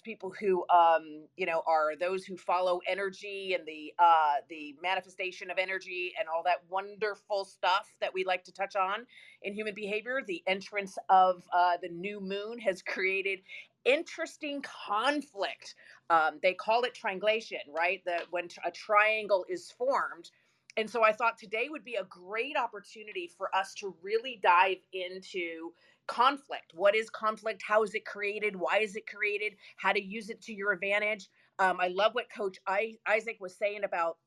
people 0.00 0.32
who 0.38 0.64
um, 0.68 1.26
you 1.36 1.46
know 1.46 1.62
are 1.66 1.96
those 1.96 2.24
who 2.24 2.36
follow 2.36 2.80
energy 2.86 3.54
and 3.58 3.66
the 3.66 3.92
uh, 3.98 4.36
the 4.48 4.74
manifestation 4.82 5.50
of 5.50 5.58
energy 5.58 6.12
and 6.18 6.28
all 6.28 6.42
that 6.44 6.58
wonderful 6.68 7.44
stuff 7.44 7.94
that 8.00 8.12
we 8.14 8.24
like 8.24 8.44
to 8.44 8.52
touch 8.52 8.76
on 8.76 9.06
in 9.42 9.54
human 9.54 9.74
behavior 9.74 10.20
the 10.26 10.42
entrance 10.46 10.98
of 11.08 11.44
uh, 11.52 11.76
the 11.82 11.88
new 11.88 12.20
moon 12.20 12.58
has 12.58 12.82
created 12.82 13.40
interesting 13.84 14.62
conflict. 14.62 15.74
Um, 16.10 16.38
they 16.42 16.54
call 16.54 16.84
it 16.84 16.94
triangulation 16.94 17.58
right? 17.74 18.02
That 18.06 18.24
when 18.30 18.48
a 18.64 18.70
triangle 18.70 19.44
is 19.48 19.70
formed. 19.72 20.30
And 20.76 20.90
so 20.90 21.04
i 21.04 21.12
thought 21.12 21.38
today 21.38 21.68
would 21.70 21.84
be 21.84 21.94
a 21.96 22.04
great 22.04 22.56
opportunity 22.56 23.30
for 23.38 23.54
us 23.54 23.74
to 23.74 23.94
really 24.02 24.40
dive 24.42 24.78
into 24.92 25.72
conflict. 26.06 26.72
What 26.74 26.94
is 26.94 27.10
conflict? 27.10 27.62
How 27.66 27.82
is 27.82 27.94
it 27.94 28.04
created? 28.04 28.56
Why 28.56 28.78
is 28.78 28.96
it 28.96 29.06
created? 29.06 29.54
How 29.76 29.92
to 29.92 30.02
use 30.02 30.30
it 30.30 30.40
to 30.42 30.54
your 30.54 30.72
advantage. 30.72 31.28
Um, 31.58 31.78
I 31.80 31.88
love 31.88 32.14
what 32.14 32.26
Coach 32.34 32.58
I, 32.66 32.94
Isaac 33.06 33.36
was 33.40 33.56
saying 33.56 33.84
about 33.84 34.18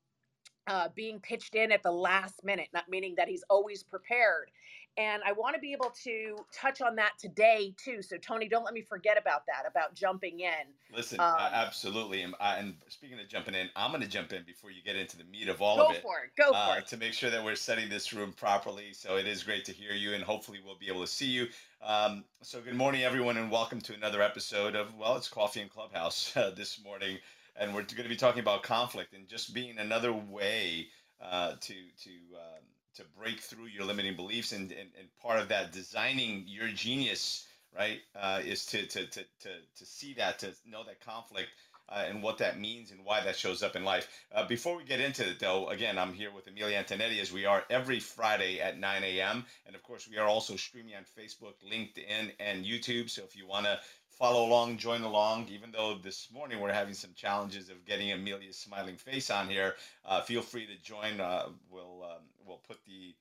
uh, 0.66 0.88
being 0.94 1.20
pitched 1.20 1.54
in 1.54 1.72
at 1.72 1.82
the 1.82 1.92
last 1.92 2.44
minute, 2.44 2.68
not 2.72 2.88
meaning 2.88 3.14
that 3.16 3.28
he's 3.28 3.44
always 3.50 3.82
prepared. 3.82 4.50
And 4.98 5.22
I 5.24 5.30
want 5.30 5.54
to 5.54 5.60
be 5.60 5.72
able 5.72 5.92
to 6.02 6.36
touch 6.52 6.80
on 6.80 6.96
that 6.96 7.12
today 7.20 7.72
too. 7.82 8.02
So 8.02 8.16
Tony, 8.16 8.48
don't 8.48 8.64
let 8.64 8.74
me 8.74 8.82
forget 8.82 9.16
about 9.16 9.42
that, 9.46 9.62
about 9.70 9.94
jumping 9.94 10.40
in. 10.40 10.66
Listen, 10.92 11.20
um, 11.20 11.36
absolutely. 11.38 12.22
And, 12.22 12.34
and, 12.40 12.74
speaking 12.88 13.20
of 13.20 13.28
jumping 13.28 13.54
in, 13.54 13.68
I'm 13.76 13.92
going 13.92 14.02
to 14.02 14.08
jump 14.08 14.32
in 14.32 14.42
before 14.42 14.72
you 14.72 14.82
get 14.82 14.96
into 14.96 15.16
the 15.16 15.22
meat 15.22 15.48
of 15.48 15.62
all 15.62 15.76
Go 15.76 15.86
of 15.86 15.94
it. 15.94 16.02
Go 16.02 16.08
for 16.08 16.18
it. 16.24 16.30
Go 16.36 16.50
uh, 16.50 16.74
for 16.74 16.80
it. 16.80 16.88
To 16.88 16.96
make 16.96 17.12
sure 17.12 17.30
that 17.30 17.44
we're 17.44 17.54
setting 17.54 17.88
this 17.88 18.12
room 18.12 18.32
properly. 18.32 18.92
So 18.92 19.16
it 19.16 19.28
is 19.28 19.44
great 19.44 19.64
to 19.66 19.72
hear 19.72 19.92
you, 19.92 20.14
and 20.14 20.24
hopefully 20.24 20.58
we'll 20.64 20.78
be 20.78 20.88
able 20.88 21.02
to 21.02 21.06
see 21.06 21.26
you. 21.26 21.46
Um, 21.80 22.24
so 22.42 22.60
good 22.60 22.74
morning, 22.74 23.04
everyone, 23.04 23.36
and 23.36 23.52
welcome 23.52 23.80
to 23.82 23.94
another 23.94 24.20
episode 24.20 24.74
of 24.74 24.92
well, 24.96 25.16
it's 25.16 25.28
Coffee 25.28 25.60
and 25.60 25.70
Clubhouse 25.70 26.32
uh, 26.36 26.50
this 26.56 26.82
morning, 26.82 27.18
and 27.54 27.72
we're 27.72 27.82
going 27.82 28.02
to 28.02 28.08
be 28.08 28.16
talking 28.16 28.40
about 28.40 28.64
conflict 28.64 29.14
and 29.14 29.28
just 29.28 29.54
being 29.54 29.78
another 29.78 30.12
way 30.12 30.88
uh, 31.22 31.52
to 31.60 31.74
to 31.74 32.10
um, 32.34 32.64
to 32.94 33.04
break 33.18 33.40
through 33.40 33.66
your 33.66 33.84
limiting 33.84 34.16
beliefs 34.16 34.52
and, 34.52 34.70
and, 34.72 34.90
and 34.98 35.08
part 35.22 35.38
of 35.38 35.48
that 35.48 35.72
designing 35.72 36.44
your 36.46 36.68
genius 36.68 37.46
right? 37.76 38.00
Uh, 38.14 38.40
is 38.44 38.66
to, 38.66 38.86
to 38.86 39.06
to 39.06 39.20
to 39.40 39.48
to 39.76 39.86
see 39.86 40.14
that, 40.14 40.38
to 40.40 40.52
know 40.66 40.84
that 40.84 41.00
conflict. 41.00 41.48
Uh, 41.90 42.04
and 42.06 42.22
what 42.22 42.36
that 42.36 42.60
means 42.60 42.90
and 42.90 43.02
why 43.02 43.18
that 43.18 43.34
shows 43.34 43.62
up 43.62 43.74
in 43.74 43.82
life. 43.82 44.06
Uh, 44.34 44.46
before 44.46 44.76
we 44.76 44.84
get 44.84 45.00
into 45.00 45.26
it, 45.26 45.40
though, 45.40 45.70
again, 45.70 45.96
I'm 45.96 46.12
here 46.12 46.30
with 46.30 46.46
Amelia 46.46 46.84
Antonetti 46.84 47.18
as 47.18 47.32
we 47.32 47.46
are 47.46 47.64
every 47.70 47.98
Friday 47.98 48.60
at 48.60 48.78
9 48.78 49.04
a.m. 49.04 49.46
And 49.66 49.74
of 49.74 49.82
course, 49.82 50.06
we 50.06 50.18
are 50.18 50.26
also 50.26 50.54
streaming 50.56 50.96
on 50.96 51.04
Facebook, 51.18 51.54
LinkedIn, 51.66 52.32
and 52.40 52.62
YouTube. 52.62 53.08
So 53.08 53.22
if 53.24 53.34
you 53.34 53.46
want 53.46 53.64
to 53.64 53.80
follow 54.18 54.44
along, 54.44 54.76
join 54.76 55.00
along. 55.00 55.48
Even 55.48 55.70
though 55.70 55.94
this 55.94 56.28
morning 56.30 56.60
we're 56.60 56.74
having 56.74 56.92
some 56.92 57.14
challenges 57.14 57.70
of 57.70 57.86
getting 57.86 58.12
Amelia's 58.12 58.58
smiling 58.58 58.96
face 58.96 59.30
on 59.30 59.48
here, 59.48 59.74
uh, 60.04 60.20
feel 60.20 60.42
free 60.42 60.66
to 60.66 60.76
join. 60.82 61.22
Uh, 61.22 61.46
we'll 61.70 62.02
um, 62.04 62.22
we'll 62.48 62.62
put 62.66 62.78
the 62.86 63.14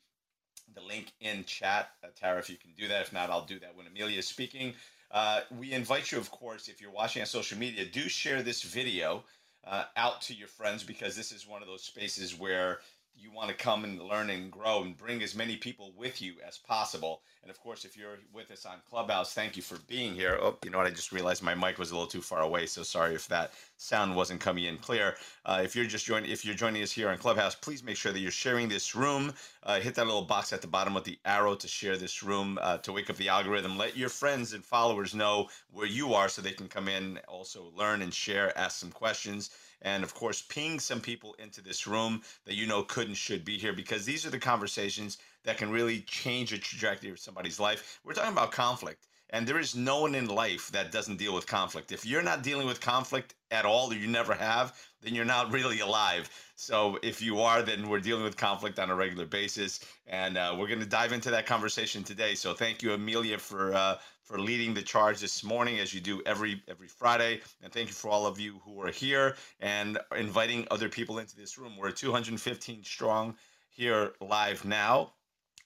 the 0.74 0.82
link 0.82 1.14
in 1.22 1.44
chat, 1.46 1.90
uh, 2.04 2.08
Tara. 2.16 2.40
If 2.40 2.50
you 2.50 2.58
can 2.58 2.72
do 2.78 2.88
that, 2.88 3.02
if 3.02 3.14
not, 3.14 3.30
I'll 3.30 3.46
do 3.46 3.60
that 3.60 3.76
when 3.76 3.88
Amelia 3.88 4.20
is 4.20 4.28
speaking. 4.28 4.74
Uh, 5.12 5.42
we 5.58 5.72
invite 5.72 6.12
you, 6.12 6.18
of 6.18 6.30
course, 6.32 6.68
if 6.68 6.82
you're 6.82 6.92
watching 6.92 7.22
on 7.22 7.26
social 7.26 7.58
media, 7.58 7.86
do 7.86 8.10
share 8.10 8.44
this 8.44 8.64
video 8.64 9.24
uh, 9.66 9.86
out 9.96 10.22
to 10.24 10.34
your 10.34 10.48
friends 10.48 10.84
because 10.84 11.16
this 11.16 11.32
is 11.32 11.48
one 11.48 11.62
of 11.62 11.68
those 11.68 11.84
spaces 11.84 12.38
where 12.38 12.80
you 13.20 13.32
want 13.32 13.50
to 13.50 13.56
come 13.56 13.84
and 13.84 14.02
learn 14.02 14.30
and 14.30 14.52
grow 14.52 14.84
and 14.84 14.98
bring 14.98 15.24
as 15.24 15.36
many 15.36 15.58
people 15.58 15.94
with 15.98 16.22
you 16.22 16.36
as 16.48 16.58
possible. 16.58 17.24
And 17.44 17.52
of 17.52 17.60
course, 17.60 17.86
if 17.86 17.98
you're 17.98 18.20
with 18.34 18.52
us 18.52 18.66
on 18.66 18.78
Clubhouse, 18.90 19.34
thank 19.34 19.58
you 19.58 19.64
for 19.64 19.78
being 19.88 20.16
here. 20.16 20.40
Oh, 20.42 20.58
you 20.64 20.72
know 20.72 20.80
what? 20.80 20.88
I 20.88 20.92
just 20.92 21.12
realized 21.12 21.44
my 21.44 21.56
mic 21.56 21.80
was 21.80 21.92
a 21.92 21.96
little 21.96 22.10
too 22.10 22.22
far 22.22 22.42
away, 22.42 22.68
so 22.68 22.84
sorry 22.84 23.16
if 23.16 23.28
that 23.30 23.54
sound 23.78 24.16
wasn't 24.16 24.42
coming 24.42 24.66
in 24.66 24.78
clear. 24.78 25.16
Uh, 25.46 25.62
if 25.64 25.76
you're 25.76 25.86
just 25.86 26.06
joining, 26.06 26.32
if 26.32 26.46
you're 26.46 26.56
joining 26.56 26.84
us 26.84 26.92
here 26.92 27.10
on 27.10 27.18
Clubhouse, 27.18 27.56
please 27.56 27.84
make 27.84 27.98
sure 27.98 28.12
that 28.14 28.20
you're 28.20 28.32
sharing 28.32 28.70
this 28.70 28.96
room. 28.96 29.34
Uh, 29.64 29.80
hit 29.80 29.96
that 29.96 30.06
little 30.08 30.24
box 30.24 30.54
at 30.54 30.62
the 30.62 30.68
bottom 30.68 30.94
with 30.94 31.06
the 31.06 31.20
arrow 31.26 31.56
to 31.56 31.68
share 31.68 31.98
this 31.98 32.24
room 32.24 32.60
uh, 32.62 32.78
to 32.80 32.94
wake 32.94 33.10
up 33.10 33.18
the 33.18 33.30
algorithm. 33.30 33.78
Let 33.78 33.98
your 33.98 34.10
friends 34.10 34.54
and 34.54 34.66
followers 34.66 35.16
know 35.16 35.50
where 35.72 35.88
you 35.88 36.14
are 36.14 36.30
so 36.30 36.42
they 36.42 36.54
can 36.54 36.68
come 36.70 36.88
in, 36.88 37.20
also 37.28 37.72
learn 37.76 38.02
and 38.02 38.14
share, 38.14 38.58
ask 38.58 38.80
some 38.80 38.92
questions 38.92 39.50
and 39.82 40.04
of 40.04 40.14
course 40.14 40.42
ping 40.42 40.80
some 40.80 41.02
people 41.02 41.36
into 41.40 41.62
this 41.62 41.88
room 41.88 42.22
that 42.46 42.56
you 42.56 42.66
know 42.66 42.84
could 42.84 43.08
and 43.08 43.18
should 43.18 43.46
be 43.46 43.58
here 43.58 43.74
because 43.74 44.06
these 44.06 44.26
are 44.26 44.30
the 44.30 44.40
conversations 44.40 45.18
that 45.44 45.58
can 45.58 45.72
really 45.72 46.02
change 46.02 46.52
the 46.52 46.58
trajectory 46.58 47.10
of 47.10 47.20
somebody's 47.20 47.60
life. 47.60 48.00
We're 48.04 48.14
talking 48.14 48.32
about 48.32 48.52
conflict 48.52 49.08
and 49.30 49.46
there 49.46 49.60
is 49.60 49.76
no 49.76 50.02
one 50.02 50.16
in 50.16 50.28
life 50.28 50.70
that 50.72 50.92
doesn't 50.92 51.18
deal 51.18 51.36
with 51.36 51.48
conflict. 51.48 51.92
If 51.92 52.06
you're 52.06 52.22
not 52.22 52.44
dealing 52.44 52.66
with 52.68 52.82
conflict 52.82 53.36
at 53.52 53.66
all 53.66 53.92
or 53.92 53.96
you 53.96 54.08
never 54.08 54.34
have 54.34 54.74
then 55.02 55.14
you're 55.14 55.26
not 55.26 55.52
really 55.52 55.80
alive. 55.80 56.30
So 56.56 56.98
if 57.04 57.22
you 57.22 57.40
are 57.40 57.62
then 57.62 57.88
we're 57.88 58.00
dealing 58.00 58.24
with 58.24 58.38
conflict 58.38 58.80
on 58.80 58.90
a 58.90 58.96
regular 58.96 59.26
basis 59.26 59.80
and 60.08 60.38
uh, 60.38 60.56
we're 60.58 60.68
going 60.68 60.80
to 60.80 60.86
dive 60.86 61.14
into 61.14 61.32
that 61.32 61.46
conversation 61.46 62.04
today. 62.04 62.36
So 62.36 62.54
thank 62.54 62.82
you 62.82 62.94
amelia 62.94 63.38
for 63.38 63.74
uh, 63.74 63.98
for 64.28 64.38
leading 64.38 64.74
the 64.74 64.82
charge 64.82 65.22
this 65.22 65.42
morning 65.42 65.80
as 65.80 65.94
you 65.94 66.02
do 66.02 66.22
every 66.26 66.62
every 66.68 66.90
Friday. 66.90 67.40
And 67.64 67.72
thank 67.72 67.88
you 67.88 67.94
for 67.94 68.10
all 68.10 68.28
of 68.28 68.40
you 68.40 68.60
who 68.66 68.82
are 68.82 68.92
here 68.92 69.38
and 69.62 69.98
inviting 70.16 70.68
other 70.70 70.90
people 70.90 71.20
into 71.20 71.38
this 71.38 71.58
room. 71.58 71.78
We're 71.78 71.92
215 71.92 72.84
strong 72.84 73.36
here 73.70 74.12
live 74.20 74.66
now. 74.66 75.14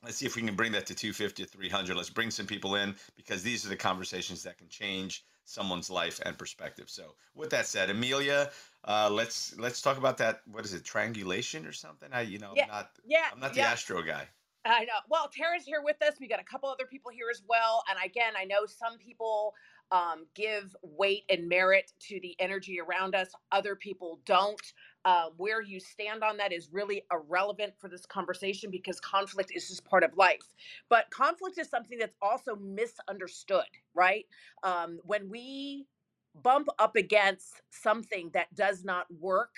Let's 0.04 0.18
see 0.18 0.28
if 0.28 0.36
we 0.36 0.44
can 0.44 0.56
bring 0.56 0.72
that 0.74 0.86
to 0.88 0.96
250 0.96 1.46
300. 1.46 1.98
Let's 1.98 2.10
bring 2.12 2.30
some 2.30 2.46
people 2.46 2.76
in 2.76 2.96
because 3.16 3.42
these 3.42 3.66
are 3.66 3.70
the 3.70 3.76
conversations 3.76 4.44
that 4.44 4.60
can 4.60 4.70
change 4.70 5.26
someone's 5.46 5.90
life 5.90 6.20
and 6.24 6.38
perspective. 6.38 6.90
So, 6.90 7.16
with 7.36 7.50
that 7.50 7.66
said, 7.66 7.90
Amelia, 7.90 8.52
uh, 8.86 9.10
let's 9.12 9.58
let's 9.58 9.82
talk 9.82 9.98
about 9.98 10.18
that. 10.18 10.42
What 10.52 10.66
is 10.66 10.74
it, 10.74 10.84
triangulation 10.84 11.66
or 11.66 11.72
something? 11.72 12.10
I, 12.12 12.22
you 12.22 12.38
know, 12.38 12.54
yeah, 12.56 12.64
I'm 12.64 12.70
not, 12.70 12.92
yeah, 13.06 13.26
I'm 13.34 13.40
not 13.40 13.56
yeah. 13.56 13.64
the 13.64 13.70
astro 13.70 14.02
guy. 14.04 14.28
I 14.66 14.86
know. 14.86 14.94
Well, 15.10 15.30
Tara's 15.30 15.66
here 15.66 15.82
with 15.84 16.02
us. 16.04 16.16
We 16.20 16.28
got 16.28 16.40
a 16.40 16.44
couple 16.44 16.70
other 16.70 16.86
people 16.86 17.12
here 17.12 17.28
as 17.32 17.42
well. 17.48 17.84
And 17.90 17.98
again, 18.04 18.34
I 18.38 18.46
know 18.46 18.66
some 18.68 18.98
people 19.00 19.56
um, 19.92 20.28
give 20.36 20.76
weight 20.84 21.24
and 21.30 21.50
merit 21.50 21.92
to 22.02 22.20
the 22.22 22.36
energy 22.40 22.80
around 22.80 23.16
us, 23.16 23.30
other 23.52 23.76
people 23.76 24.22
don't. 24.26 24.62
Uh, 25.04 25.32
where 25.36 25.62
you 25.62 25.80
stand 25.80 26.24
on 26.24 26.38
that 26.38 26.54
is 26.54 26.70
really 26.72 27.04
irrelevant 27.12 27.74
for 27.80 27.90
this 27.90 28.06
conversation 28.06 28.70
because 28.72 29.00
conflict 29.02 29.52
is 29.54 29.68
just 29.68 29.84
part 29.84 30.04
of 30.04 30.16
life. 30.16 30.54
But 30.90 31.10
conflict 31.12 31.58
is 31.58 31.70
something 31.70 31.98
that's 31.98 32.16
also 32.22 32.56
misunderstood, 32.56 33.66
right? 33.96 34.28
Um, 34.64 35.00
when 35.04 35.30
we 35.30 35.88
bump 36.36 36.68
up 36.80 36.96
against 36.96 37.62
something 37.72 38.30
that 38.34 38.54
does 38.56 38.86
not 38.86 39.08
work, 39.12 39.56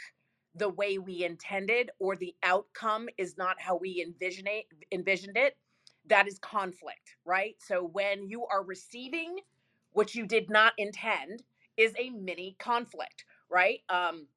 the 0.55 0.69
way 0.69 0.97
we 0.97 1.23
intended 1.23 1.89
or 1.99 2.15
the 2.15 2.35
outcome 2.43 3.09
is 3.17 3.37
not 3.37 3.59
how 3.59 3.75
we 3.75 4.03
envision 4.05 4.45
it, 4.47 4.65
envisioned 4.91 5.37
it 5.37 5.57
that 6.07 6.27
is 6.27 6.39
conflict 6.39 7.15
right? 7.25 7.55
So 7.59 7.83
when 7.83 8.27
you 8.27 8.45
are 8.45 8.63
receiving 8.63 9.37
what 9.91 10.15
you 10.15 10.25
did 10.25 10.49
not 10.49 10.73
intend 10.77 11.43
is 11.77 11.93
a 11.97 12.09
mini 12.09 12.55
conflict 12.59 13.25
right? 13.49 13.79
Um 13.89 14.27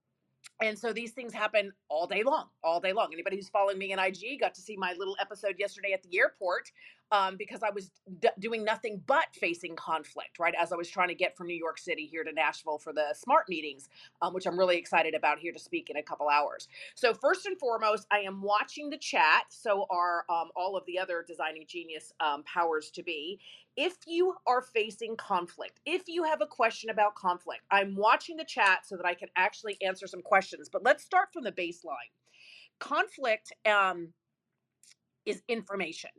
and 0.62 0.78
so 0.78 0.92
these 0.92 1.12
things 1.12 1.34
happen 1.34 1.72
all 1.88 2.06
day 2.06 2.22
long 2.22 2.46
all 2.62 2.80
day 2.80 2.92
long. 2.92 3.08
Anybody 3.12 3.36
who's 3.36 3.48
following 3.48 3.78
me 3.78 3.92
in 3.92 3.98
ig 3.98 4.40
got 4.40 4.54
to 4.54 4.60
see 4.60 4.76
my 4.76 4.94
little 4.98 5.16
episode 5.20 5.56
yesterday 5.58 5.92
at 5.92 6.02
the 6.02 6.18
airport 6.18 6.70
um, 7.12 7.36
because 7.36 7.62
i 7.62 7.70
was 7.70 7.90
d- 8.20 8.28
doing 8.38 8.64
nothing 8.64 9.00
but 9.06 9.26
facing 9.32 9.76
conflict 9.76 10.38
right 10.38 10.54
as 10.60 10.72
i 10.72 10.76
was 10.76 10.88
trying 10.88 11.08
to 11.08 11.14
get 11.14 11.36
from 11.36 11.46
new 11.46 11.54
york 11.54 11.78
city 11.78 12.06
here 12.06 12.24
to 12.24 12.32
nashville 12.32 12.78
for 12.78 12.92
the 12.92 13.14
smart 13.14 13.48
meetings 13.48 13.88
um, 14.22 14.32
which 14.34 14.46
i'm 14.46 14.58
really 14.58 14.76
excited 14.76 15.14
about 15.14 15.38
here 15.38 15.52
to 15.52 15.58
speak 15.58 15.90
in 15.90 15.96
a 15.96 16.02
couple 16.02 16.28
hours 16.28 16.68
so 16.94 17.14
first 17.14 17.46
and 17.46 17.58
foremost 17.58 18.06
i 18.10 18.18
am 18.18 18.42
watching 18.42 18.90
the 18.90 18.98
chat 18.98 19.44
so 19.48 19.86
are 19.90 20.24
um, 20.28 20.48
all 20.56 20.76
of 20.76 20.84
the 20.86 20.98
other 20.98 21.24
designing 21.26 21.64
genius 21.66 22.12
um, 22.20 22.42
powers 22.44 22.90
to 22.90 23.02
be 23.02 23.38
if 23.76 23.96
you 24.06 24.34
are 24.46 24.62
facing 24.62 25.16
conflict, 25.16 25.80
if 25.84 26.08
you 26.08 26.24
have 26.24 26.40
a 26.40 26.46
question 26.46 26.90
about 26.90 27.14
conflict, 27.14 27.62
I'm 27.70 27.94
watching 27.94 28.36
the 28.36 28.44
chat 28.44 28.86
so 28.86 28.96
that 28.96 29.04
I 29.04 29.14
can 29.14 29.28
actually 29.36 29.76
answer 29.82 30.06
some 30.06 30.22
questions. 30.22 30.68
But 30.70 30.82
let's 30.82 31.04
start 31.04 31.28
from 31.32 31.44
the 31.44 31.52
baseline. 31.52 32.10
Conflict 32.78 33.52
um, 33.66 34.08
is 35.26 35.42
information, 35.48 36.10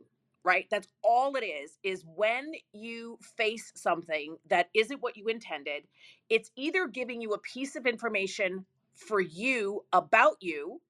right? 0.48 0.66
That's 0.70 0.88
all 1.04 1.36
it 1.36 1.44
is. 1.44 1.78
Is 1.84 2.04
when 2.16 2.52
you 2.74 3.18
face 3.38 3.72
something 3.76 4.38
that 4.50 4.70
isn't 4.74 5.02
what 5.02 5.18
you 5.18 5.28
intended, 5.28 5.84
it's 6.30 6.50
either 6.56 6.88
giving 6.88 7.22
you 7.22 7.34
a 7.34 7.40
piece 7.40 7.76
of 7.76 7.86
information 7.86 8.66
for 8.96 9.20
you 9.20 9.82
about 9.92 10.38
you, 10.40 10.80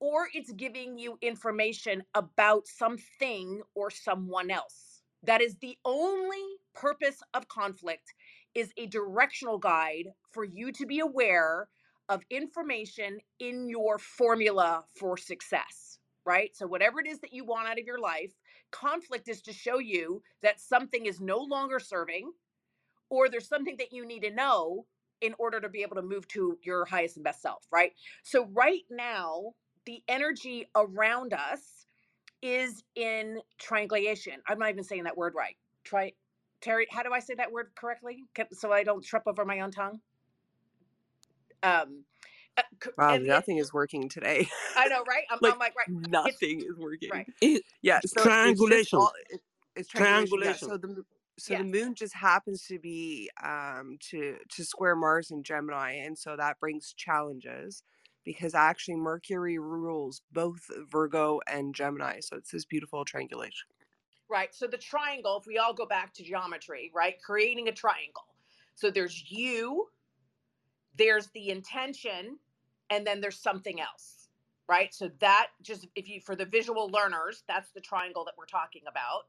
or 0.00 0.28
it's 0.34 0.52
giving 0.52 0.98
you 0.98 1.18
information 1.22 2.04
about 2.16 2.68
something 2.68 3.62
or 3.76 3.90
someone 3.90 4.50
else 4.50 5.02
that 5.24 5.42
is 5.42 5.56
the 5.60 5.78
only 5.84 6.44
purpose 6.74 7.20
of 7.34 7.48
conflict 7.48 8.14
is 8.56 8.72
a 8.78 8.86
directional 8.86 9.58
guide 9.58 10.08
for 10.32 10.44
you 10.44 10.72
to 10.72 10.86
be 10.86 11.00
aware 11.00 11.68
of 12.08 12.22
information 12.30 13.18
in 13.40 13.68
your 13.68 13.98
formula 13.98 14.84
for 14.98 15.18
success, 15.18 15.98
right? 16.26 16.56
So 16.56 16.66
whatever 16.66 17.00
it 17.00 17.08
is 17.08 17.20
that 17.20 17.34
you 17.34 17.44
want 17.44 17.68
out 17.68 17.80
of 17.80 17.86
your 17.86 18.00
life, 18.00 18.32
conflict 18.70 19.28
is 19.28 19.42
to 19.42 19.52
show 19.52 19.78
you 19.78 20.22
that 20.42 20.60
something 20.60 21.06
is 21.06 21.20
no 21.20 21.38
longer 21.38 21.78
serving 21.80 22.32
or 23.10 23.28
there's 23.28 23.48
something 23.48 23.76
that 23.78 23.92
you 23.92 24.06
need 24.06 24.22
to 24.22 24.30
know 24.30 24.86
in 25.20 25.34
order 25.38 25.60
to 25.60 25.68
be 25.68 25.82
able 25.82 25.96
to 25.96 26.02
move 26.02 26.28
to 26.28 26.58
your 26.62 26.84
highest 26.84 27.16
and 27.16 27.24
best 27.24 27.42
self, 27.42 27.66
right? 27.72 27.92
So 28.22 28.46
right 28.52 28.84
now, 28.90 29.52
the 29.86 30.02
energy 30.08 30.66
around 30.76 31.32
us 31.32 31.86
is 32.42 32.84
in 32.94 33.40
triangulation. 33.58 34.34
I'm 34.46 34.58
not 34.58 34.70
even 34.70 34.84
saying 34.84 35.04
that 35.04 35.16
word 35.16 35.34
right. 35.36 35.56
Try, 35.84 36.12
Terry, 36.60 36.86
how 36.90 37.02
do 37.02 37.12
I 37.12 37.20
say 37.20 37.34
that 37.34 37.52
word 37.52 37.70
correctly? 37.74 38.24
So 38.52 38.72
I 38.72 38.84
don't 38.84 39.04
trip 39.04 39.24
over 39.26 39.44
my 39.44 39.60
own 39.60 39.70
tongue. 39.70 40.00
Um, 41.62 42.04
uh, 42.58 42.90
wow, 42.96 43.16
nothing 43.16 43.58
it, 43.58 43.62
is 43.62 43.72
working 43.72 44.08
today. 44.08 44.48
I 44.76 44.88
know, 44.88 45.02
right? 45.08 45.24
I'm 45.30 45.38
like, 45.40 45.52
I'm 45.52 45.58
like 45.58 45.74
right. 45.76 45.88
Nothing 45.88 46.60
it's, 46.60 46.70
is 46.70 46.78
working. 46.78 47.10
Right. 47.12 47.26
It, 47.40 47.62
yeah. 47.82 48.00
So 48.04 48.22
triangulation. 48.22 48.80
It's, 48.80 48.94
all, 48.94 49.12
it, 49.30 49.40
it's 49.76 49.88
triangulation. 49.88 50.68
triangulation. 50.68 50.68
Yeah, 50.68 50.74
so 50.74 50.76
the 50.76 51.04
so 51.38 51.52
yeah. 51.52 51.58
the 51.58 51.64
moon 51.64 51.94
just 51.94 52.14
happens 52.14 52.66
to 52.66 52.78
be 52.78 53.30
um 53.44 53.96
to 54.10 54.36
to 54.50 54.64
square 54.64 54.96
Mars 54.96 55.30
and 55.30 55.44
Gemini, 55.44 55.92
and 55.92 56.18
so 56.18 56.36
that 56.36 56.58
brings 56.60 56.92
challenges 56.94 57.82
because 58.24 58.54
actually 58.54 58.96
Mercury 58.96 59.58
rules 59.58 60.20
both 60.32 60.60
Virgo 60.90 61.40
and 61.46 61.74
Gemini. 61.74 62.20
So 62.20 62.36
it's 62.36 62.50
this 62.50 62.64
beautiful 62.64 63.04
triangulation. 63.04 63.68
Right. 64.28 64.54
So 64.54 64.66
the 64.66 64.76
triangle, 64.76 65.38
if 65.40 65.46
we 65.46 65.56
all 65.56 65.72
go 65.72 65.86
back 65.86 66.12
to 66.14 66.22
geometry, 66.22 66.92
right? 66.94 67.14
Creating 67.24 67.68
a 67.68 67.72
triangle. 67.72 68.26
So 68.74 68.90
there's 68.90 69.30
you, 69.30 69.86
there's 70.96 71.28
the 71.28 71.48
intention, 71.48 72.38
and 72.90 73.06
then 73.06 73.20
there's 73.20 73.38
something 73.38 73.80
else. 73.80 74.28
Right. 74.68 74.92
So 74.92 75.10
that 75.20 75.48
just 75.62 75.86
if 75.94 76.08
you 76.08 76.20
for 76.20 76.36
the 76.36 76.44
visual 76.44 76.90
learners, 76.90 77.42
that's 77.48 77.70
the 77.70 77.80
triangle 77.80 78.24
that 78.26 78.34
we're 78.36 78.44
talking 78.44 78.82
about. 78.88 79.22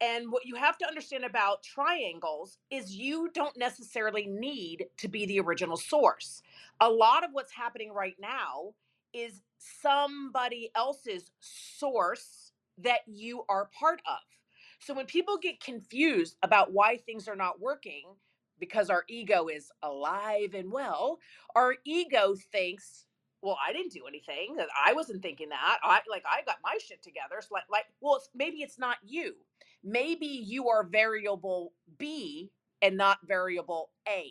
And 0.00 0.32
what 0.32 0.44
you 0.44 0.56
have 0.56 0.76
to 0.78 0.86
understand 0.86 1.24
about 1.24 1.62
triangles 1.62 2.58
is 2.70 2.96
you 2.96 3.30
don't 3.32 3.56
necessarily 3.56 4.26
need 4.26 4.86
to 4.98 5.08
be 5.08 5.24
the 5.26 5.38
original 5.40 5.76
source. 5.76 6.42
A 6.80 6.90
lot 6.90 7.24
of 7.24 7.30
what's 7.32 7.52
happening 7.52 7.92
right 7.92 8.16
now 8.20 8.74
is 9.12 9.42
somebody 9.58 10.70
else's 10.74 11.30
source 11.40 12.52
that 12.78 13.00
you 13.06 13.44
are 13.48 13.70
part 13.78 14.02
of. 14.06 14.18
So 14.80 14.92
when 14.92 15.06
people 15.06 15.38
get 15.38 15.62
confused 15.62 16.36
about 16.42 16.72
why 16.72 16.96
things 16.98 17.28
are 17.28 17.36
not 17.36 17.60
working, 17.60 18.02
because 18.64 18.90
our 18.90 19.04
ego 19.08 19.48
is 19.48 19.70
alive 19.82 20.54
and 20.54 20.72
well, 20.72 21.18
our 21.54 21.74
ego 21.84 22.34
thinks, 22.50 23.06
well, 23.42 23.58
I 23.66 23.72
didn't 23.72 23.92
do 23.92 24.06
anything. 24.08 24.56
I 24.84 24.94
wasn't 24.94 25.22
thinking 25.22 25.50
that. 25.50 25.78
I 25.82 26.00
like 26.10 26.24
I 26.26 26.42
got 26.46 26.56
my 26.62 26.78
shit 26.84 27.02
together. 27.02 27.36
So 27.40 27.48
like, 27.52 27.64
like 27.70 27.84
well, 28.00 28.16
it's, 28.16 28.30
maybe 28.34 28.58
it's 28.58 28.78
not 28.78 28.96
you. 29.04 29.34
Maybe 29.82 30.26
you 30.26 30.68
are 30.70 30.82
variable 30.82 31.72
B 31.98 32.50
and 32.80 32.96
not 32.96 33.18
variable 33.26 33.90
A, 34.08 34.30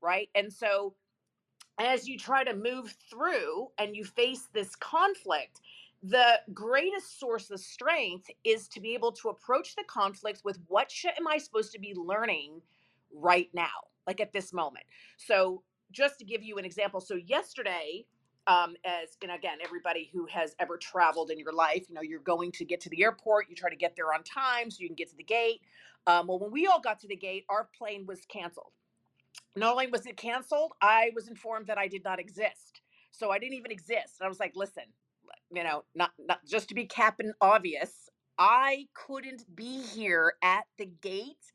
right? 0.00 0.28
And 0.34 0.50
so 0.50 0.94
as 1.78 2.08
you 2.08 2.18
try 2.18 2.44
to 2.44 2.54
move 2.54 2.94
through 3.10 3.68
and 3.78 3.94
you 3.94 4.04
face 4.04 4.48
this 4.52 4.74
conflict, 4.76 5.60
the 6.02 6.40
greatest 6.54 7.20
source 7.20 7.50
of 7.50 7.60
strength 7.60 8.30
is 8.44 8.68
to 8.68 8.80
be 8.80 8.94
able 8.94 9.12
to 9.12 9.28
approach 9.28 9.76
the 9.76 9.84
conflict 9.86 10.40
with 10.44 10.58
what 10.68 10.90
shit 10.90 11.14
am 11.18 11.28
I 11.28 11.36
supposed 11.36 11.72
to 11.72 11.78
be 11.78 11.94
learning 11.94 12.62
right 13.14 13.48
now, 13.54 13.68
like 14.06 14.20
at 14.20 14.32
this 14.32 14.52
moment. 14.52 14.84
So, 15.16 15.62
just 15.92 16.18
to 16.20 16.24
give 16.24 16.42
you 16.42 16.56
an 16.58 16.64
example, 16.64 17.00
so 17.00 17.16
yesterday, 17.16 18.06
um, 18.46 18.74
as 18.84 19.16
and 19.22 19.32
again, 19.32 19.58
everybody 19.62 20.10
who 20.12 20.26
has 20.26 20.54
ever 20.58 20.76
traveled 20.76 21.30
in 21.30 21.38
your 21.38 21.52
life, 21.52 21.86
you 21.88 21.94
know, 21.94 22.00
you're 22.00 22.20
going 22.20 22.52
to 22.52 22.64
get 22.64 22.80
to 22.82 22.90
the 22.90 23.02
airport, 23.02 23.46
you 23.48 23.56
try 23.56 23.70
to 23.70 23.76
get 23.76 23.96
there 23.96 24.12
on 24.12 24.22
time 24.22 24.70
so 24.70 24.78
you 24.80 24.88
can 24.88 24.96
get 24.96 25.10
to 25.10 25.16
the 25.16 25.24
gate. 25.24 25.60
Um, 26.06 26.26
well, 26.26 26.38
when 26.38 26.50
we 26.50 26.66
all 26.66 26.80
got 26.80 27.00
to 27.00 27.08
the 27.08 27.16
gate, 27.16 27.44
our 27.48 27.68
plane 27.76 28.06
was 28.06 28.20
canceled. 28.26 28.72
Not 29.56 29.72
only 29.72 29.88
was 29.88 30.06
it 30.06 30.16
canceled, 30.16 30.72
I 30.80 31.10
was 31.14 31.28
informed 31.28 31.66
that 31.66 31.78
I 31.78 31.88
did 31.88 32.04
not 32.04 32.18
exist. 32.18 32.80
So 33.10 33.30
I 33.30 33.38
didn't 33.38 33.54
even 33.54 33.70
exist. 33.70 34.16
And 34.18 34.26
I 34.26 34.28
was 34.28 34.40
like, 34.40 34.52
listen, 34.54 34.84
you 35.52 35.64
know, 35.64 35.84
not 35.94 36.10
not 36.18 36.40
just 36.46 36.68
to 36.68 36.74
be 36.74 36.86
capping 36.86 37.32
obvious, 37.40 38.08
I 38.38 38.86
couldn't 38.94 39.44
be 39.54 39.82
here 39.82 40.34
at 40.42 40.64
the 40.78 40.86
gate 40.86 41.52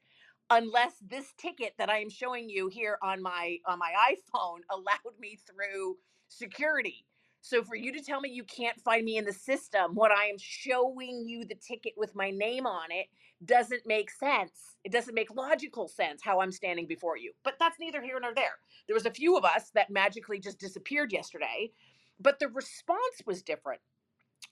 unless 0.50 0.94
this 1.02 1.34
ticket 1.38 1.74
that 1.78 1.90
I 1.90 2.00
am 2.00 2.10
showing 2.10 2.50
you 2.50 2.68
here 2.68 2.98
on 3.02 3.22
my 3.22 3.58
on 3.66 3.80
my 3.80 3.94
iPhone 4.12 4.60
allowed 4.72 5.20
me 5.20 5.38
through 5.48 5.98
security. 6.28 7.06
So 7.42 7.64
for 7.64 7.76
you 7.76 7.92
to 7.94 8.02
tell 8.02 8.22
me 8.22 8.30
you 8.30 8.44
can't 8.44 8.80
find 8.82 9.06
me 9.06 9.18
in 9.18 9.26
the 9.26 9.34
system 9.34 9.94
when 9.94 10.12
I 10.12 10.26
am 10.26 10.38
showing 10.40 11.26
you 11.28 11.46
the 11.46 11.56
ticket 11.56 11.94
with 11.96 12.16
my 12.16 12.32
name 12.32 12.66
on 12.66 12.92
it 12.92 13.08
doesn't 13.46 13.84
make 13.86 14.10
sense. 14.10 14.78
It 14.84 14.92
doesn't 14.92 15.14
make 15.14 15.36
logical 15.36 15.88
sense 15.88 16.22
how 16.24 16.40
I'm 16.40 16.52
standing 16.52 16.88
before 16.88 17.18
you. 17.18 17.34
But 17.44 17.56
that's 17.60 17.80
neither 17.80 18.02
here 18.02 18.20
nor 18.20 18.34
there. 18.34 18.58
There 18.88 18.96
was 18.96 19.06
a 19.06 19.12
few 19.12 19.38
of 19.38 19.46
us 19.46 19.70
that 19.76 19.92
magically 19.92 20.40
just 20.40 20.60
disappeared 20.60 21.12
yesterday, 21.12 21.72
but 22.20 22.40
the 22.40 22.48
response 22.48 23.22
was 23.28 23.44
different. 23.44 23.82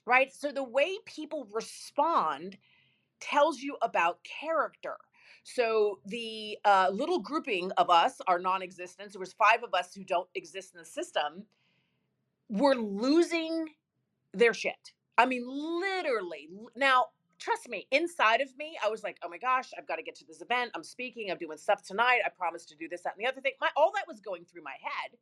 Right? 0.06 0.32
So 0.32 0.52
the 0.52 0.64
way 0.64 0.96
people 1.06 1.48
respond 1.52 2.58
tells 3.20 3.60
you 3.60 3.76
about 3.82 4.18
character. 4.24 4.96
So 5.44 6.00
the 6.06 6.58
uh, 6.64 6.90
little 6.92 7.20
grouping 7.20 7.70
of 7.72 7.90
us, 7.90 8.20
our 8.26 8.38
non-existence, 8.38 9.12
there 9.12 9.20
was 9.20 9.34
five 9.34 9.62
of 9.62 9.74
us 9.74 9.94
who 9.94 10.04
don't 10.04 10.28
exist 10.34 10.74
in 10.74 10.80
the 10.80 10.86
system 10.86 11.44
were 12.48 12.74
losing 12.74 13.68
their 14.32 14.54
shit. 14.54 14.92
I 15.18 15.26
mean, 15.26 15.44
literally. 15.46 16.48
Now, 16.76 17.06
trust 17.38 17.68
me, 17.68 17.86
inside 17.90 18.40
of 18.40 18.56
me, 18.58 18.76
I 18.84 18.88
was 18.88 19.02
like, 19.04 19.18
oh 19.22 19.28
my 19.28 19.38
gosh, 19.38 19.70
I've 19.78 19.86
got 19.86 19.96
to 19.96 20.02
get 20.02 20.16
to 20.16 20.26
this 20.26 20.42
event. 20.42 20.72
I'm 20.74 20.84
speaking, 20.84 21.30
I'm 21.30 21.38
doing 21.38 21.58
stuff 21.58 21.82
tonight. 21.82 22.20
I 22.24 22.30
promised 22.30 22.68
to 22.70 22.76
do 22.76 22.88
this, 22.88 23.02
that, 23.02 23.14
and 23.16 23.24
the 23.24 23.28
other 23.30 23.40
thing. 23.40 23.52
My 23.60 23.68
all 23.76 23.92
that 23.94 24.08
was 24.08 24.20
going 24.20 24.44
through 24.44 24.62
my 24.62 24.76
head. 24.82 25.18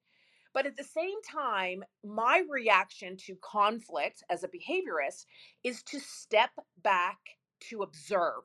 But 0.55 0.67
at 0.67 0.77
the 0.77 0.85
same 0.85 1.23
time, 1.23 1.83
my 2.05 2.45
reaction 2.49 3.17
to 3.27 3.37
conflict 3.43 4.23
as 4.31 4.45
a 4.45 4.49
behaviorist 4.49 5.27
is 5.65 5.83
to 5.85 5.99
step 5.99 6.51
back 6.83 7.19
to 7.71 7.83
observe. 7.83 8.45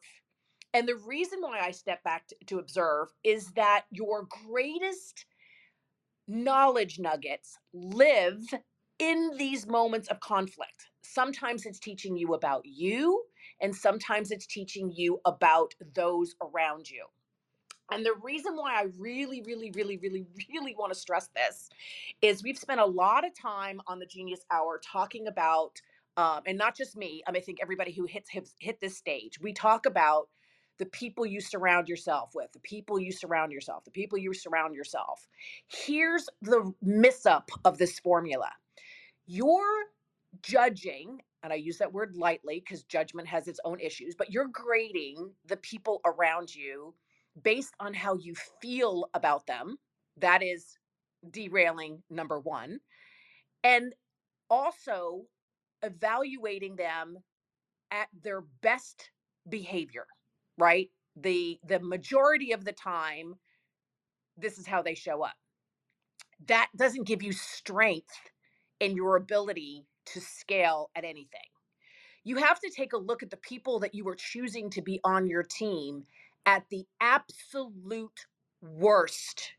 And 0.78 0.88
the 0.88 0.96
reason 1.08 1.42
why 1.42 1.60
I 1.60 1.72
step 1.72 2.04
back 2.04 2.28
to, 2.28 2.36
to 2.46 2.60
observe 2.60 3.08
is 3.24 3.48
that 3.54 3.86
your 3.90 4.28
greatest 4.46 5.26
knowledge 6.28 7.00
nuggets 7.00 7.58
live 7.74 8.44
in 9.00 9.32
these 9.40 9.66
moments 9.66 10.08
of 10.10 10.20
conflict. 10.20 10.92
Sometimes 11.02 11.66
it's 11.66 11.80
teaching 11.80 12.16
you 12.16 12.36
about 12.36 12.62
you, 12.64 13.24
and 13.60 13.76
sometimes 13.76 14.30
it's 14.30 14.46
teaching 14.46 14.92
you 14.96 15.20
about 15.26 15.74
those 15.96 16.36
around 16.44 16.92
you. 16.92 17.06
And 17.90 18.06
the 18.06 18.14
reason 18.22 18.56
why 18.56 18.80
I 18.80 18.86
really, 19.00 19.42
really, 19.42 19.72
really, 19.74 19.98
really, 19.98 20.28
really 20.48 20.76
want 20.78 20.94
to 20.94 21.00
stress 21.00 21.32
this 21.36 21.72
is 22.22 22.44
we've 22.44 22.56
spent 22.56 22.82
a 22.82 22.86
lot 22.86 23.26
of 23.26 23.34
time 23.34 23.82
on 23.88 23.98
the 23.98 24.06
Genius 24.06 24.46
Hour 24.52 24.80
talking 24.86 25.26
about, 25.26 25.82
um, 26.18 26.42
and 26.46 26.56
not 26.56 26.78
just 26.78 26.96
me. 26.96 27.24
I, 27.26 27.32
mean, 27.32 27.42
I 27.42 27.44
think 27.44 27.64
everybody 27.64 27.94
who 27.94 28.06
hits 28.06 28.30
hit, 28.30 28.48
hit 28.60 28.80
this 28.80 28.96
stage, 28.96 29.40
we 29.42 29.54
talk 29.54 29.88
about 29.88 30.28
the 30.80 30.86
people 30.88 31.26
you 31.26 31.42
surround 31.42 31.88
yourself 31.88 32.32
with, 32.36 32.52
the 32.54 32.60
people 32.60 33.00
you 33.00 33.12
surround 33.12 33.52
yourself, 33.52 33.86
the 33.86 33.92
people 33.92 34.18
you 34.18 34.34
surround 34.34 34.76
yourself. 34.76 35.28
Here's 35.68 36.28
the 36.42 36.74
miss 36.82 37.26
up 37.26 37.50
of 37.66 37.78
this 37.78 38.00
formula 38.00 38.52
you're 39.28 39.86
judging, 40.42 41.22
and 41.44 41.54
I 41.54 41.58
use 41.58 41.78
that 41.80 41.94
word 41.94 42.16
lightly 42.16 42.60
because 42.62 42.84
judgment 42.84 43.28
has 43.28 43.48
its 43.48 43.60
own 43.66 43.80
issues, 43.80 44.16
but 44.16 44.32
you're 44.32 44.48
grading 44.48 45.32
the 45.48 45.58
people 45.58 46.02
around 46.06 46.54
you 46.56 46.94
based 47.44 47.74
on 47.80 47.94
how 47.94 48.16
you 48.16 48.36
feel 48.62 49.10
about 49.14 49.46
them. 49.48 49.78
That 50.18 50.44
is 50.44 50.78
derailing 51.32 52.04
number 52.10 52.40
one. 52.40 52.80
And 53.64 53.94
also 54.50 55.24
evaluating 55.84 56.76
them 56.76 57.18
at 57.92 58.08
their 58.24 58.42
best 58.62 59.12
behavior, 59.50 60.08
right? 60.58 60.90
The 61.16 61.60
the 61.66 61.80
majority 61.80 62.52
of 62.54 62.66
the 62.66 62.74
time 62.74 63.36
this 64.38 64.58
is 64.58 64.68
how 64.68 64.82
they 64.82 64.96
show 64.96 65.24
up. 65.24 65.36
That 66.48 66.70
doesn't 66.76 67.08
give 67.08 67.24
you 67.24 67.32
strength 67.32 68.32
in 68.80 68.96
your 68.96 69.16
ability 69.18 69.86
to 70.08 70.22
scale 70.22 70.90
at 70.96 71.04
anything. 71.04 71.42
You 72.24 72.38
have 72.38 72.60
to 72.62 72.72
take 72.76 72.94
a 72.94 72.98
look 72.98 73.24
at 73.24 73.32
the 73.32 73.38
people 73.38 73.80
that 73.80 73.96
you 73.96 74.08
are 74.10 74.16
choosing 74.16 74.70
to 74.72 74.82
be 74.82 75.00
on 75.04 75.28
your 75.28 75.44
team 75.44 76.06
at 76.46 76.66
the 76.70 76.86
absolute 77.02 78.28
worst, 78.62 79.54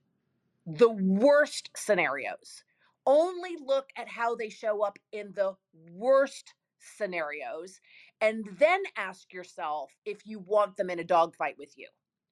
the 0.67 0.91
worst 0.91 1.71
scenarios. 1.77 2.65
Only 3.07 3.57
look 3.65 3.91
at 3.97 4.09
how 4.09 4.37
they 4.37 4.51
show 4.51 4.83
up 4.83 4.99
in 5.13 5.33
the 5.35 5.55
worst 5.93 6.55
scenarios 6.81 7.81
and 8.21 8.47
then 8.59 8.83
ask 8.97 9.33
yourself 9.33 9.93
if 10.05 10.27
you 10.27 10.39
want 10.41 10.77
them 10.77 10.91
in 10.91 10.99
a 10.99 11.05
dogfight 11.05 11.57
with 11.59 11.77
you, 11.77 11.89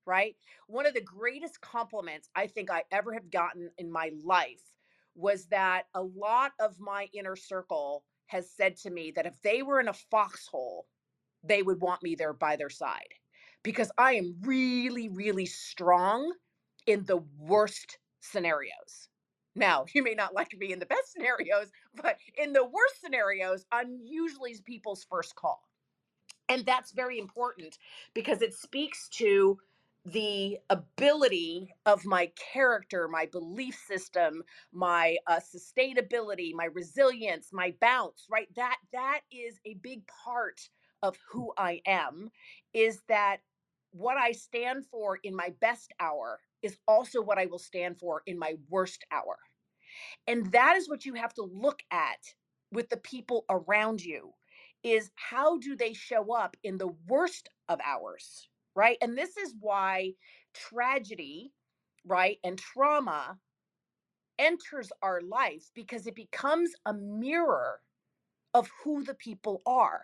right? 0.06 0.36
One 0.66 0.86
of 0.86 0.94
the 0.94 1.00
greatest 1.00 1.60
compliments 1.60 2.28
I 2.34 2.46
think 2.46 2.70
I 2.70 2.84
ever 2.90 3.12
have 3.14 3.30
gotten 3.30 3.70
in 3.78 3.90
my 3.90 4.10
life 4.24 4.62
was 5.14 5.46
that 5.46 5.84
a 5.94 6.02
lot 6.02 6.52
of 6.60 6.78
my 6.78 7.08
inner 7.14 7.36
circle 7.36 8.04
has 8.26 8.50
said 8.50 8.76
to 8.78 8.90
me 8.90 9.12
that 9.12 9.26
if 9.26 9.40
they 9.42 9.62
were 9.62 9.80
in 9.80 9.88
a 9.88 9.92
foxhole, 9.92 10.86
they 11.42 11.62
would 11.62 11.80
want 11.80 12.02
me 12.02 12.14
there 12.14 12.32
by 12.32 12.56
their 12.56 12.70
side 12.70 13.14
because 13.62 13.90
I 13.98 14.14
am 14.14 14.36
really, 14.42 15.08
really 15.08 15.46
strong 15.46 16.34
in 16.86 17.04
the 17.04 17.18
worst 17.38 17.98
scenarios. 18.20 19.08
Now, 19.54 19.86
you 19.94 20.02
may 20.02 20.14
not 20.14 20.34
like 20.34 20.56
me 20.58 20.72
in 20.72 20.78
the 20.78 20.86
best 20.86 21.12
scenarios, 21.12 21.70
but 21.94 22.18
in 22.36 22.52
the 22.52 22.64
worst 22.64 23.00
scenarios, 23.00 23.64
I'm 23.72 24.00
usually 24.04 24.56
people's 24.64 25.04
first 25.08 25.34
call. 25.34 25.65
And 26.48 26.64
that's 26.64 26.92
very 26.92 27.18
important 27.18 27.78
because 28.14 28.42
it 28.42 28.54
speaks 28.54 29.08
to 29.10 29.58
the 30.04 30.58
ability 30.70 31.74
of 31.84 32.04
my 32.06 32.30
character, 32.52 33.08
my 33.08 33.26
belief 33.26 33.76
system, 33.88 34.44
my 34.72 35.16
uh, 35.26 35.40
sustainability, 35.40 36.52
my 36.54 36.66
resilience, 36.66 37.48
my 37.52 37.74
bounce, 37.80 38.26
right? 38.30 38.48
That 38.54 38.76
that 38.92 39.22
is 39.32 39.58
a 39.66 39.74
big 39.74 40.02
part 40.24 40.60
of 41.02 41.16
who 41.30 41.52
I 41.58 41.82
am 41.86 42.30
is 42.72 43.02
that 43.08 43.38
what 43.90 44.16
I 44.16 44.32
stand 44.32 44.84
for 44.86 45.18
in 45.24 45.34
my 45.34 45.52
best 45.60 45.92
hour 45.98 46.38
is 46.62 46.78
also 46.86 47.20
what 47.22 47.38
I 47.38 47.46
will 47.46 47.58
stand 47.58 47.98
for 47.98 48.22
in 48.26 48.38
my 48.38 48.54
worst 48.70 49.04
hour. 49.10 49.38
And 50.26 50.52
that 50.52 50.76
is 50.76 50.88
what 50.88 51.06
you 51.06 51.14
have 51.14 51.34
to 51.34 51.42
look 51.44 51.80
at 51.92 52.20
with 52.72 52.90
the 52.90 52.98
people 52.98 53.44
around 53.50 54.02
you 54.02 54.32
is 54.86 55.10
how 55.16 55.58
do 55.58 55.76
they 55.76 55.92
show 55.92 56.34
up 56.34 56.56
in 56.64 56.78
the 56.78 56.94
worst 57.08 57.50
of 57.68 57.80
hours 57.84 58.48
right? 58.76 58.98
And 59.00 59.18
this 59.18 59.36
is 59.36 59.54
why 59.60 60.12
tragedy, 60.54 61.52
right, 62.04 62.38
and 62.44 62.58
trauma 62.58 63.38
enters 64.38 64.92
our 65.02 65.20
life 65.22 65.70
because 65.74 66.06
it 66.06 66.14
becomes 66.14 66.72
a 66.86 66.92
mirror 66.92 67.80
of 68.54 68.70
who 68.84 69.04
the 69.04 69.14
people 69.14 69.62
are 69.66 70.02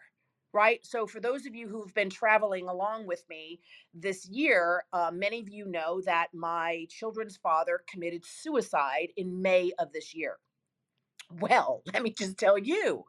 right? 0.55 0.85
So, 0.85 1.07
for 1.07 1.21
those 1.21 1.47
of 1.47 1.55
you 1.55 1.69
who've 1.69 1.95
been 1.95 2.11
traveling 2.11 2.69
along 2.69 3.07
with 3.07 3.25
me 3.31 3.61
this 3.95 4.27
year, 4.29 4.85
uh, 4.93 5.11
many 5.13 5.41
of 5.41 5.49
you 5.49 5.67
know 5.67 6.03
that 6.07 6.29
my 6.35 6.87
children's 6.91 7.39
father 7.39 7.83
committed 7.89 8.25
suicide 8.27 9.09
in 9.17 9.43
May 9.43 9.73
of 9.79 9.93
this 9.93 10.15
year. 10.15 10.39
Well, 11.41 11.83
let 11.93 12.03
me 12.03 12.13
just 12.13 12.39
tell 12.39 12.59
you, 12.59 13.05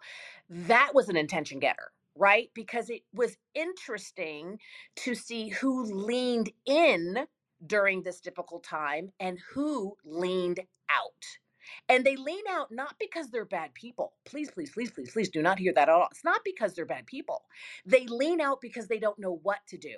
that 0.49 0.91
was 0.93 1.09
an 1.09 1.17
intention 1.17 1.59
getter 1.59 1.91
right? 2.15 2.49
Because 2.53 2.89
it 2.89 3.01
was 3.13 3.37
interesting 3.55 4.59
to 4.97 5.15
see 5.15 5.49
who 5.49 5.83
leaned 5.83 6.51
in 6.65 7.25
during 7.65 8.03
this 8.03 8.19
difficult 8.19 8.63
time 8.63 9.09
and 9.19 9.39
who 9.53 9.95
leaned 10.05 10.59
out. 10.89 11.25
And 11.87 12.03
they 12.05 12.17
lean 12.17 12.43
out 12.49 12.67
not 12.71 12.95
because 12.99 13.29
they're 13.31 13.45
bad 13.45 13.73
people. 13.73 14.13
Please, 14.25 14.51
please, 14.51 14.71
please, 14.71 14.91
please, 14.91 15.11
please 15.11 15.29
do 15.29 15.41
not 15.41 15.59
hear 15.59 15.73
that 15.73 15.83
at 15.83 15.89
all. 15.89 16.07
It's 16.11 16.23
not 16.25 16.41
because 16.43 16.73
they're 16.73 16.85
bad 16.85 17.05
people. 17.05 17.43
They 17.85 18.05
lean 18.07 18.41
out 18.41 18.59
because 18.61 18.87
they 18.87 18.99
don't 18.99 19.19
know 19.19 19.39
what 19.43 19.59
to 19.69 19.77
do. 19.77 19.95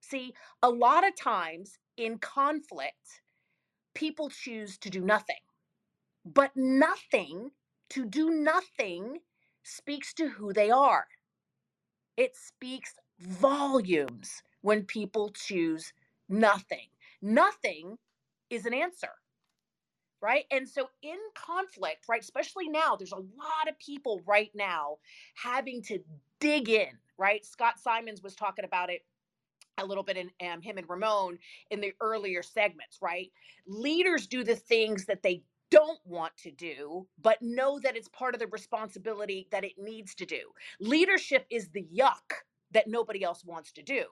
See, 0.00 0.34
a 0.62 0.68
lot 0.70 1.06
of 1.06 1.16
times 1.16 1.78
in 1.96 2.18
conflict, 2.18 3.22
people 3.94 4.30
choose 4.30 4.78
to 4.78 4.90
do 4.90 5.00
nothing. 5.00 5.36
But 6.24 6.52
nothing, 6.56 7.50
to 7.90 8.06
do 8.06 8.30
nothing, 8.30 9.18
speaks 9.64 10.14
to 10.14 10.28
who 10.28 10.52
they 10.52 10.70
are. 10.70 11.06
It 12.16 12.36
speaks 12.36 12.94
volumes 13.20 14.42
when 14.62 14.84
people 14.84 15.30
choose 15.34 15.92
nothing. 16.28 16.88
Nothing 17.22 17.98
is 18.50 18.66
an 18.66 18.74
answer 18.74 19.10
right? 20.22 20.46
And 20.52 20.68
so 20.68 20.90
in 21.02 21.18
conflict, 21.36 22.06
right, 22.10 22.22
especially 22.22 22.68
now, 22.70 22.96
there's 22.96 23.12
a 23.12 23.16
lot 23.18 23.68
of 23.70 23.78
people 23.80 24.22
right 24.26 24.52
now 24.56 24.98
having 25.36 25.82
to 25.84 26.00
dig 26.40 26.70
in, 26.70 26.90
right? 27.18 27.46
Scott 27.46 27.80
Simons 27.80 28.22
was 28.22 28.36
talking 28.36 28.66
about 28.66 28.90
it 28.90 29.02
a 29.78 29.86
little 29.86 30.04
bit 30.04 30.16
in 30.16 30.30
um, 30.48 30.62
him 30.62 30.78
and 30.78 30.88
Ramon 30.88 31.38
in 31.70 31.80
the 31.80 31.92
earlier 32.00 32.42
segments, 32.42 32.98
right? 33.02 33.30
Leaders 33.66 34.26
do 34.26 34.44
the 34.44 34.56
things 34.56 35.06
that 35.06 35.22
they 35.22 35.42
don't 35.72 36.00
want 36.06 36.36
to 36.38 36.52
do, 36.52 37.08
but 37.22 37.38
know 37.42 37.80
that 37.80 37.96
it's 37.96 38.08
part 38.10 38.34
of 38.34 38.40
the 38.40 38.48
responsibility 38.48 39.48
that 39.52 39.64
it 39.64 39.74
needs 39.78 40.14
to 40.16 40.26
do. 40.26 40.42
Leadership 40.80 41.46
is 41.50 41.70
the 41.70 41.86
yuck 41.96 42.32
that 42.72 42.88
nobody 42.88 43.24
else 43.24 43.44
wants 43.44 43.72
to 43.72 43.82
do. 43.82 44.04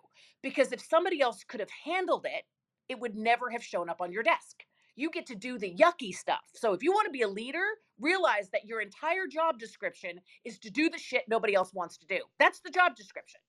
Because 0.43 0.73
if 0.73 0.83
somebody 0.83 1.23
else 1.23 1.45
could 1.49 1.61
have 1.61 1.71
handled 1.85 2.27
it, 2.27 2.45
it 2.91 3.01
would 3.01 3.17
never 3.17 3.51
have 3.51 3.65
shown 3.65 3.91
up 3.91 4.03
on 4.03 4.13
your 4.13 4.25
desk 4.25 4.57
you 4.97 5.11
get 5.11 5.27
to 5.27 5.35
do 5.35 5.59
the 5.59 5.75
yucky 5.75 6.15
stuff. 6.15 6.45
So 6.55 6.73
if 6.75 6.83
you 6.83 6.93
want 6.93 7.07
to 7.07 7.13
be 7.13 7.23
a 7.23 7.29
leader, 7.29 7.65
realize 8.01 8.51
that 8.51 8.67
your 8.67 8.81
entire 8.83 9.27
job 9.27 9.59
description 9.59 10.21
is 10.45 10.59
to 10.61 10.71
do 10.71 10.91
the 10.91 10.99
shit 10.99 11.25
nobody 11.29 11.55
else 11.55 11.73
wants 11.75 11.99
to 11.99 12.07
do. 12.07 12.21
That's 12.39 12.61
the 12.61 12.71
job 12.71 12.97
description. 12.97 13.41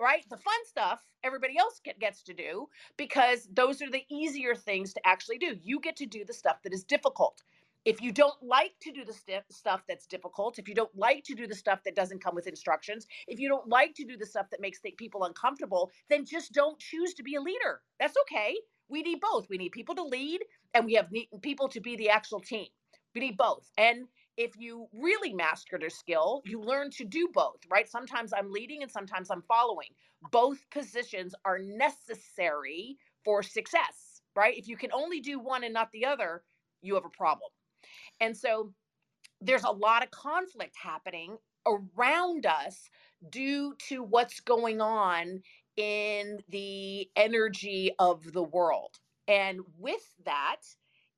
Right? 0.00 0.24
The 0.28 0.36
fun 0.36 0.54
stuff 0.66 1.02
everybody 1.24 1.58
else 1.58 1.80
get, 1.84 1.98
gets 1.98 2.22
to 2.24 2.34
do 2.34 2.68
because 2.96 3.48
those 3.52 3.80
are 3.82 3.90
the 3.90 4.04
easier 4.10 4.54
things 4.54 4.92
to 4.94 5.06
actually 5.06 5.38
do. 5.38 5.56
You 5.62 5.80
get 5.80 5.96
to 5.96 6.06
do 6.06 6.24
the 6.24 6.34
stuff 6.34 6.62
that 6.62 6.74
is 6.74 6.84
difficult. 6.84 7.42
If 7.84 8.02
you 8.02 8.12
don't 8.12 8.42
like 8.42 8.74
to 8.82 8.92
do 8.92 9.04
the 9.04 9.12
st- 9.12 9.44
stuff 9.50 9.82
that's 9.88 10.06
difficult, 10.06 10.58
if 10.58 10.68
you 10.68 10.74
don't 10.74 10.94
like 10.96 11.24
to 11.24 11.34
do 11.34 11.46
the 11.46 11.54
stuff 11.54 11.80
that 11.84 11.96
doesn't 11.96 12.22
come 12.22 12.34
with 12.34 12.48
instructions, 12.48 13.06
if 13.28 13.38
you 13.38 13.48
don't 13.48 13.68
like 13.68 13.94
to 13.94 14.04
do 14.04 14.16
the 14.16 14.26
stuff 14.26 14.50
that 14.50 14.60
makes 14.60 14.80
people 14.98 15.24
uncomfortable, 15.24 15.90
then 16.10 16.24
just 16.24 16.52
don't 16.52 16.78
choose 16.78 17.14
to 17.14 17.22
be 17.22 17.36
a 17.36 17.40
leader. 17.40 17.82
That's 18.00 18.16
okay 18.22 18.56
we 18.88 19.02
need 19.02 19.20
both. 19.20 19.48
We 19.48 19.58
need 19.58 19.70
people 19.70 19.94
to 19.96 20.02
lead 20.02 20.42
and 20.74 20.84
we 20.84 20.94
have 20.94 21.10
people 21.42 21.68
to 21.68 21.80
be 21.80 21.96
the 21.96 22.10
actual 22.10 22.40
team. 22.40 22.66
We 23.14 23.20
need 23.20 23.36
both. 23.36 23.70
And 23.78 24.06
if 24.36 24.52
you 24.58 24.86
really 24.92 25.32
master 25.32 25.76
a 25.76 25.90
skill, 25.90 26.42
you 26.44 26.60
learn 26.60 26.90
to 26.90 27.04
do 27.04 27.28
both, 27.32 27.60
right? 27.70 27.88
Sometimes 27.88 28.32
I'm 28.32 28.50
leading 28.52 28.82
and 28.82 28.90
sometimes 28.90 29.30
I'm 29.30 29.42
following. 29.42 29.88
Both 30.30 30.68
positions 30.70 31.34
are 31.44 31.58
necessary 31.58 32.96
for 33.24 33.42
success, 33.42 34.22
right? 34.34 34.56
If 34.56 34.68
you 34.68 34.76
can 34.76 34.92
only 34.92 35.20
do 35.20 35.38
one 35.38 35.64
and 35.64 35.74
not 35.74 35.90
the 35.92 36.04
other, 36.04 36.42
you 36.82 36.94
have 36.94 37.04
a 37.04 37.16
problem. 37.16 37.50
And 38.20 38.36
so 38.36 38.72
there's 39.40 39.64
a 39.64 39.70
lot 39.70 40.02
of 40.02 40.10
conflict 40.10 40.76
happening 40.82 41.36
around 41.66 42.46
us 42.46 42.88
due 43.30 43.74
to 43.88 44.02
what's 44.02 44.40
going 44.40 44.80
on 44.80 45.42
in 45.76 46.38
the 46.48 47.08
energy 47.16 47.92
of 47.98 48.32
the 48.32 48.42
world. 48.42 48.96
And 49.28 49.60
with 49.78 50.14
that, 50.24 50.62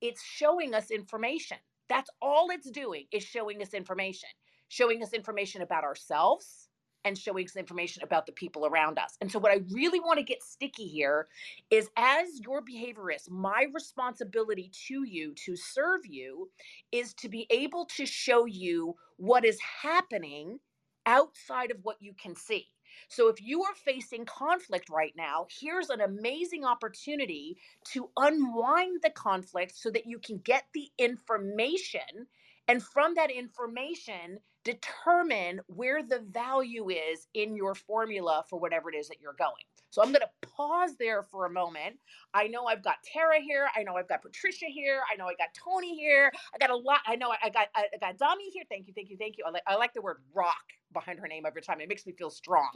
it's 0.01 0.23
showing 0.25 0.75
us 0.75 0.91
information. 0.91 1.59
That's 1.88 2.11
all 2.20 2.48
it's 2.51 2.70
doing 2.70 3.07
is 3.12 3.22
showing 3.22 3.62
us 3.62 3.74
information, 3.74 4.29
showing 4.68 5.03
us 5.03 5.12
information 5.12 5.62
about 5.62 5.85
ourselves 5.85 6.68
and 7.05 7.16
showing 7.16 7.44
us 7.46 7.57
information 7.57 8.03
about 8.03 8.27
the 8.27 8.33
people 8.33 8.66
around 8.66 8.98
us. 8.98 9.16
And 9.20 9.31
so, 9.31 9.38
what 9.38 9.53
I 9.53 9.61
really 9.72 10.01
want 10.01 10.18
to 10.18 10.24
get 10.24 10.42
sticky 10.42 10.87
here 10.87 11.29
is 11.70 11.88
as 11.96 12.40
your 12.40 12.62
behaviorist, 12.62 13.31
my 13.31 13.66
responsibility 13.72 14.70
to 14.88 15.05
you 15.05 15.35
to 15.46 15.57
serve 15.57 16.01
you 16.05 16.51
is 16.92 17.14
to 17.14 17.29
be 17.29 17.46
able 17.51 17.87
to 17.96 18.05
show 18.07 18.44
you 18.46 18.94
what 19.16 19.44
is 19.44 19.59
happening 19.83 20.59
outside 21.07 21.70
of 21.70 21.79
what 21.83 21.96
you 22.01 22.12
can 22.20 22.35
see. 22.35 22.66
So 23.09 23.29
if 23.29 23.41
you 23.41 23.63
are 23.63 23.75
facing 23.75 24.25
conflict 24.25 24.89
right 24.91 25.15
now, 25.17 25.47
here's 25.61 25.91
an 25.91 26.01
amazing 26.01 26.65
opportunity 26.65 27.57
to 27.93 28.11
unwind 28.17 29.01
the 29.03 29.11
conflict 29.11 29.77
so 29.77 29.91
that 29.91 30.07
you 30.07 30.19
can 30.19 30.39
get 30.39 30.65
the 30.75 30.89
information 30.99 32.27
and 32.67 32.83
from 32.83 33.15
that 33.15 33.31
information 33.31 34.39
determine 34.65 35.61
where 35.67 36.03
the 36.03 36.21
value 36.31 36.91
is 36.91 37.27
in 37.33 37.57
your 37.57 37.75
formula 37.75 38.45
for 38.51 38.59
whatever 38.61 38.91
it 38.91 38.97
is 38.97 39.09
that 39.09 39.21
you're 39.23 39.37
going. 39.39 39.67
So 39.90 40.03
I'm 40.03 40.09
going 40.09 40.20
to 40.20 40.48
pause 40.48 40.96
there 40.98 41.22
for 41.22 41.46
a 41.46 41.51
moment. 41.51 41.96
I 42.35 42.46
know 42.46 42.66
I've 42.66 42.83
got 42.83 42.96
Tara 43.03 43.40
here. 43.40 43.68
I 43.77 43.83
know 43.83 43.96
I've 43.96 44.09
got 44.09 44.22
Patricia 44.22 44.66
here. 44.66 45.01
I 45.11 45.16
know 45.16 45.27
I 45.27 45.35
got 45.35 45.48
Tony 45.55 45.96
here. 45.96 46.31
I 46.55 46.59
got 46.59 46.70
a 46.70 46.77
lot. 46.77 47.01
I 47.07 47.16
know 47.16 47.33
I 47.42 47.48
got 47.48 47.68
I 47.74 47.87
got 48.01 48.18
Dami 48.18 48.51
here. 48.53 48.64
Thank 48.68 48.87
you, 48.87 48.92
thank 48.94 49.11
you, 49.11 49.16
thank 49.16 49.38
you. 49.38 49.44
I 49.46 49.51
like 49.51 49.62
I 49.66 49.77
like 49.77 49.94
the 49.94 50.03
word 50.03 50.18
rock 50.35 50.64
behind 50.92 51.18
her 51.20 51.29
name 51.29 51.44
every 51.46 51.62
time. 51.62 51.81
It 51.81 51.88
makes 51.88 52.07
me 52.07 52.12
feel 52.12 52.31
strong. 52.31 52.70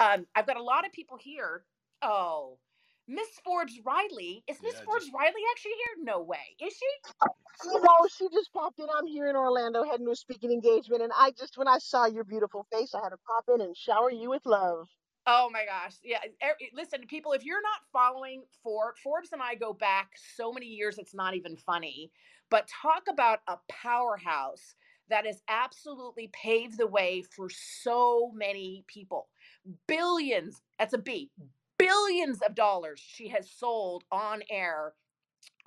Um, 0.00 0.26
I've 0.34 0.46
got 0.46 0.56
a 0.56 0.62
lot 0.62 0.86
of 0.86 0.92
people 0.92 1.16
here. 1.18 1.64
Oh, 2.02 2.58
Miss 3.08 3.28
Forbes 3.42 3.80
Riley. 3.84 4.44
Is 4.46 4.58
Miss 4.62 4.74
yeah, 4.74 4.84
Forbes 4.84 5.06
just... 5.06 5.16
Riley 5.16 5.42
actually 5.50 5.72
here? 5.72 6.04
No 6.04 6.22
way. 6.22 6.56
Is 6.60 6.74
she? 6.74 7.70
You 7.70 7.80
know, 7.82 8.06
she 8.14 8.28
just 8.28 8.52
popped 8.52 8.78
in. 8.78 8.86
I'm 8.96 9.06
here 9.06 9.28
in 9.28 9.36
Orlando 9.36 9.82
heading 9.82 10.06
to 10.06 10.12
a 10.12 10.16
speaking 10.16 10.52
engagement. 10.52 11.02
And 11.02 11.12
I 11.16 11.30
just, 11.30 11.56
when 11.56 11.66
I 11.66 11.78
saw 11.78 12.06
your 12.06 12.24
beautiful 12.24 12.66
face, 12.70 12.94
I 12.94 13.02
had 13.02 13.10
to 13.10 13.16
pop 13.26 13.46
in 13.54 13.62
and 13.62 13.76
shower 13.76 14.10
you 14.10 14.28
with 14.28 14.44
love. 14.44 14.88
Oh 15.30 15.50
my 15.52 15.66
gosh. 15.66 15.96
Yeah. 16.02 16.20
Listen, 16.74 17.02
people, 17.06 17.32
if 17.34 17.44
you're 17.44 17.62
not 17.62 17.82
following 17.92 18.44
Forbes, 18.64 19.00
Forbes 19.02 19.30
and 19.32 19.42
I 19.42 19.56
go 19.56 19.74
back 19.74 20.12
so 20.36 20.52
many 20.52 20.66
years, 20.66 20.98
it's 20.98 21.14
not 21.14 21.34
even 21.36 21.56
funny. 21.56 22.10
But 22.50 22.68
talk 22.82 23.04
about 23.10 23.40
a 23.48 23.58
powerhouse 23.70 24.76
that 25.10 25.26
has 25.26 25.42
absolutely 25.48 26.30
paved 26.32 26.78
the 26.78 26.86
way 26.86 27.24
for 27.36 27.50
so 27.50 28.32
many 28.34 28.84
people. 28.88 29.28
Billions, 29.86 30.62
that's 30.78 30.94
a 30.94 30.98
B, 30.98 31.30
billions 31.78 32.40
of 32.42 32.54
dollars 32.54 33.00
she 33.00 33.28
has 33.28 33.50
sold 33.50 34.04
on 34.12 34.42
air 34.50 34.94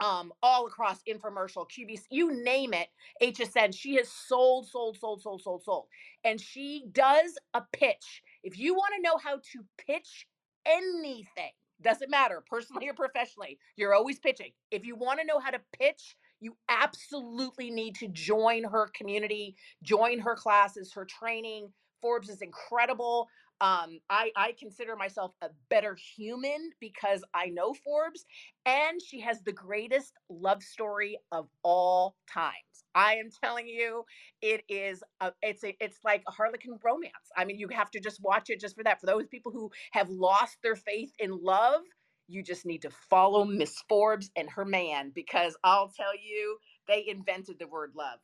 um, 0.04 0.34
all 0.44 0.68
across 0.68 1.02
infomercial, 1.10 1.68
QVC, 1.70 2.04
you 2.12 2.44
name 2.44 2.74
it, 2.74 2.90
HSN. 3.22 3.74
She 3.74 3.96
has 3.96 4.10
sold, 4.10 4.68
sold, 4.68 4.98
sold, 5.00 5.22
sold, 5.22 5.42
sold, 5.44 5.64
sold. 5.64 5.86
And 6.24 6.42
she 6.42 6.86
does 6.92 7.38
a 7.54 7.64
pitch 7.74 8.24
if 8.44 8.58
you 8.58 8.74
want 8.74 8.94
to 8.96 9.02
know 9.02 9.18
how 9.18 9.38
to 9.38 9.66
pitch 9.88 10.28
anything, 10.66 11.52
doesn't 11.82 12.12
matter, 12.12 12.44
personally 12.48 12.88
or 12.88 12.94
professionally, 12.94 13.58
you're 13.76 13.94
always 13.94 14.20
pitching. 14.20 14.52
If 14.70 14.86
you 14.86 14.96
want 14.96 15.20
to 15.20 15.26
know 15.26 15.40
how 15.40 15.50
to 15.52 15.62
pitch, 15.80 16.16
you 16.40 16.56
absolutely 16.70 17.72
need 17.72 17.96
to 17.96 18.08
join 18.08 18.64
her 18.64 18.90
community, 18.96 19.56
join 19.84 20.20
her 20.20 20.36
classes, 20.36 20.94
her 20.94 21.06
training. 21.06 21.70
Forbes 22.02 22.30
is 22.30 22.42
incredible. 22.42 23.30
Um, 23.62 24.00
I, 24.10 24.32
I 24.36 24.54
consider 24.60 24.98
myself 24.98 25.34
a 25.44 25.52
better 25.70 25.96
human 25.96 26.72
because 26.82 27.24
I 27.36 27.48
know 27.48 27.76
Forbes, 27.76 28.26
and 28.66 29.02
she 29.02 29.22
has 29.22 29.44
the 29.44 29.54
greatest 29.54 30.14
love 30.30 30.64
story 30.64 31.20
of 31.32 31.50
all 31.64 32.18
times. 32.28 32.56
I 32.96 33.16
am 33.16 33.30
telling 33.44 33.68
you, 33.68 34.06
it 34.42 34.64
is 34.70 35.04
a, 35.22 35.34
it's 35.44 35.64
a, 35.64 35.78
it's 35.82 36.00
like 36.06 36.24
a 36.28 36.32
Harlequin 36.32 36.80
romance. 36.84 37.14
I 37.38 37.46
mean, 37.46 37.60
you 37.60 37.70
have 37.70 37.92
to 37.92 38.02
just 38.02 38.22
watch 38.22 38.50
it 38.50 38.60
just 38.62 38.76
for 38.76 38.84
that. 38.84 39.00
For 39.00 39.08
those 39.08 39.28
people 39.28 39.54
who 39.54 39.72
have 39.94 40.10
lost 40.10 40.60
their 40.64 40.78
faith 40.78 41.14
in 41.20 41.32
love, 41.44 41.84
you 42.28 42.44
just 42.44 42.66
need 42.66 42.84
to 42.84 42.92
follow 42.92 43.46
Miss 43.46 43.82
Forbes 43.90 44.32
and 44.36 44.50
her 44.52 44.66
man 44.66 45.12
because 45.16 45.58
I'll 45.64 45.90
tell 45.90 46.16
you, 46.18 46.60
they 46.88 47.08
invented 47.08 47.60
the 47.60 47.68
word 47.68 47.94
love. 47.96 48.20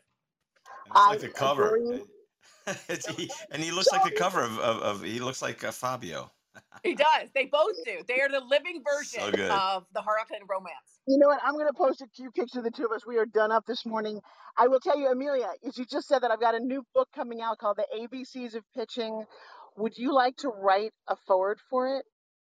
It's 0.93 1.07
like 1.07 1.23
the 1.23 1.29
cover. 1.29 1.79
he, 3.17 3.29
and 3.51 3.63
he 3.63 3.71
looks 3.71 3.91
like 3.91 4.03
the 4.03 4.11
cover 4.11 4.41
of, 4.41 4.59
of, 4.59 4.81
of 4.81 5.03
he 5.03 5.19
looks 5.19 5.41
like 5.41 5.63
uh, 5.63 5.71
Fabio. 5.71 6.31
he 6.83 6.95
does. 6.95 7.29
They 7.33 7.45
both 7.45 7.75
do. 7.85 7.99
They 8.07 8.19
are 8.21 8.29
the 8.29 8.41
living 8.41 8.83
version 8.83 9.21
so 9.21 9.49
of 9.49 9.85
the 9.93 10.01
Harlequin 10.01 10.39
romance. 10.49 10.99
You 11.07 11.17
know 11.17 11.27
what? 11.27 11.39
I'm 11.43 11.53
going 11.53 11.67
to 11.67 11.73
post 11.73 12.01
a 12.01 12.07
few 12.15 12.31
pictures 12.31 12.57
of 12.57 12.63
the 12.63 12.71
two 12.71 12.85
of 12.85 12.91
us. 12.91 13.05
We 13.05 13.17
are 13.17 13.25
done 13.25 13.51
up 13.51 13.65
this 13.65 13.85
morning. 13.85 14.19
I 14.57 14.67
will 14.67 14.79
tell 14.79 14.97
you, 14.97 15.07
Amelia, 15.07 15.49
as 15.65 15.77
you 15.77 15.85
just 15.85 16.07
said 16.07 16.19
that 16.19 16.31
I've 16.31 16.41
got 16.41 16.55
a 16.55 16.59
new 16.59 16.83
book 16.93 17.07
coming 17.15 17.41
out 17.41 17.57
called 17.59 17.77
The 17.77 17.85
ABCs 17.97 18.55
of 18.55 18.63
Pitching. 18.75 19.23
Would 19.77 19.97
you 19.97 20.13
like 20.13 20.35
to 20.37 20.49
write 20.49 20.91
a 21.07 21.15
foreword 21.15 21.59
for 21.69 21.95
it? 21.97 22.05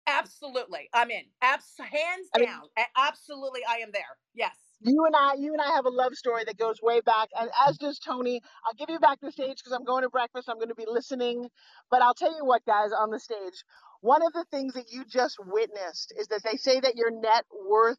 Absolutely. 0.06 0.90
I'm 0.92 1.10
in. 1.10 1.22
Abs- 1.40 1.78
hands 1.78 2.28
I 2.34 2.44
down. 2.44 2.62
Absolutely, 2.96 3.62
I 3.66 3.76
am 3.76 3.90
there. 3.92 4.02
Yes 4.34 4.63
You 4.80 5.06
and 5.06 5.16
I, 5.16 5.34
you 5.34 5.54
and 5.54 5.60
I 5.62 5.72
have 5.74 5.86
a 5.86 5.90
love 5.90 6.14
story 6.14 6.44
that 6.44 6.56
goes 6.58 6.80
way 6.80 7.00
back, 7.00 7.30
and 7.38 7.50
as 7.68 7.78
does 7.78 7.98
Tony. 7.98 8.42
I'll 8.64 8.74
give 8.74 8.90
you 8.90 9.00
back 9.00 9.20
the 9.20 9.32
stage 9.32 9.58
because 9.58 9.72
I'm 9.72 9.84
going 9.84 10.04
to 10.04 10.10
breakfast. 10.10 10.48
I'm 10.48 10.58
going 10.58 10.68
to 10.68 10.76
be 10.76 10.86
listening, 10.86 11.50
but 11.90 12.02
I'll 12.04 12.14
tell 12.14 12.36
you 12.36 12.46
what, 12.46 12.64
guys, 12.64 12.92
on 12.92 13.10
the 13.10 13.20
stage, 13.20 13.64
one 14.02 14.22
of 14.24 14.32
the 14.34 14.46
things 14.52 14.74
that 14.74 14.92
you 14.92 15.04
just 15.04 15.38
witnessed 15.44 16.14
is 16.16 16.28
that 16.28 16.44
they 16.44 16.58
say 16.58 16.80
that 16.80 16.96
your 16.96 17.10
net 17.10 17.44
worth 17.68 17.98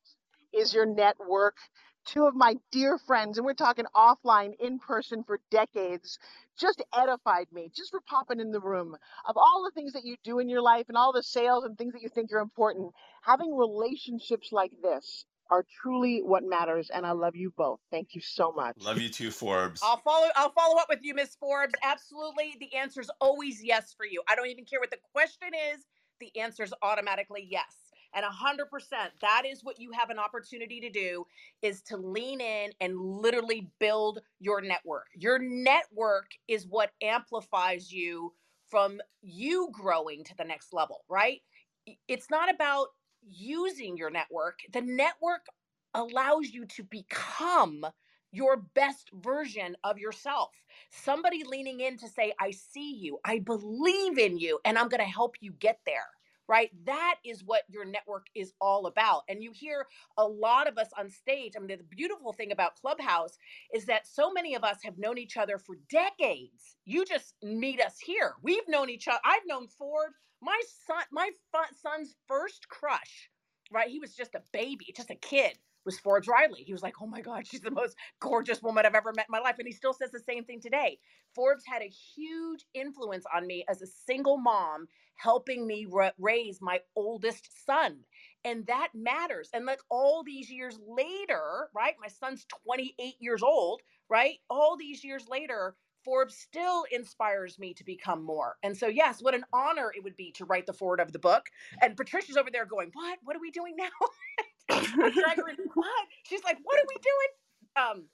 is 0.54 0.74
your 0.74 0.88
network. 0.88 1.58
Two 2.06 2.28
of 2.28 2.36
my 2.36 2.56
dear 2.72 2.98
friends, 2.98 3.38
and 3.38 3.46
we're 3.46 3.56
talking 3.56 3.86
offline, 3.96 4.54
in 4.62 4.80
person 4.80 5.26
for 5.26 5.40
decades, 5.52 6.18
just 6.58 6.82
edified 6.98 7.48
me 7.52 7.72
just 7.76 7.92
for 7.92 8.02
popping 8.08 8.40
in 8.40 8.52
the 8.54 8.62
room. 8.62 8.96
Of 9.28 9.38
all 9.38 9.66
the 9.66 9.74
things 9.76 9.94
that 9.94 10.06
you 10.06 10.16
do 10.24 10.40
in 10.40 10.50
your 10.50 10.62
life 10.64 10.86
and 10.88 10.98
all 10.98 11.14
the 11.14 11.24
sales 11.24 11.66
and 11.66 11.78
things 11.78 11.94
that 11.94 12.04
you 12.04 12.10
think 12.10 12.32
are 12.34 12.40
important, 12.40 12.94
having 13.24 13.54
relationships 13.56 14.50
like 14.54 14.72
this 14.82 15.26
are 15.50 15.66
truly 15.82 16.22
what 16.24 16.44
matters 16.44 16.90
and 16.94 17.06
I 17.06 17.12
love 17.12 17.36
you 17.36 17.54
both. 17.56 17.80
Thank 17.92 18.16
you 18.16 18.22
so 18.22 18.52
much. 18.52 18.76
Love 18.82 19.00
you 19.00 19.10
too, 19.10 19.32
Forbes. 19.32 19.82
I'll 19.84 19.98
follow 19.98 20.28
I'll 20.36 20.52
follow 20.52 20.78
up 20.78 20.88
with 20.90 21.00
you, 21.02 21.14
Miss 21.14 21.36
Forbes. 21.36 21.74
Absolutely. 21.84 22.56
The 22.60 22.76
answer 22.76 23.02
is 23.02 23.12
always 23.22 23.64
yes 23.64 23.94
for 23.96 24.06
you. 24.06 24.22
I 24.28 24.36
don't 24.36 24.48
even 24.48 24.66
care 24.66 24.80
what 24.80 24.92
the 24.92 24.98
question 25.14 25.50
is. 25.74 25.86
The 26.20 26.36
answer 26.40 26.64
is 26.64 26.74
automatically 26.82 27.48
yes. 27.50 27.86
And 28.14 28.24
100%, 28.24 28.68
that 29.22 29.44
is 29.46 29.62
what 29.62 29.78
you 29.78 29.92
have 29.92 30.10
an 30.10 30.18
opportunity 30.18 30.80
to 30.80 30.90
do 30.90 31.26
is 31.62 31.82
to 31.84 31.98
lean 31.98 32.40
in 32.40 32.72
and 32.80 32.98
literally 32.98 33.70
build 33.78 34.20
your 34.40 34.62
network. 34.62 35.08
Your 35.16 35.38
network 35.38 36.32
is 36.48 36.66
what 36.66 36.92
amplifies 37.04 37.92
you 37.92 38.32
from 38.70 39.02
you 39.22 39.70
growing 39.74 40.24
to 40.24 40.36
the 40.38 40.46
next 40.46 40.74
level, 40.74 41.04
right? 41.10 41.42
It's 42.08 42.30
not 42.32 42.54
about 42.54 42.88
using 43.30 43.98
your 43.98 44.12
network. 44.12 44.60
The 44.74 44.82
network 44.82 45.46
allows 45.96 46.50
you 46.50 46.66
to 46.68 46.84
become 46.84 47.86
your 48.32 48.58
best 48.76 49.12
version 49.14 49.76
of 49.84 50.00
yourself. 50.00 50.52
Somebody 50.92 51.44
leaning 51.46 51.82
in 51.82 51.98
to 52.00 52.10
say, 52.10 52.34
I 52.40 52.52
see 52.52 52.94
you, 52.96 53.20
I 53.26 53.40
believe 53.40 54.20
in 54.20 54.38
you, 54.40 54.60
and 54.66 54.78
I'm 54.78 54.90
going 54.90 55.02
to 55.04 55.08
help 55.12 55.36
you 55.42 55.54
get 55.60 55.80
there 55.86 56.06
right? 56.50 56.72
That 56.86 57.18
is 57.26 57.44
what 57.46 57.64
your 57.70 57.86
network 57.86 58.28
is 58.36 58.54
all 58.62 58.88
about. 58.88 59.24
And 59.30 59.44
you 59.44 59.52
hear 59.54 59.88
a 60.20 60.26
lot 60.28 60.70
of 60.70 60.78
us 60.80 60.90
on 61.00 61.10
stage. 61.12 61.54
I 61.58 61.62
mean, 61.62 61.78
the 61.80 61.86
beautiful 61.98 62.34
thing 62.34 62.54
about 62.54 62.78
Clubhouse 62.82 63.40
is 63.74 63.88
that 63.88 64.08
so 64.08 64.32
many 64.34 64.56
of 64.56 64.66
us 64.66 64.80
have 64.86 65.00
known 65.00 65.20
each 65.20 65.38
other 65.38 65.60
for 65.60 65.78
decades. 65.90 66.78
You 66.86 67.06
just 67.06 67.36
meet 67.44 67.82
us 67.82 68.00
here. 68.00 68.36
We've 68.44 68.68
known 68.70 68.92
each 68.92 69.10
other. 69.10 69.22
I've 69.26 69.48
known 69.48 69.70
Forbes. 69.70 70.16
My 70.46 70.62
son, 70.88 71.04
my 71.12 71.32
son's 71.82 72.16
first 72.28 72.70
crush, 72.70 73.32
right? 73.74 73.90
He 73.90 74.00
was 74.00 74.16
just 74.16 74.36
a 74.36 74.44
baby, 74.54 74.94
just 74.96 75.10
a 75.12 75.16
kid 75.16 75.58
was 75.86 76.00
Forbes 76.00 76.28
Riley. 76.28 76.64
He 76.64 76.74
was 76.74 76.84
like, 76.84 76.96
oh 77.02 77.08
my 77.08 77.22
God, 77.22 77.48
she's 77.48 77.62
the 77.62 77.72
most 77.72 77.96
gorgeous 78.20 78.62
woman 78.62 78.86
I've 78.86 78.96
ever 78.96 79.14
met 79.16 79.28
in 79.30 79.32
my 79.34 79.40
life. 79.40 79.56
And 79.60 79.68
he 79.68 79.74
still 79.74 79.94
says 79.94 80.12
the 80.12 80.20
same 80.20 80.46
thing 80.46 80.62
today. 80.62 81.00
Forbes 81.36 81.64
had 81.68 81.82
a 81.82 81.92
huge 82.16 82.66
influence 82.76 83.26
on 83.36 83.48
me 83.48 83.66
as 83.70 83.82
a 83.82 83.88
single 83.88 84.38
mom, 84.38 84.88
helping 85.16 85.68
me 85.68 85.88
raise 86.20 86.60
my 86.62 86.80
oldest 86.96 87.50
son. 87.66 88.00
And 88.44 88.68
that 88.68 88.90
matters. 88.94 89.50
And 89.54 89.66
like 89.66 89.82
all 89.90 90.24
these 90.24 90.52
years 90.52 90.80
later, 90.88 91.70
right? 91.76 91.96
My 92.02 92.10
son's 92.10 92.46
28 92.66 93.16
years 93.20 93.44
old, 93.44 93.82
right? 94.10 94.38
All 94.50 94.78
these 94.78 95.04
years 95.04 95.28
later, 95.30 95.76
Forbes 96.06 96.38
still 96.38 96.86
inspires 96.92 97.58
me 97.58 97.74
to 97.74 97.84
become 97.84 98.24
more. 98.24 98.56
And 98.64 98.78
so, 98.78 98.88
yes, 98.88 99.22
what 99.22 99.34
an 99.34 99.44
honor 99.52 99.92
it 99.96 100.04
would 100.04 100.16
be 100.16 100.32
to 100.34 100.46
write 100.46 100.68
the 100.68 100.74
foreword 100.74 101.00
of 101.00 101.12
the 101.12 101.20
book. 101.20 101.48
And 101.82 101.98
Patricia's 101.98 102.38
over 102.38 102.52
there 102.52 102.66
going, 102.66 102.92
What? 102.94 103.20
What 103.24 103.36
are 103.36 103.42
we 103.42 103.52
doing 103.52 103.76
now? 103.76 103.90
what? 104.70 106.06
She's 106.24 106.44
like, 106.44 106.58
What 106.64 106.78
are 106.78 106.86
we 106.88 106.96
doing? 106.96 107.30
Um, 107.76 108.06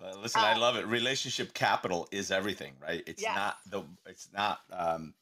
uh, 0.00 0.16
listen, 0.20 0.42
uh, 0.42 0.44
I 0.44 0.56
love 0.56 0.76
it. 0.76 0.86
Relationship 0.86 1.54
capital 1.54 2.06
is 2.12 2.30
everything, 2.30 2.74
right? 2.80 3.02
It's 3.06 3.22
yes. 3.22 3.34
not 3.34 3.56
the 3.68 3.82
it's 4.06 4.28
not 4.32 4.60
um, 4.72 5.14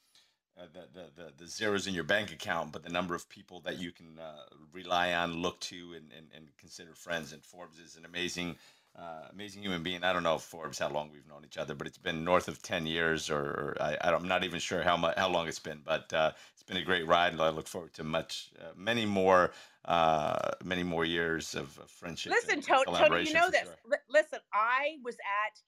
uh, 0.59 0.67
the, 0.73 1.01
the, 1.01 1.07
the 1.23 1.33
the 1.39 1.47
zeros 1.47 1.87
in 1.87 1.95
your 1.95 2.05
bank 2.05 2.33
account, 2.33 2.73
but 2.73 2.83
the 2.83 2.91
number 2.91 3.15
of 3.15 3.29
people 3.29 3.61
that 3.61 3.79
you 3.79 3.93
can 3.93 4.19
uh, 4.19 4.43
rely 4.73 5.15
on, 5.15 5.35
look 5.35 5.61
to, 5.61 5.95
and, 5.95 6.13
and, 6.17 6.27
and 6.35 6.49
consider 6.59 6.95
friends. 6.95 7.33
And 7.33 7.43
Forbes 7.43 7.79
is 7.79 7.97
an 7.97 8.05
amazing 8.05 8.57
uh, 8.99 9.29
amazing 9.31 9.63
human 9.63 9.83
being. 9.83 10.05
I 10.05 10.13
don't 10.13 10.23
know, 10.23 10.39
Forbes, 10.39 10.79
how 10.79 10.89
long 10.89 11.11
we've 11.13 11.27
known 11.29 11.45
each 11.45 11.59
other, 11.59 11.75
but 11.75 11.87
it's 11.87 11.99
been 11.99 12.25
north 12.25 12.49
of 12.49 12.63
10 12.63 12.87
years, 12.87 13.29
or, 13.29 13.41
or 13.41 13.77
I, 13.81 14.15
am 14.15 14.27
not 14.27 14.45
even 14.45 14.59
sure 14.59 14.83
how 14.83 14.97
much, 14.97 15.17
how 15.19 15.29
long 15.29 15.49
it's 15.49 15.59
been, 15.59 15.81
but 15.85 16.11
uh, 16.13 16.33
it's 16.55 16.63
been 16.63 16.79
a 16.79 16.83
great 16.83 17.07
ride. 17.07 17.33
And 17.33 17.43
I 17.43 17.51
look 17.51 17.69
forward 17.69 17.93
to 17.95 18.05
much, 18.05 18.51
uh, 18.59 18.73
many 18.75 19.05
more, 19.05 19.53
uh, 19.85 20.53
many 20.65 20.83
more 20.83 21.05
years 21.05 21.55
of, 21.55 21.79
of 21.79 21.91
friendship. 21.91 22.33
Listen, 22.33 22.63
Tony, 22.63 22.85
Tony, 22.87 23.25
you 23.25 23.35
know 23.35 23.51
this. 23.51 23.65
Sure. 23.65 23.93
L- 23.93 23.99
listen, 24.09 24.39
I 24.55 24.97
was 25.05 25.17
at 25.17 25.61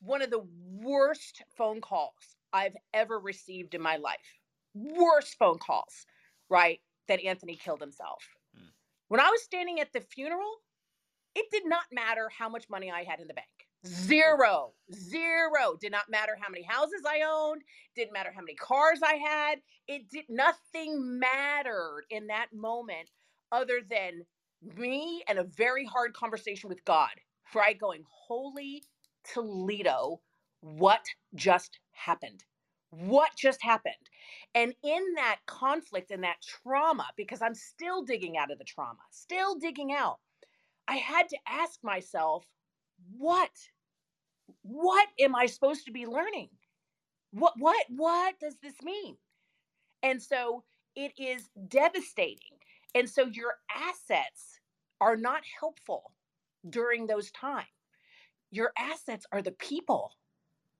one 0.00 0.20
of 0.20 0.30
the 0.30 0.44
worst 0.82 1.42
phone 1.56 1.80
calls 1.80 2.36
I've 2.52 2.76
ever 2.92 3.20
received 3.20 3.74
in 3.74 3.82
my 3.82 3.96
life. 3.96 4.40
Worst 4.74 5.36
phone 5.38 5.58
calls, 5.58 6.06
right? 6.50 6.80
That 7.06 7.22
Anthony 7.22 7.54
killed 7.54 7.80
himself. 7.80 8.24
Hmm. 8.56 8.66
When 9.08 9.20
I 9.20 9.30
was 9.30 9.42
standing 9.42 9.78
at 9.78 9.92
the 9.92 10.00
funeral, 10.00 10.56
it 11.34 11.46
did 11.50 11.66
not 11.66 11.84
matter 11.92 12.30
how 12.36 12.48
much 12.48 12.68
money 12.70 12.90
I 12.90 13.04
had 13.04 13.20
in 13.20 13.28
the 13.28 13.34
bank. 13.34 13.48
Zero, 13.86 14.72
zero. 14.94 15.76
Did 15.80 15.92
not 15.92 16.08
matter 16.08 16.36
how 16.40 16.48
many 16.50 16.64
houses 16.64 17.02
I 17.06 17.22
owned. 17.26 17.62
Didn't 17.94 18.14
matter 18.14 18.32
how 18.34 18.40
many 18.40 18.54
cars 18.54 19.00
I 19.04 19.14
had. 19.14 19.60
It 19.86 20.08
did 20.10 20.24
nothing 20.28 21.18
mattered 21.18 22.04
in 22.10 22.28
that 22.28 22.46
moment 22.54 23.10
other 23.52 23.80
than 23.88 24.24
me 24.78 25.22
and 25.28 25.38
a 25.38 25.44
very 25.44 25.84
hard 25.84 26.14
conversation 26.14 26.68
with 26.68 26.84
God, 26.84 27.10
right? 27.54 27.78
Going, 27.78 28.02
Holy 28.08 28.82
Toledo, 29.24 30.20
what 30.60 31.04
just 31.34 31.78
happened? 31.92 32.44
What 32.90 33.30
just 33.36 33.62
happened? 33.62 33.94
And 34.54 34.72
in 34.82 35.14
that 35.16 35.40
conflict 35.46 36.10
and 36.10 36.22
that 36.24 36.36
trauma, 36.42 37.06
because 37.16 37.42
I'm 37.42 37.54
still 37.54 38.02
digging 38.02 38.36
out 38.38 38.50
of 38.50 38.58
the 38.58 38.64
trauma, 38.64 39.00
still 39.10 39.56
digging 39.56 39.92
out, 39.92 40.20
I 40.88 40.96
had 40.96 41.28
to 41.30 41.38
ask 41.48 41.80
myself, 41.82 42.44
what? 43.16 43.50
What 44.62 45.08
am 45.20 45.34
I 45.34 45.46
supposed 45.46 45.86
to 45.86 45.92
be 45.92 46.06
learning? 46.06 46.50
What 47.32 47.54
what 47.58 47.86
what 47.90 48.38
does 48.40 48.56
this 48.62 48.82
mean? 48.82 49.16
And 50.02 50.22
so 50.22 50.64
it 50.96 51.12
is 51.18 51.50
devastating. 51.68 52.58
And 52.94 53.08
so 53.08 53.26
your 53.26 53.56
assets 53.74 54.60
are 55.00 55.16
not 55.16 55.42
helpful 55.60 56.12
during 56.70 57.06
those 57.06 57.30
times. 57.32 57.66
Your 58.50 58.72
assets 58.78 59.26
are 59.32 59.42
the 59.42 59.52
people. 59.52 60.12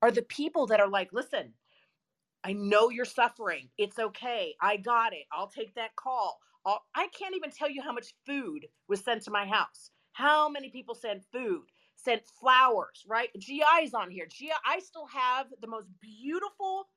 Are 0.01 0.11
the 0.11 0.23
people 0.23 0.67
that 0.67 0.79
are 0.79 0.89
like, 0.89 1.11
listen, 1.13 1.53
I 2.43 2.53
know 2.53 2.89
you're 2.89 3.05
suffering. 3.05 3.69
It's 3.77 3.99
okay. 3.99 4.55
I 4.61 4.77
got 4.77 5.13
it. 5.13 5.25
I'll 5.31 5.49
take 5.49 5.75
that 5.75 5.95
call. 5.95 6.39
I'll, 6.65 6.83
I 6.95 7.07
can't 7.17 7.35
even 7.35 7.51
tell 7.51 7.69
you 7.69 7.81
how 7.83 7.93
much 7.93 8.13
food 8.25 8.67
was 8.89 9.01
sent 9.03 9.23
to 9.23 9.31
my 9.31 9.45
house. 9.47 9.91
How 10.15 10.49
many 10.49 10.69
people 10.71 10.95
sent 10.95 11.25
food, 11.33 11.65
sent 11.97 12.23
flowers, 12.25 13.05
right? 13.07 13.29
GI's 13.37 13.93
on 13.93 14.11
here. 14.11 14.27
GI, 14.27 14.51
I 14.65 14.79
still 14.79 15.07
have 15.07 15.47
the 15.61 15.67
most 15.67 15.89
beautiful, 16.01 16.87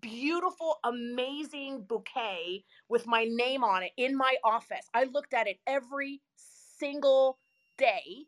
beautiful, 0.00 0.78
amazing 0.84 1.82
bouquet 1.88 2.64
with 2.88 3.06
my 3.06 3.26
name 3.28 3.64
on 3.64 3.82
it 3.82 3.92
in 3.98 4.16
my 4.16 4.36
office. 4.44 4.88
I 4.94 5.04
looked 5.06 5.34
at 5.34 5.48
it 5.48 5.58
every 5.66 6.22
single 6.36 7.40
day 7.78 8.26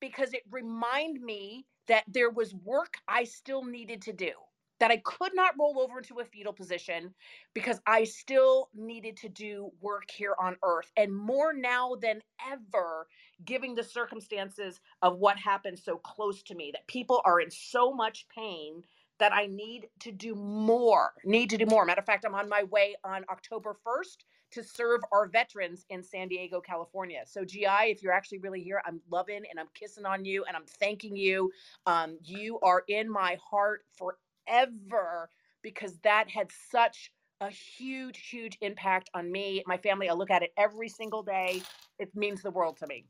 because 0.00 0.32
it 0.34 0.44
reminded 0.50 1.22
me 1.22 1.66
that 1.88 2.04
there 2.08 2.30
was 2.30 2.54
work 2.54 2.94
I 3.06 3.24
still 3.24 3.64
needed 3.64 4.02
to 4.04 4.14
do 4.14 4.32
that 4.80 4.90
I 4.90 4.96
could 4.98 5.32
not 5.34 5.54
roll 5.58 5.78
over 5.78 5.98
into 5.98 6.18
a 6.20 6.24
fetal 6.24 6.52
position 6.52 7.14
because 7.54 7.80
I 7.86 8.04
still 8.04 8.70
needed 8.74 9.16
to 9.18 9.28
do 9.28 9.70
work 9.80 10.10
here 10.10 10.34
on 10.40 10.56
earth. 10.64 10.90
And 10.96 11.14
more 11.14 11.52
now 11.52 11.96
than 12.00 12.22
ever, 12.50 13.06
giving 13.44 13.74
the 13.74 13.84
circumstances 13.84 14.80
of 15.02 15.18
what 15.18 15.38
happened 15.38 15.78
so 15.78 15.98
close 15.98 16.42
to 16.44 16.54
me, 16.54 16.70
that 16.72 16.86
people 16.86 17.20
are 17.24 17.40
in 17.40 17.50
so 17.50 17.92
much 17.92 18.26
pain 18.34 18.82
that 19.18 19.34
I 19.34 19.46
need 19.46 19.86
to 20.00 20.12
do 20.12 20.34
more. 20.34 21.12
Need 21.24 21.50
to 21.50 21.58
do 21.58 21.66
more. 21.66 21.84
Matter 21.84 22.00
of 22.00 22.06
fact, 22.06 22.24
I'm 22.24 22.34
on 22.34 22.48
my 22.48 22.64
way 22.64 22.96
on 23.04 23.24
October 23.30 23.76
1st 23.86 24.24
to 24.52 24.64
serve 24.64 25.00
our 25.12 25.28
veterans 25.28 25.84
in 25.90 26.02
San 26.02 26.26
Diego, 26.26 26.60
California. 26.60 27.20
So, 27.26 27.44
GI, 27.44 27.66
if 27.90 28.02
you're 28.02 28.14
actually 28.14 28.38
really 28.38 28.62
here, 28.62 28.82
I'm 28.86 29.00
loving 29.10 29.42
and 29.48 29.60
I'm 29.60 29.68
kissing 29.74 30.06
on 30.06 30.24
you 30.24 30.44
and 30.44 30.56
I'm 30.56 30.64
thanking 30.80 31.16
you. 31.16 31.52
Um, 31.86 32.18
you 32.24 32.58
are 32.60 32.82
in 32.88 33.10
my 33.10 33.38
heart 33.50 33.82
for 33.96 34.16
ever 34.46 35.28
because 35.62 35.98
that 36.02 36.28
had 36.30 36.50
such 36.70 37.12
a 37.40 37.50
huge, 37.50 38.28
huge 38.28 38.58
impact 38.60 39.10
on 39.14 39.30
me, 39.30 39.62
my 39.66 39.78
family. 39.78 40.08
I 40.08 40.12
look 40.12 40.30
at 40.30 40.42
it 40.42 40.52
every 40.56 40.88
single 40.88 41.22
day. 41.22 41.62
It 41.98 42.14
means 42.14 42.42
the 42.42 42.50
world 42.50 42.76
to 42.78 42.86
me. 42.86 43.06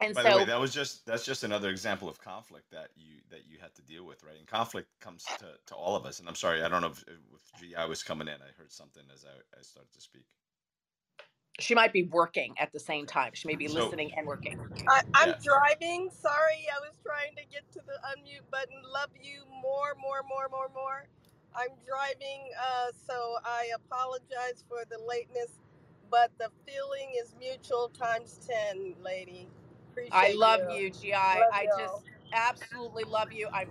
And 0.00 0.14
By 0.14 0.24
so, 0.24 0.30
the 0.30 0.36
way, 0.38 0.44
that 0.44 0.60
was 0.60 0.74
just 0.74 1.06
that's 1.06 1.24
just 1.24 1.42
another 1.42 1.70
example 1.70 2.06
of 2.06 2.20
conflict 2.20 2.70
that 2.70 2.88
you 2.96 3.20
that 3.30 3.46
you 3.48 3.56
had 3.58 3.74
to 3.76 3.82
deal 3.82 4.04
with, 4.04 4.22
right? 4.22 4.36
And 4.38 4.46
conflict 4.46 4.88
comes 5.00 5.24
to, 5.38 5.46
to 5.68 5.74
all 5.74 5.96
of 5.96 6.04
us. 6.04 6.18
And 6.20 6.28
I'm 6.28 6.34
sorry, 6.34 6.62
I 6.62 6.68
don't 6.68 6.82
know 6.82 6.88
if, 6.88 7.02
if 7.08 7.60
GI 7.60 7.88
was 7.88 8.02
coming 8.02 8.28
in. 8.28 8.34
I 8.34 8.52
heard 8.58 8.70
something 8.70 9.04
as 9.12 9.24
I, 9.24 9.58
I 9.58 9.62
started 9.62 9.92
to 9.94 10.00
speak. 10.00 10.26
She 11.58 11.74
might 11.74 11.92
be 11.92 12.04
working 12.04 12.54
at 12.58 12.72
the 12.72 12.80
same 12.80 13.06
time. 13.06 13.30
She 13.34 13.48
may 13.48 13.56
be 13.56 13.68
so, 13.68 13.74
listening 13.84 14.12
and 14.16 14.26
working. 14.26 14.58
I, 14.88 15.02
am 15.22 15.28
yeah. 15.28 15.34
driving. 15.42 16.10
Sorry, 16.10 16.66
I 16.74 16.80
was 16.80 16.96
trying 17.02 17.34
to 17.36 17.42
get 17.50 17.70
to 17.72 17.80
the 17.86 17.98
unmute 18.10 18.50
button. 18.50 18.82
Love 18.92 19.10
you 19.22 19.42
more, 19.62 19.94
more, 20.00 20.22
more, 20.28 20.48
more, 20.50 20.70
more. 20.74 21.08
I'm 21.54 21.74
driving, 21.86 22.50
uh, 22.60 22.92
so 23.06 23.36
I 23.44 23.70
apologize 23.74 24.62
for 24.68 24.84
the 24.90 24.98
lateness, 25.08 25.52
but 26.10 26.30
the 26.38 26.50
feeling 26.66 27.12
is 27.18 27.34
mutual 27.40 27.88
times 27.88 28.38
10, 28.70 28.96
lady. 29.02 29.48
Appreciate 29.92 30.12
I 30.12 30.34
love 30.34 30.60
you, 30.70 30.84
you 30.84 30.90
GI. 30.90 31.12
Love 31.12 31.42
I 31.52 31.62
you 31.62 31.70
just 31.78 32.02
absolutely 32.34 33.04
love 33.04 33.32
you. 33.32 33.48
I'm 33.54 33.68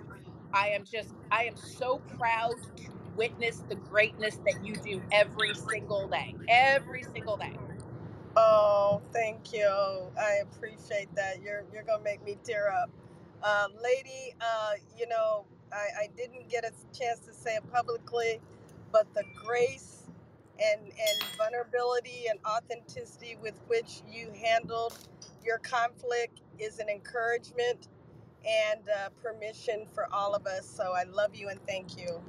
I 0.54 0.70
am 0.70 0.84
just 0.84 1.10
I 1.32 1.44
am 1.44 1.56
so 1.56 2.02
proud 2.18 2.56
to 2.78 2.90
witness 3.16 3.62
the 3.70 3.76
greatness 3.76 4.40
that 4.46 4.66
you 4.66 4.76
do 4.76 5.02
every 5.12 5.54
single 5.54 6.08
day. 6.08 6.36
Every 6.48 7.04
single 7.04 7.38
day. 7.38 7.54
Oh, 8.38 9.04
thank 9.14 9.54
you. 9.54 9.70
I 10.20 10.40
appreciate 10.44 11.16
that. 11.16 11.44
You're 11.44 11.66
you're 11.74 11.84
gonna 11.84 12.04
make 12.04 12.26
me 12.26 12.38
tear 12.44 12.72
up, 12.72 12.90
uh, 13.44 13.68
lady. 13.84 14.36
Uh, 14.42 14.74
you 15.00 15.08
know, 15.08 15.46
I, 15.72 16.06
I 16.06 16.10
didn't 16.18 16.50
get 16.50 16.66
a 16.66 16.72
chance 16.98 17.22
to 17.28 17.34
say 17.36 17.58
it 17.58 17.74
publicly, 17.74 18.42
but 18.92 19.14
the 19.16 19.24
grace 19.46 20.06
and 20.60 20.82
and 20.84 21.24
vulnerability 21.38 22.26
and 22.32 22.40
authenticity 22.48 23.38
with 23.44 23.56
which 23.68 24.02
you 24.12 24.32
handled 24.44 24.98
your 25.46 25.60
conflict 25.60 26.42
is 26.60 26.80
an 26.80 26.90
encouragement 26.90 27.90
and 28.48 28.82
uh, 28.90 29.10
permission 29.24 29.86
for 29.94 30.08
all 30.14 30.36
of 30.36 30.48
us. 30.48 30.68
So 30.68 30.94
I 30.96 31.04
love 31.04 31.36
you 31.36 31.50
and 31.50 31.60
thank 31.68 31.98
you. 31.98 32.22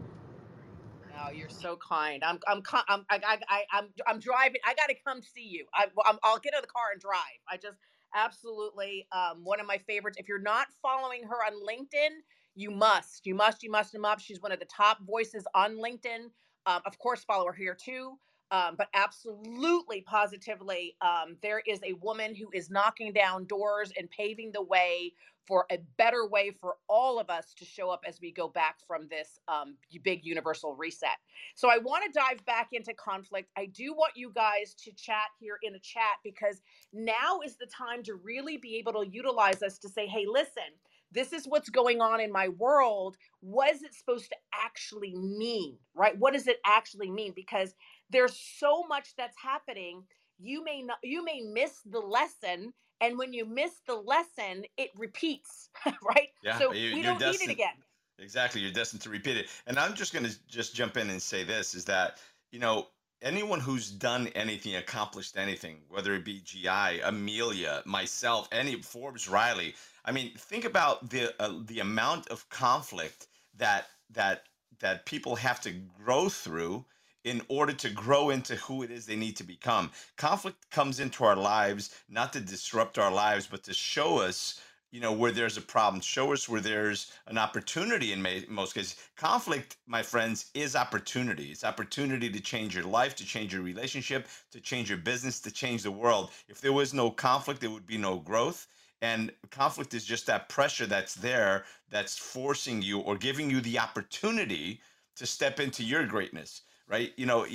Oh, 1.19 1.31
you're 1.31 1.49
so 1.51 1.77
kind. 1.79 2.25
I'm 2.25 2.41
I'm 2.49 2.63
I'm 2.89 3.07
I, 3.11 3.41
I, 3.49 3.65
I'm 3.73 3.95
I'm 4.07 4.21
driving. 4.21 4.61
I 4.67 4.75
got 4.75 4.89
to 4.89 4.97
come 5.07 5.23
see 5.23 5.45
you. 5.47 5.67
I 5.75 5.89
I'm, 6.07 6.19
I'll 6.25 6.39
get 6.41 6.55
in 6.55 6.63
the 6.63 6.69
car 6.69 6.93
and 6.93 7.01
drive. 7.01 7.41
I 7.49 7.59
just 7.59 7.79
absolutely 8.15 9.09
um 9.13 9.45
one 9.45 9.61
of 9.61 9.67
my 9.67 9.79
favorites. 9.79 10.19
If 10.19 10.29
you're 10.29 10.41
not 10.41 10.69
following 10.83 11.25
her 11.25 11.37
on 11.45 11.55
LinkedIn, 11.67 12.21
you 12.55 12.71
must. 12.71 13.27
You 13.27 13.35
must. 13.35 13.63
You 13.63 13.71
must. 13.71 13.95
You 13.95 14.01
must. 14.01 14.25
She's 14.27 14.41
one 14.43 14.53
of 14.53 14.61
the 14.61 14.67
top 14.67 15.01
voices 15.07 15.47
on 15.55 15.77
LinkedIn. 15.77 16.31
Um, 16.67 16.83
of 16.87 16.99
course, 16.99 17.25
follow 17.25 17.47
her 17.47 17.55
here 17.55 17.77
too. 17.77 18.21
Um, 18.51 18.77
but 18.79 18.89
absolutely, 18.95 20.03
positively, 20.03 20.97
um, 21.01 21.37
there 21.43 21.63
is 21.67 21.81
a 21.83 21.95
woman 21.95 22.35
who 22.35 22.49
is 22.53 22.71
knocking 22.71 23.13
down 23.13 23.47
doors 23.47 23.93
and 23.99 24.09
paving 24.11 24.53
the 24.53 24.63
way 24.63 25.13
for 25.47 25.67
a 25.71 25.79
better 25.97 26.27
way 26.27 26.51
for 26.61 26.77
all 26.89 27.19
of 27.19 27.31
us 27.31 27.55
to 27.55 27.65
show 27.65 27.91
up 27.91 28.01
as 28.07 28.21
we 28.21 28.33
go 28.33 28.49
back 28.49 28.77
from 28.87 29.07
this 29.09 29.39
um, 29.49 29.77
big 30.03 30.25
universal 30.25 30.75
reset. 30.75 31.19
So 31.55 31.71
I 31.71 31.79
want 31.79 32.05
to 32.05 32.19
dive 32.19 32.45
back 32.47 32.69
into 32.73 32.93
conflict. 32.95 33.51
I 33.57 33.67
do 33.67 33.95
want 33.95 34.13
you 34.17 34.33
guys 34.35 34.75
to 34.85 34.93
chat 34.93 35.29
here 35.39 35.59
in 35.63 35.73
the 35.73 35.79
chat 35.79 36.17
because 36.25 36.61
now 36.93 37.41
is 37.45 37.57
the 37.57 37.67
time 37.67 38.03
to 38.05 38.15
really 38.15 38.57
be 38.57 38.77
able 38.77 38.93
to 39.05 39.09
utilize 39.09 39.63
us 39.63 39.79
to 39.79 39.89
say, 39.89 40.07
hey, 40.07 40.25
listen, 40.29 40.65
this 41.13 41.33
is 41.33 41.47
what's 41.47 41.71
going 41.71 42.01
on 42.01 42.21
in 42.21 42.33
my 42.33 42.49
world. 42.49 43.17
What 43.41 43.73
is 43.73 43.83
it 43.83 43.95
supposed 43.95 44.29
to 44.31 44.37
actually 44.53 45.15
mean, 45.15 45.79
right? 45.95 46.19
What 46.19 46.35
does 46.35 46.49
it 46.49 46.59
actually 46.67 47.11
mean? 47.11 47.33
Because 47.35 47.75
there's 48.11 48.37
so 48.59 48.85
much 48.89 49.15
that's 49.17 49.37
happening. 49.37 50.05
You 50.39 50.63
may 50.65 50.83
not, 50.83 50.99
you 51.03 51.25
may 51.25 51.41
miss 51.41 51.81
the 51.85 52.01
lesson 52.01 52.73
and 53.01 53.19
when 53.19 53.33
you 53.33 53.45
miss 53.45 53.73
the 53.87 53.95
lesson 53.95 54.65
it 54.77 54.91
repeats 54.97 55.71
right 56.03 56.29
yeah, 56.43 56.59
so 56.59 56.73
you, 56.73 56.95
we 56.95 57.03
don't 57.03 57.19
destined, 57.19 57.49
need 57.49 57.53
it 57.53 57.53
again 57.53 57.75
exactly 58.19 58.61
you're 58.61 58.73
destined 58.73 59.03
to 59.03 59.11
repeat 59.11 59.37
it 59.37 59.49
and 59.67 59.79
i'm 59.79 59.95
just 59.95 60.13
going 60.13 60.25
to 60.25 60.35
just 60.49 60.75
jump 60.75 60.97
in 60.97 61.11
and 61.11 61.21
say 61.21 61.45
this 61.45 61.75
is 61.75 61.85
that 61.85 62.19
you 62.53 62.59
know 62.59 62.87
anyone 63.23 63.61
who's 63.61 63.91
done 63.91 64.29
anything 64.29 64.77
accomplished 64.77 65.37
anything 65.37 65.79
whether 65.89 66.15
it 66.15 66.25
be 66.25 66.41
gi 66.45 67.01
amelia 67.05 67.83
myself 67.85 68.49
any 68.53 68.81
forbes 68.83 69.29
riley 69.29 69.75
i 70.05 70.13
mean 70.13 70.33
think 70.37 70.65
about 70.65 71.09
the 71.11 71.35
uh, 71.41 71.53
the 71.67 71.81
amount 71.81 72.27
of 72.29 72.49
conflict 72.49 73.27
that 73.57 73.87
that 74.11 74.45
that 74.79 75.07
people 75.07 75.35
have 75.37 75.61
to 75.61 75.73
grow 76.05 76.29
through 76.29 76.85
in 77.27 77.43
order 77.49 77.73
to 77.73 77.91
grow 77.91 78.31
into 78.31 78.55
who 78.55 78.85
it 78.85 78.91
is 78.91 79.05
they 79.05 79.17
need 79.17 79.37
to 79.37 79.43
become. 79.43 79.91
Conflict 80.17 80.71
comes 80.71 81.01
into 81.01 81.25
our 81.25 81.35
lives 81.35 81.91
not 82.09 82.33
to 82.33 82.41
disrupt 82.41 82.99
our 82.99 83.11
lives, 83.11 83.49
but 83.49 83.65
to 83.65 83.75
show 83.75 84.21
us, 84.21 84.61
you 84.93 85.01
know, 85.01 85.13
where 85.13 85.33
there's 85.33 85.57
a 85.57 85.61
problem, 85.61 86.01
show 86.01 86.33
us 86.33 86.49
where 86.49 86.61
there's 86.61 87.11
an 87.27 87.37
opportunity 87.37 88.13
in 88.13 88.25
most 88.49 88.75
cases. 88.75 88.95
Conflict, 89.17 89.77
my 89.89 90.05
friends, 90.05 90.53
is 90.55 90.77
opportunity. 90.77 91.51
It's 91.51 91.65
opportunity 91.65 92.31
to 92.31 92.41
change 92.41 92.77
your 92.77 92.85
life, 92.85 93.17
to 93.17 93.27
change 93.27 93.53
your 93.53 93.63
relationship, 93.63 94.29
to 94.53 94.61
change 94.61 94.89
your 94.89 94.99
business, 94.99 95.41
to 95.41 95.51
change 95.51 95.83
the 95.83 95.91
world. 95.91 96.31
If 96.49 96.61
there 96.61 96.73
was 96.73 96.95
no 96.95 97.11
conflict, 97.11 97.61
there 97.61 97.71
would 97.71 97.89
be 97.89 97.99
no 97.99 98.21
growth. 98.21 98.69
And 99.03 99.33
conflict 99.51 99.95
is 99.95 100.05
just 100.05 100.29
that 100.29 100.49
pressure 100.49 100.87
that's 100.87 101.15
there 101.15 101.65
that's 101.91 102.17
forcing 102.17 102.83
you 102.83 103.01
or 103.01 103.17
giving 103.17 103.51
you 103.51 103.61
the 103.61 103.81
opportunity 103.81 104.81
to 105.17 105.27
step 105.27 105.59
into 105.59 105.83
your 105.83 106.07
greatness 106.07 106.63
right? 106.89 107.13
You 107.17 107.27
know, 107.27 107.47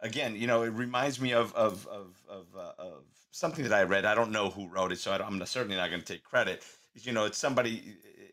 again, 0.00 0.36
you 0.36 0.46
know, 0.46 0.62
it 0.62 0.70
reminds 0.70 1.20
me 1.20 1.32
of 1.32 1.54
of 1.54 1.86
of 1.86 2.20
of, 2.28 2.46
uh, 2.56 2.72
of 2.78 3.04
something 3.30 3.64
that 3.64 3.72
I 3.72 3.82
read. 3.82 4.04
I 4.04 4.14
don't 4.14 4.32
know 4.32 4.50
who 4.50 4.68
wrote 4.68 4.92
it, 4.92 4.98
so 4.98 5.12
I 5.12 5.26
am 5.26 5.44
certainly 5.46 5.76
not 5.76 5.90
going 5.90 6.02
to 6.02 6.12
take 6.12 6.24
credit. 6.24 6.62
You 6.94 7.12
know, 7.12 7.24
it's 7.24 7.38
somebody. 7.38 7.82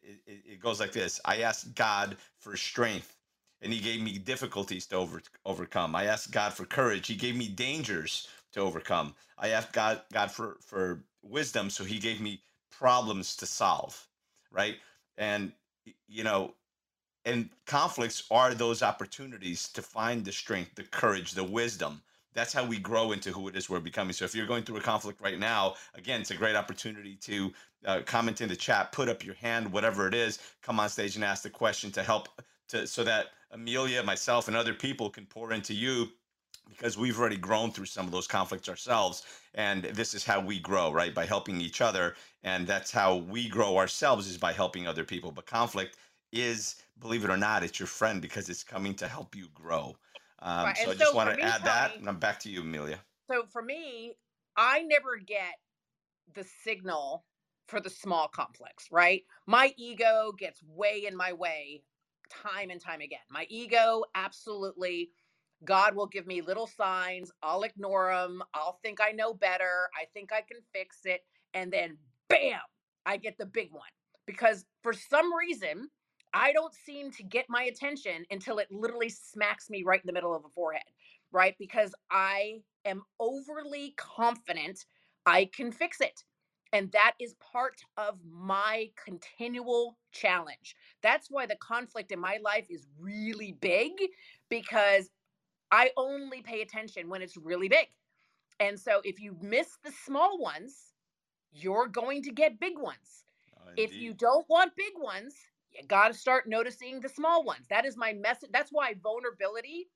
It, 0.03 0.21
it, 0.27 0.41
it, 0.53 0.59
goes 0.61 0.79
like 0.79 0.91
this: 0.91 1.19
I 1.25 1.41
asked 1.41 1.75
God 1.75 2.17
for 2.39 2.55
strength, 2.57 3.15
and 3.61 3.71
He 3.71 3.79
gave 3.79 4.01
me 4.01 4.17
difficulties 4.17 4.85
to 4.87 4.95
over, 4.95 5.21
overcome. 5.45 5.95
I 5.95 6.05
asked 6.05 6.31
God 6.31 6.53
for 6.53 6.65
courage; 6.65 7.07
He 7.07 7.15
gave 7.15 7.35
me 7.35 7.47
dangers 7.47 8.27
to 8.53 8.61
overcome. 8.61 9.15
I 9.37 9.49
asked 9.49 9.73
God 9.73 10.01
God 10.13 10.31
for 10.31 10.57
for 10.61 11.03
wisdom, 11.23 11.69
so 11.69 11.83
He 11.83 11.99
gave 11.99 12.21
me 12.21 12.41
problems 12.71 13.35
to 13.37 13.45
solve. 13.45 14.07
Right, 14.51 14.77
and 15.17 15.51
you 16.07 16.23
know 16.23 16.53
and 17.25 17.49
conflicts 17.65 18.23
are 18.29 18.53
those 18.53 18.83
opportunities 18.83 19.67
to 19.69 19.81
find 19.81 20.23
the 20.23 20.31
strength, 20.31 20.75
the 20.75 20.83
courage, 20.83 21.31
the 21.33 21.43
wisdom. 21.43 22.01
That's 22.33 22.53
how 22.53 22.65
we 22.65 22.77
grow 22.77 23.13
into 23.13 23.31
who 23.31 23.47
it 23.47 23.55
is 23.55 23.69
we're 23.69 23.79
becoming. 23.79 24.13
So 24.13 24.25
if 24.25 24.35
you're 24.35 24.45
going 24.45 24.63
through 24.63 24.77
a 24.77 24.81
conflict 24.81 25.21
right 25.21 25.39
now, 25.39 25.75
again, 25.95 26.21
it's 26.21 26.31
a 26.31 26.35
great 26.35 26.55
opportunity 26.55 27.15
to 27.21 27.53
uh, 27.85 28.01
comment 28.05 28.41
in 28.41 28.49
the 28.49 28.55
chat, 28.55 28.91
put 28.91 29.09
up 29.09 29.25
your 29.25 29.35
hand, 29.35 29.71
whatever 29.71 30.07
it 30.07 30.13
is, 30.13 30.39
come 30.61 30.79
on 30.79 30.89
stage 30.89 31.15
and 31.15 31.23
ask 31.23 31.43
the 31.43 31.49
question 31.49 31.91
to 31.91 32.03
help 32.03 32.29
to 32.67 32.85
so 32.85 33.03
that 33.03 33.27
Amelia, 33.51 34.03
myself, 34.03 34.47
and 34.47 34.57
other 34.57 34.73
people 34.73 35.09
can 35.09 35.25
pour 35.25 35.53
into 35.53 35.73
you 35.73 36.09
because 36.69 36.97
we've 36.97 37.19
already 37.19 37.37
grown 37.37 37.71
through 37.71 37.85
some 37.85 38.05
of 38.05 38.11
those 38.11 38.27
conflicts 38.27 38.67
ourselves. 38.67 39.23
And 39.53 39.83
this 39.83 40.13
is 40.13 40.25
how 40.25 40.39
we 40.41 40.59
grow 40.59 40.91
right? 40.91 41.13
By 41.13 41.25
helping 41.25 41.61
each 41.61 41.79
other. 41.79 42.15
And 42.43 42.67
that's 42.67 42.91
how 42.91 43.17
we 43.17 43.47
grow 43.47 43.77
ourselves 43.77 44.27
is 44.27 44.37
by 44.37 44.51
helping 44.51 44.87
other 44.87 45.03
people. 45.03 45.31
But 45.31 45.45
conflict 45.45 45.97
is, 46.31 46.75
believe 46.99 47.23
it 47.23 47.29
or 47.29 47.37
not, 47.37 47.63
it's 47.63 47.79
your 47.79 47.87
friend 47.87 48.21
because 48.21 48.49
it's 48.49 48.63
coming 48.63 48.93
to 48.95 49.07
help 49.07 49.35
you 49.35 49.47
grow. 49.53 49.95
Um, 50.39 50.65
right. 50.65 50.77
So 50.77 50.91
I 50.91 50.93
just 50.93 51.11
so 51.11 51.15
want 51.15 51.29
to 51.29 51.43
add 51.43 51.59
Tony, 51.59 51.65
that, 51.65 51.95
and 51.97 52.09
I'm 52.09 52.19
back 52.19 52.39
to 52.41 52.49
you, 52.49 52.61
Amelia. 52.61 52.99
So 53.29 53.45
for 53.51 53.61
me, 53.61 54.17
I 54.55 54.83
never 54.83 55.17
get 55.17 55.55
the 56.33 56.45
signal 56.63 57.25
for 57.67 57.79
the 57.79 57.89
small 57.89 58.27
complex, 58.27 58.87
right? 58.91 59.23
My 59.47 59.73
ego 59.77 60.33
gets 60.37 60.61
way 60.63 61.05
in 61.07 61.15
my 61.15 61.33
way 61.33 61.83
time 62.29 62.69
and 62.69 62.81
time 62.81 63.01
again. 63.01 63.19
My 63.29 63.45
ego 63.49 64.03
absolutely 64.13 65.09
God 65.63 65.95
will 65.95 66.07
give 66.07 66.27
me 66.27 66.41
little 66.41 66.67
signs. 66.67 67.31
I'll 67.41 67.63
ignore 67.63 68.13
them. 68.13 68.43
I'll 68.53 68.79
think 68.83 68.99
I 69.01 69.11
know 69.11 69.33
better. 69.33 69.89
I 69.99 70.05
think 70.13 70.31
I 70.33 70.41
can 70.41 70.57
fix 70.73 70.99
it. 71.05 71.21
And 71.53 71.71
then, 71.71 71.97
bam, 72.29 72.59
I 73.05 73.17
get 73.17 73.37
the 73.37 73.45
big 73.45 73.71
one. 73.71 73.89
Because 74.25 74.65
for 74.83 74.93
some 74.93 75.33
reason, 75.33 75.89
I 76.35 76.51
don't 76.51 76.73
seem 76.73 77.11
to 77.11 77.23
get 77.23 77.45
my 77.47 77.63
attention 77.63 78.25
until 78.29 78.57
it 78.57 78.67
literally 78.69 79.09
smacks 79.09 79.69
me 79.69 79.83
right 79.83 80.01
in 80.01 80.05
the 80.05 80.13
middle 80.13 80.35
of 80.35 80.43
the 80.43 80.49
forehead, 80.49 80.83
right? 81.31 81.55
Because 81.57 81.95
I 82.11 82.59
am 82.83 83.03
overly 83.21 83.93
confident 83.95 84.85
I 85.25 85.49
can 85.55 85.71
fix 85.71 86.01
it. 86.01 86.23
And 86.73 86.91
that 86.91 87.13
is 87.21 87.35
part 87.35 87.79
of 87.95 88.19
my 88.29 88.89
continual 89.03 89.97
challenge. 90.11 90.75
That's 91.01 91.27
why 91.31 91.45
the 91.45 91.55
conflict 91.55 92.11
in 92.11 92.19
my 92.19 92.37
life 92.43 92.67
is 92.69 92.85
really 92.99 93.53
big 93.61 93.93
because 94.49 95.09
I 95.71 95.91
only 95.95 96.41
pay 96.41 96.61
attention 96.61 97.07
when 97.07 97.21
it's 97.21 97.37
really 97.37 97.69
big. 97.69 97.87
And 98.59 98.77
so 98.77 98.99
if 99.05 99.21
you 99.21 99.37
miss 99.41 99.77
the 99.85 99.91
small 100.03 100.37
ones, 100.37 100.93
you're 101.53 101.87
going 101.87 102.23
to 102.23 102.31
get 102.31 102.59
big 102.59 102.77
ones. 102.77 103.23
Oh, 103.57 103.71
if 103.77 103.95
you 103.95 104.13
don't 104.13 104.45
want 104.49 104.75
big 104.75 104.93
ones, 104.97 105.33
got 105.87 106.09
to 106.09 106.13
start 106.13 106.47
noticing 106.47 107.01
the 107.01 107.09
small 107.09 107.43
ones. 107.43 107.65
That 107.69 107.85
is 107.85 107.97
my 107.97 108.13
message. 108.13 108.49
That's 108.53 108.71
why 108.71 108.95
vulnerability 109.01 109.87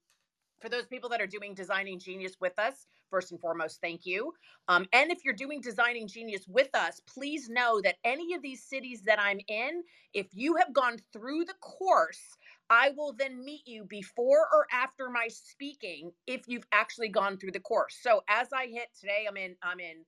for 0.62 0.70
those 0.70 0.88
people 0.88 1.10
that 1.10 1.22
are 1.22 1.28
doing 1.28 1.54
designing 1.54 2.00
genius 2.00 2.38
with 2.40 2.58
us 2.60 2.88
first 3.10 3.32
and 3.32 3.40
foremost 3.42 3.80
thank 3.82 4.06
you 4.06 4.34
um, 4.68 4.86
and 4.94 5.12
if 5.12 5.20
you're 5.26 5.34
doing 5.34 5.62
designing 5.62 6.08
genius 6.08 6.46
with 6.48 6.70
us 6.76 7.02
please 7.08 7.50
know 7.50 7.82
that 7.82 7.96
any 8.04 8.34
of 8.34 8.42
these 8.42 8.64
cities 8.64 9.02
that 9.04 9.20
i'm 9.20 9.40
in 9.48 9.84
if 10.14 10.28
you 10.34 10.56
have 10.56 10.74
gone 10.74 10.98
through 11.14 11.46
the 11.46 11.56
course 11.62 12.38
I 12.70 12.92
will 12.98 13.14
then 13.18 13.44
meet 13.44 13.68
you 13.68 13.86
before 13.86 14.48
or 14.54 14.68
after 14.74 15.10
my 15.10 15.28
speaking 15.30 16.12
if 16.28 16.48
you've 16.48 16.68
actually 16.74 17.10
gone 17.10 17.38
through 17.38 17.54
the 17.54 17.62
course. 17.62 17.98
So 18.02 18.24
as 18.30 18.50
I 18.54 18.68
hit 18.68 18.90
today, 19.00 19.26
I'm 19.30 19.38
in 19.38 19.56
I'm 19.64 19.80
in 19.80 20.06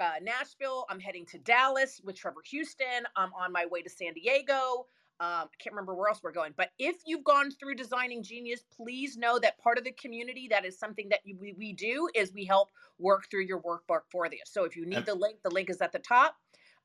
uh, 0.00 0.14
Nashville. 0.22 0.86
I'm 0.90 1.00
heading 1.00 1.26
to 1.26 1.38
Dallas 1.38 2.00
with 2.04 2.16
Trevor 2.16 2.42
Houston. 2.50 3.04
I'm 3.16 3.32
on 3.34 3.52
my 3.52 3.66
way 3.66 3.82
to 3.82 3.90
San 3.90 4.14
Diego. 4.14 4.86
Um, 5.20 5.26
I 5.52 5.56
can't 5.62 5.74
remember 5.74 5.94
where 5.94 6.08
else 6.08 6.20
we're 6.22 6.32
going, 6.32 6.54
but 6.56 6.70
if 6.78 6.96
you've 7.04 7.24
gone 7.24 7.50
through 7.50 7.74
Designing 7.74 8.22
Genius, 8.22 8.64
please 8.74 9.18
know 9.18 9.38
that 9.38 9.58
part 9.58 9.76
of 9.76 9.84
the 9.84 9.92
community 9.92 10.48
that 10.50 10.64
is 10.64 10.78
something 10.78 11.10
that 11.10 11.20
you, 11.24 11.36
we, 11.38 11.52
we 11.58 11.74
do 11.74 12.08
is 12.14 12.32
we 12.32 12.46
help 12.46 12.70
work 12.98 13.28
through 13.30 13.44
your 13.44 13.60
workbook 13.60 14.00
for 14.10 14.24
you. 14.24 14.38
So 14.46 14.64
if 14.64 14.76
you 14.76 14.86
need 14.86 15.04
the 15.04 15.14
link, 15.14 15.36
the 15.42 15.50
link 15.50 15.68
is 15.68 15.82
at 15.82 15.92
the 15.92 15.98
top. 15.98 16.36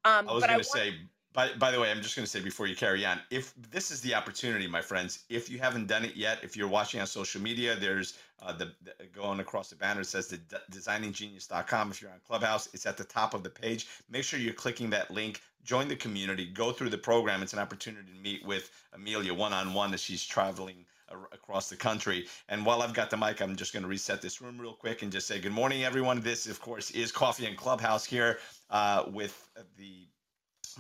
Um, 0.04 0.28
I 0.28 0.34
was 0.34 0.45
going 0.45 0.58
to 0.58 0.63
say, 0.65 0.93
by, 1.36 1.52
by 1.60 1.69
the 1.69 1.80
way, 1.80 1.91
I'm 1.91 2.02
just 2.02 2.15
going 2.15 2.26
to 2.26 2.30
say 2.32 2.39
before 2.39 2.65
you 2.65 2.76
carry 2.76 3.06
on, 3.06 3.19
if 3.30 3.54
this 3.71 3.91
is 3.91 4.02
the 4.02 4.15
opportunity, 4.15 4.67
my 4.67 4.82
friends, 4.82 5.26
if 5.30 5.50
you 5.50 5.60
haven't 5.60 5.88
done 5.88 6.06
it 6.06 6.15
yet, 6.15 6.39
if 6.43 6.56
you're 6.56 6.69
watching 6.69 7.02
on 7.02 7.08
social 7.08 7.41
media, 7.41 7.76
there's 7.76 8.17
uh, 8.41 8.54
the, 8.54 8.71
the, 8.84 8.93
going 9.13 9.41
across 9.41 9.69
the 9.69 9.76
banner 9.76 10.02
it 10.02 10.06
says 10.06 10.28
the 10.28 10.38
designinggenius.com. 10.71 11.91
If 11.91 12.02
you're 12.02 12.12
on 12.12 12.21
Clubhouse, 12.26 12.69
it's 12.74 12.86
at 12.86 12.98
the 12.98 13.04
top 13.04 13.34
of 13.34 13.43
the 13.43 13.50
page. 13.50 13.88
Make 14.10 14.24
sure 14.24 14.39
you're 14.39 14.54
clicking 14.54 14.89
that 14.91 15.12
link. 15.12 15.41
Join 15.63 15.88
the 15.89 15.95
community. 15.95 16.45
Go 16.45 16.71
through 16.71 16.89
the 16.89 16.98
program. 16.98 17.43
It's 17.43 17.54
an 17.54 17.60
opportunity 17.60 18.12
to 18.13 18.19
meet 18.19 18.45
with 18.45 18.71
Amelia 18.93 19.34
one 19.34 19.54
on 19.54 19.74
one 19.74 19.93
as 19.93 20.02
she's 20.02 20.26
traveling 20.26 20.86
across 21.34 21.69
the 21.69 21.76
country. 21.76 22.28
And 22.50 22.65
while 22.65 22.82
I've 22.82 22.93
got 22.93 23.10
the 23.10 23.17
mic, 23.17 23.41
I'm 23.41 23.56
just 23.56 23.74
going 23.74 23.84
to 23.84 23.89
reset 23.89 24.21
this 24.21 24.41
room 24.41 24.60
real 24.60 24.74
quick 24.74 25.02
and 25.02 25.12
just 25.12 25.28
say 25.28 25.39
good 25.39 25.52
morning, 25.52 25.84
everyone. 25.84 26.21
This, 26.21 26.48
of 26.48 26.62
course, 26.62 26.91
is 26.91 27.12
Coffee 27.12 27.45
and 27.45 27.58
Clubhouse 27.58 28.06
here 28.06 28.39
uh, 28.69 29.04
with 29.12 29.50
the 29.78 30.08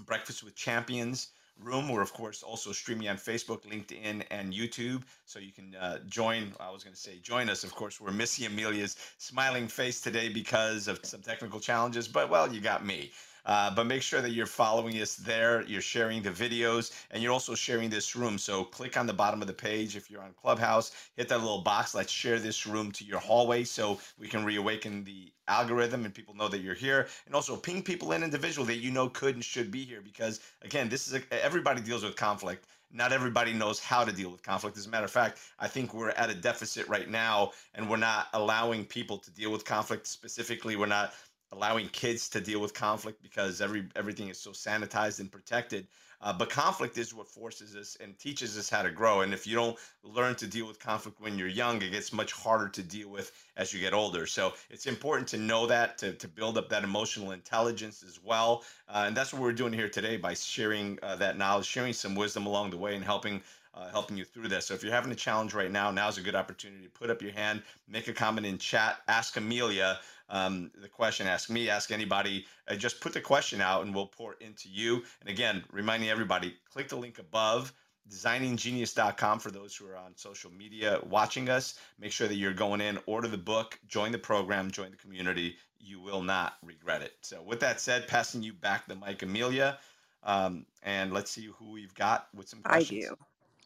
Breakfast 0.03 0.43
with 0.43 0.55
Champions 0.55 1.29
room. 1.61 1.89
We're, 1.89 2.01
of 2.01 2.13
course, 2.13 2.43
also 2.43 2.71
streaming 2.71 3.07
on 3.07 3.17
Facebook, 3.17 3.61
LinkedIn, 3.63 4.23
and 4.31 4.53
YouTube. 4.53 5.03
So 5.25 5.39
you 5.39 5.51
can 5.51 5.75
uh, 5.75 5.99
join. 6.07 6.53
I 6.59 6.71
was 6.71 6.83
going 6.83 6.93
to 6.93 6.99
say 6.99 7.19
join 7.19 7.49
us. 7.49 7.63
Of 7.63 7.73
course, 7.75 8.01
we're 8.01 8.11
missing 8.11 8.45
Amelia's 8.45 8.97
smiling 9.17 9.67
face 9.67 10.01
today 10.01 10.29
because 10.29 10.87
of 10.87 10.99
some 11.05 11.21
technical 11.21 11.59
challenges, 11.59 12.07
but 12.07 12.29
well, 12.29 12.51
you 12.53 12.61
got 12.61 12.85
me. 12.85 13.11
Uh, 13.45 13.73
but 13.75 13.85
make 13.85 14.01
sure 14.01 14.21
that 14.21 14.31
you're 14.31 14.47
following 14.47 14.99
us 15.01 15.15
there. 15.17 15.61
You're 15.63 15.81
sharing 15.81 16.23
the 16.23 16.31
videos 16.31 16.91
and 17.11 17.21
you're 17.21 17.31
also 17.31 17.53
sharing 17.53 17.91
this 17.91 18.15
room. 18.15 18.39
So 18.39 18.63
click 18.63 18.97
on 18.97 19.05
the 19.05 19.13
bottom 19.13 19.39
of 19.41 19.47
the 19.47 19.53
page 19.53 19.95
if 19.95 20.09
you're 20.09 20.23
on 20.23 20.33
Clubhouse, 20.33 20.91
hit 21.15 21.29
that 21.29 21.39
little 21.41 21.61
box. 21.61 21.93
Let's 21.93 22.11
share 22.11 22.39
this 22.39 22.65
room 22.65 22.91
to 22.93 23.05
your 23.05 23.19
hallway 23.19 23.63
so 23.63 23.99
we 24.17 24.27
can 24.27 24.43
reawaken 24.43 25.03
the 25.03 25.31
algorithm 25.47 26.05
and 26.05 26.13
people 26.13 26.35
know 26.35 26.47
that 26.47 26.59
you're 26.59 26.73
here. 26.73 27.07
And 27.25 27.35
also 27.35 27.55
ping 27.55 27.83
people 27.83 28.11
in 28.11 28.23
individual 28.23 28.65
that 28.67 28.77
you 28.77 28.91
know 28.91 29.09
could 29.09 29.35
and 29.35 29.43
should 29.43 29.71
be 29.71 29.83
here 29.83 30.01
because, 30.01 30.39
again, 30.61 30.89
this 30.89 31.07
is 31.07 31.13
a, 31.13 31.43
everybody 31.43 31.81
deals 31.81 32.03
with 32.03 32.15
conflict 32.15 32.65
not 32.95 33.11
everybody 33.11 33.51
knows 33.51 33.79
how 33.79 34.05
to 34.05 34.11
deal 34.11 34.29
with 34.29 34.41
conflict. 34.41 34.77
As 34.77 34.85
a 34.85 34.89
matter 34.89 35.05
of 35.05 35.11
fact, 35.11 35.39
I 35.59 35.67
think 35.67 35.93
we're 35.93 36.11
at 36.11 36.29
a 36.29 36.33
deficit 36.33 36.87
right 36.87 37.09
now, 37.09 37.51
and 37.73 37.89
we're 37.89 37.97
not 37.97 38.27
allowing 38.33 38.85
people 38.85 39.17
to 39.17 39.31
deal 39.31 39.51
with 39.51 39.65
conflict. 39.65 40.07
Specifically, 40.07 40.75
we're 40.77 40.85
not 40.85 41.13
allowing 41.51 41.89
kids 41.89 42.29
to 42.29 42.41
deal 42.41 42.59
with 42.59 42.73
conflict 42.73 43.21
because 43.21 43.61
every 43.61 43.87
everything 43.95 44.29
is 44.29 44.39
so 44.39 44.51
sanitized 44.51 45.19
and 45.19 45.31
protected. 45.31 45.87
Uh, 46.25 46.33
but 46.33 46.49
conflict 46.49 46.97
is 46.97 47.13
what 47.13 47.27
forces 47.27 47.75
us 47.75 47.97
and 48.01 48.17
teaches 48.17 48.57
us 48.57 48.67
how 48.67 48.81
to 48.81 48.89
grow. 48.89 49.21
And 49.21 49.31
if 49.31 49.45
you 49.45 49.55
don't 49.55 49.77
learn 50.03 50.33
to 50.35 50.47
deal 50.47 50.65
with 50.67 50.79
conflict 50.79 51.21
when 51.21 51.37
you're 51.37 51.47
young, 51.47 51.79
it 51.83 51.91
gets 51.91 52.11
much 52.11 52.31
harder 52.33 52.67
to 52.67 52.81
deal 52.81 53.09
with 53.09 53.31
as 53.57 53.71
you 53.71 53.79
get 53.79 53.93
older. 53.93 54.25
So 54.25 54.53
it's 54.71 54.87
important 54.87 55.27
to 55.29 55.37
know 55.37 55.67
that 55.67 55.99
to, 55.99 56.13
to 56.13 56.27
build 56.27 56.57
up 56.57 56.67
that 56.69 56.83
emotional 56.83 57.31
intelligence 57.31 58.01
as 58.01 58.19
well. 58.23 58.63
Uh, 58.89 59.03
and 59.05 59.15
that's 59.15 59.33
what 59.33 59.41
we're 59.43 59.53
doing 59.53 59.71
here 59.71 59.87
today 59.87 60.17
by 60.17 60.33
sharing 60.33 60.97
uh, 61.03 61.15
that 61.17 61.37
knowledge, 61.37 61.67
sharing 61.67 61.93
some 61.93 62.15
wisdom 62.15 62.47
along 62.47 62.71
the 62.71 62.77
way, 62.77 62.95
and 62.95 63.05
helping 63.05 63.43
uh, 63.75 63.89
helping 63.89 64.17
you 64.17 64.23
through 64.23 64.47
this. 64.47 64.65
So 64.67 64.73
if 64.73 64.83
you're 64.83 64.93
having 64.93 65.11
a 65.11 65.15
challenge 65.15 65.53
right 65.53 65.69
now, 65.69 65.91
now's 65.91 66.17
a 66.17 66.21
good 66.21 66.33
opportunity 66.33 66.85
to 66.85 66.89
put 66.89 67.09
up 67.09 67.21
your 67.21 67.33
hand, 67.33 67.61
make 67.89 68.07
a 68.07 68.13
comment 68.13 68.47
in 68.47 68.57
chat, 68.57 69.01
ask 69.09 69.35
Amelia 69.35 69.99
um, 70.29 70.71
the 70.81 70.87
question, 70.87 71.27
ask 71.27 71.49
me, 71.49 71.69
ask 71.69 71.91
anybody. 71.91 72.45
Uh, 72.67 72.75
just 72.75 72.99
put 72.99 73.13
the 73.13 73.21
question 73.21 73.61
out 73.61 73.85
and 73.85 73.93
we'll 73.93 74.07
pour 74.07 74.33
into 74.41 74.69
you. 74.69 75.03
And 75.21 75.29
again, 75.29 75.63
reminding 75.71 76.09
everybody, 76.09 76.55
click 76.71 76.89
the 76.89 76.95
link 76.95 77.19
above 77.19 77.73
designinggenius.com 78.09 79.39
for 79.39 79.51
those 79.51 79.75
who 79.75 79.87
are 79.87 79.97
on 79.97 80.15
social 80.15 80.51
media 80.51 80.99
watching 81.09 81.49
us. 81.49 81.79
Make 81.99 82.11
sure 82.11 82.27
that 82.27 82.35
you're 82.35 82.53
going 82.53 82.81
in, 82.81 82.99
order 83.05 83.27
the 83.27 83.37
book, 83.37 83.79
join 83.87 84.11
the 84.11 84.17
program, 84.17 84.71
join 84.71 84.91
the 84.91 84.97
community. 84.97 85.55
You 85.79 85.99
will 85.99 86.21
not 86.21 86.57
regret 86.63 87.01
it. 87.01 87.13
So, 87.21 87.41
with 87.41 87.59
that 87.61 87.79
said, 87.79 88.07
passing 88.07 88.43
you 88.43 88.53
back 88.53 88.87
the 88.87 88.95
mic, 88.95 89.21
Amelia, 89.23 89.77
um, 90.23 90.65
and 90.83 91.13
let's 91.13 91.31
see 91.31 91.49
who 91.57 91.71
we've 91.71 91.93
got 91.93 92.27
with 92.35 92.49
some 92.49 92.61
questions. 92.61 93.05
I 93.05 93.09
do. 93.09 93.17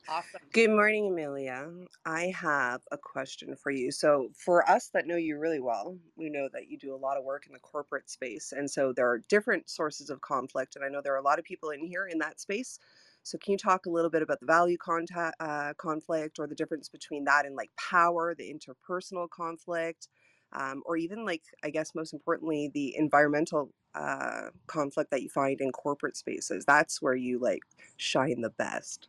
Awesome. 0.09 0.41
Good 0.51 0.71
morning, 0.71 1.07
Amelia. 1.07 1.69
I 2.03 2.33
have 2.35 2.81
a 2.91 2.97
question 2.97 3.55
for 3.55 3.69
you. 3.69 3.91
So, 3.91 4.29
for 4.35 4.67
us 4.67 4.89
that 4.95 5.05
know 5.05 5.17
you 5.17 5.37
really 5.37 5.59
well, 5.59 5.97
we 6.15 6.31
know 6.31 6.49
that 6.51 6.67
you 6.67 6.79
do 6.79 6.95
a 6.95 6.97
lot 6.97 7.17
of 7.17 7.23
work 7.23 7.45
in 7.45 7.53
the 7.53 7.59
corporate 7.59 8.09
space. 8.09 8.51
And 8.51 8.69
so, 8.69 8.91
there 8.91 9.07
are 9.07 9.19
different 9.29 9.69
sources 9.69 10.09
of 10.09 10.21
conflict. 10.21 10.75
And 10.75 10.83
I 10.83 10.89
know 10.89 11.01
there 11.03 11.13
are 11.13 11.19
a 11.19 11.23
lot 11.23 11.37
of 11.37 11.45
people 11.45 11.69
in 11.69 11.85
here 11.85 12.07
in 12.07 12.17
that 12.19 12.39
space. 12.39 12.79
So, 13.21 13.37
can 13.37 13.51
you 13.51 13.57
talk 13.59 13.85
a 13.85 13.91
little 13.91 14.09
bit 14.09 14.23
about 14.23 14.39
the 14.39 14.47
value 14.47 14.77
contact, 14.77 15.35
uh, 15.39 15.73
conflict 15.77 16.39
or 16.39 16.47
the 16.47 16.55
difference 16.55 16.89
between 16.89 17.25
that 17.25 17.45
and 17.45 17.55
like 17.55 17.69
power, 17.77 18.33
the 18.33 18.51
interpersonal 18.51 19.29
conflict, 19.29 20.07
um, 20.53 20.81
or 20.87 20.97
even 20.97 21.23
like, 21.23 21.43
I 21.63 21.69
guess, 21.69 21.93
most 21.93 22.13
importantly, 22.13 22.71
the 22.73 22.95
environmental 22.97 23.71
uh, 23.93 24.49
conflict 24.65 25.11
that 25.11 25.21
you 25.21 25.29
find 25.29 25.61
in 25.61 25.71
corporate 25.71 26.17
spaces? 26.17 26.65
That's 26.65 26.99
where 26.99 27.13
you 27.15 27.37
like 27.37 27.61
shine 27.97 28.41
the 28.41 28.49
best. 28.49 29.07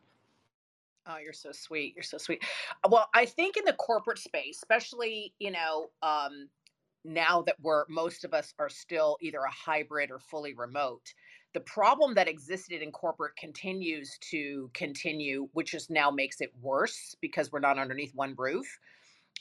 Oh, 1.10 1.18
you're 1.18 1.32
so 1.32 1.50
sweet. 1.52 1.94
You're 1.96 2.04
so 2.04 2.18
sweet. 2.18 2.44
Well, 2.88 3.08
I 3.14 3.26
think 3.26 3.56
in 3.56 3.64
the 3.64 3.72
corporate 3.72 4.18
space, 4.18 4.58
especially, 4.58 5.34
you 5.38 5.50
know, 5.50 5.88
um, 6.02 6.48
now 7.04 7.42
that 7.42 7.56
we're 7.60 7.84
most 7.88 8.24
of 8.24 8.34
us 8.34 8.54
are 8.58 8.68
still 8.68 9.16
either 9.20 9.40
a 9.40 9.50
hybrid 9.50 10.10
or 10.10 10.20
fully 10.20 10.54
remote, 10.54 11.12
the 11.52 11.60
problem 11.60 12.14
that 12.14 12.28
existed 12.28 12.80
in 12.80 12.92
corporate 12.92 13.34
continues 13.36 14.18
to 14.30 14.70
continue, 14.72 15.48
which 15.52 15.72
just 15.72 15.90
now 15.90 16.10
makes 16.10 16.40
it 16.40 16.52
worse 16.60 17.16
because 17.20 17.50
we're 17.50 17.58
not 17.58 17.78
underneath 17.78 18.14
one 18.14 18.34
roof. 18.36 18.78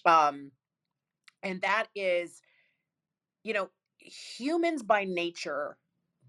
Um, 0.05 0.51
and 1.43 1.61
that 1.61 1.87
is, 1.93 2.41
you 3.43 3.53
know, 3.53 3.69
humans 3.99 4.81
by 4.81 5.03
nature 5.03 5.77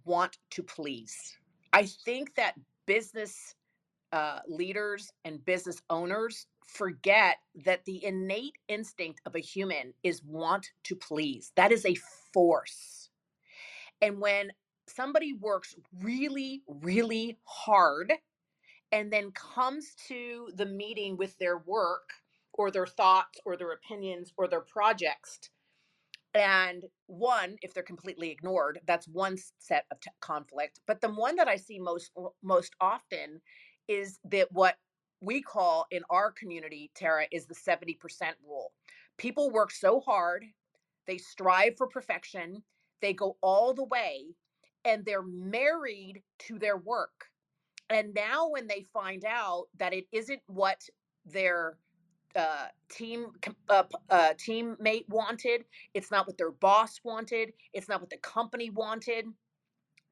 want 0.05 0.37
to 0.51 0.63
please. 0.63 1.39
I 1.73 1.87
think 1.87 2.35
that 2.35 2.57
business 2.87 3.55
uh, 4.13 4.41
leaders 4.49 5.13
and 5.25 5.45
business 5.45 5.81
owners 5.91 6.47
forget 6.67 7.37
that 7.65 7.85
the 7.85 8.05
innate 8.05 8.57
instinct 8.69 9.21
of 9.27 9.35
a 9.35 9.41
human 9.41 9.93
is 10.03 10.23
want 10.25 10.71
to 10.85 10.97
please. 10.97 11.53
That 11.57 11.73
is 11.73 11.85
a 11.85 11.97
force. 12.33 13.11
And 14.01 14.21
when 14.21 14.53
somebody 14.87 15.35
works 15.35 15.75
really, 16.01 16.63
really 16.67 17.39
hard 17.45 18.13
and 18.93 19.13
then 19.13 19.31
comes 19.33 19.95
to 20.09 20.49
the 20.55 20.67
meeting 20.67 21.17
with 21.17 21.37
their 21.39 21.59
work 21.59 22.11
or 22.53 22.71
their 22.71 22.87
thoughts 22.87 23.41
or 23.45 23.57
their 23.57 23.73
opinions 23.73 24.33
or 24.37 24.49
their 24.49 24.61
projects, 24.61 25.51
and 26.35 26.85
one 27.07 27.57
if 27.63 27.75
they're 27.75 27.83
completely 27.83 28.31
ignored 28.31 28.79
that's 28.87 29.09
one 29.09 29.37
set 29.59 29.85
of 29.91 29.99
t- 30.01 30.11
conflict 30.21 30.81
but 30.87 31.01
the 31.01 31.09
one 31.09 31.35
that 31.35 31.49
i 31.49 31.57
see 31.57 31.79
most 31.79 32.13
most 32.43 32.75
often 32.81 33.41
is 33.91 34.21
that 34.31 34.47
what 34.53 34.77
we 35.21 35.43
call 35.43 35.87
in 35.91 36.03
our 36.11 36.31
community, 36.31 36.93
Tara, 36.95 37.27
is 37.33 37.47
the 37.47 37.55
70% 37.55 37.97
rule. 38.47 38.73
People 39.19 39.51
work 39.51 39.73
so 39.73 39.99
hard, 39.99 40.45
they 41.07 41.19
strive 41.19 41.77
for 41.77 41.89
perfection, 41.89 42.63
they 43.03 43.13
go 43.13 43.37
all 43.43 43.75
the 43.75 43.85
way, 43.85 44.27
and 44.85 45.05
they're 45.05 45.25
married 45.25 46.23
to 46.39 46.59
their 46.59 46.77
work. 46.77 47.27
And 47.91 48.15
now, 48.15 48.49
when 48.49 48.69
they 48.69 48.87
find 48.93 49.25
out 49.25 49.67
that 49.79 49.93
it 49.93 50.07
isn't 50.13 50.41
what 50.47 50.81
their 51.27 51.77
uh, 52.37 52.69
team 52.89 53.27
uh, 53.69 53.83
uh, 54.09 54.35
teammate 54.35 55.09
wanted, 55.09 55.65
it's 55.95 56.13
not 56.13 56.29
what 56.29 56.39
their 56.39 56.53
boss 56.53 57.01
wanted, 57.03 57.53
it's 57.73 57.89
not 57.89 58.01
what 58.01 58.11
the 58.11 58.19
company 58.19 58.71
wanted, 58.71 59.27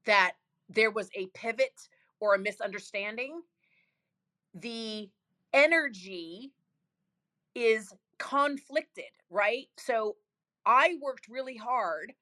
that 0.04 0.32
there 0.68 0.90
was 0.90 1.08
a 1.14 1.26
pivot 1.28 1.88
or 2.18 2.34
a 2.34 2.38
misunderstanding, 2.38 3.40
the 4.54 5.10
energy 5.52 6.52
is 7.54 7.92
conflicted, 8.18 9.04
right? 9.30 9.66
So 9.78 10.16
I 10.66 10.96
worked 11.00 11.28
really 11.28 11.56
hard. 11.56 12.12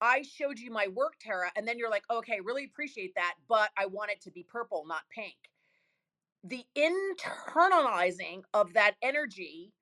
I 0.00 0.22
showed 0.22 0.58
you 0.58 0.70
my 0.70 0.88
work, 0.88 1.14
Tara, 1.20 1.50
and 1.56 1.66
then 1.66 1.78
you're 1.78 1.90
like, 1.90 2.04
okay, 2.10 2.40
really 2.44 2.64
appreciate 2.64 3.14
that, 3.16 3.34
but 3.48 3.70
I 3.78 3.86
want 3.86 4.10
it 4.10 4.20
to 4.22 4.30
be 4.30 4.44
purple, 4.44 4.84
not 4.86 5.02
pink. 5.10 5.36
The 6.44 6.64
internalizing 6.76 8.42
of 8.54 8.74
that 8.74 8.94
energy 9.02 9.72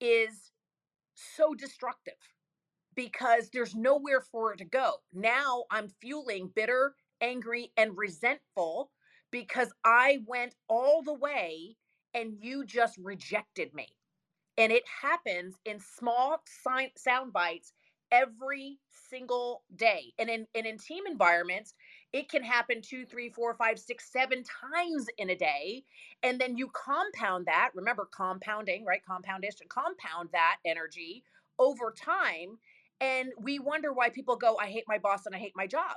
is 0.00 0.52
so 1.14 1.54
destructive 1.54 2.14
because 2.94 3.50
there's 3.50 3.74
nowhere 3.74 4.20
for 4.20 4.52
it 4.52 4.58
to 4.58 4.64
go. 4.64 4.94
Now 5.12 5.64
I'm 5.70 5.88
fueling 6.00 6.50
bitter, 6.54 6.94
angry, 7.20 7.72
and 7.76 7.96
resentful 7.96 8.90
because 9.32 9.72
I 9.84 10.20
went 10.26 10.54
all 10.68 11.02
the 11.02 11.14
way 11.14 11.76
and 12.14 12.34
you 12.40 12.64
just 12.64 12.98
rejected 12.98 13.74
me. 13.74 13.88
And 14.58 14.72
it 14.72 14.84
happens 15.02 15.56
in 15.64 15.80
small 15.80 16.42
sound 16.96 17.32
bites 17.32 17.72
every 18.12 18.78
single 19.10 19.64
day. 19.74 20.12
And 20.18 20.30
in, 20.30 20.46
and 20.54 20.66
in 20.66 20.78
team 20.78 21.04
environments, 21.10 21.74
it 22.12 22.30
can 22.30 22.44
happen 22.44 22.82
two, 22.82 23.06
three, 23.06 23.30
four, 23.30 23.54
five, 23.54 23.78
six, 23.78 24.12
seven 24.12 24.44
times 24.44 25.08
in 25.18 25.30
a 25.30 25.36
day. 25.36 25.84
And 26.22 26.40
then 26.40 26.58
you 26.58 26.68
compound 26.68 27.46
that. 27.46 27.70
Remember, 27.74 28.08
compounding, 28.14 28.84
right? 28.84 29.04
Compoundation, 29.04 29.66
compound 29.70 30.28
that 30.32 30.58
energy 30.66 31.24
over 31.58 31.92
time. 31.98 32.58
And 33.00 33.30
we 33.40 33.58
wonder 33.58 33.92
why 33.94 34.10
people 34.10 34.36
go, 34.36 34.58
I 34.60 34.66
hate 34.66 34.84
my 34.86 34.98
boss 34.98 35.26
and 35.26 35.34
I 35.34 35.38
hate 35.38 35.54
my 35.56 35.66
job. 35.66 35.96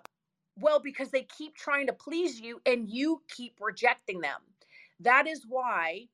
Well, 0.57 0.79
because 0.79 1.11
they 1.11 1.23
keep 1.23 1.55
trying 1.55 1.87
to 1.87 1.93
please 1.93 2.39
you 2.39 2.61
and 2.65 2.89
you 2.89 3.21
keep 3.29 3.57
rejecting 3.59 4.21
them. 4.21 4.41
That 4.99 5.27
is 5.27 5.45
why 5.47 6.07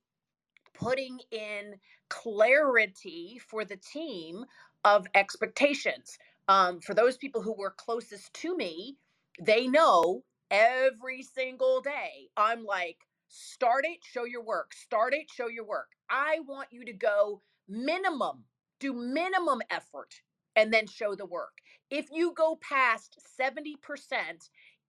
putting 0.73 1.19
in 1.31 1.75
clarity 2.09 3.39
for 3.49 3.65
the 3.65 3.77
team 3.77 4.45
of 4.83 5.07
expectations. 5.15 6.17
Um, 6.47 6.81
for 6.81 6.93
those 6.93 7.17
people 7.17 7.41
who 7.41 7.53
were 7.53 7.75
closest 7.77 8.33
to 8.35 8.55
me, 8.57 8.97
they 9.41 9.67
know 9.67 10.23
every 10.49 11.23
single 11.23 11.81
day 11.81 12.29
I'm 12.35 12.65
like, 12.65 12.97
start 13.27 13.85
it, 13.85 13.99
show 14.03 14.25
your 14.25 14.43
work, 14.43 14.73
start 14.73 15.13
it, 15.13 15.29
show 15.31 15.47
your 15.47 15.65
work. 15.65 15.89
I 16.09 16.39
want 16.47 16.69
you 16.71 16.83
to 16.85 16.93
go 16.93 17.41
minimum, 17.69 18.43
do 18.79 18.93
minimum 18.93 19.61
effort, 19.69 20.21
and 20.55 20.73
then 20.73 20.87
show 20.87 21.15
the 21.15 21.25
work. 21.25 21.59
If 21.89 22.07
you 22.11 22.33
go 22.35 22.57
past 22.61 23.19
70%, 23.39 23.75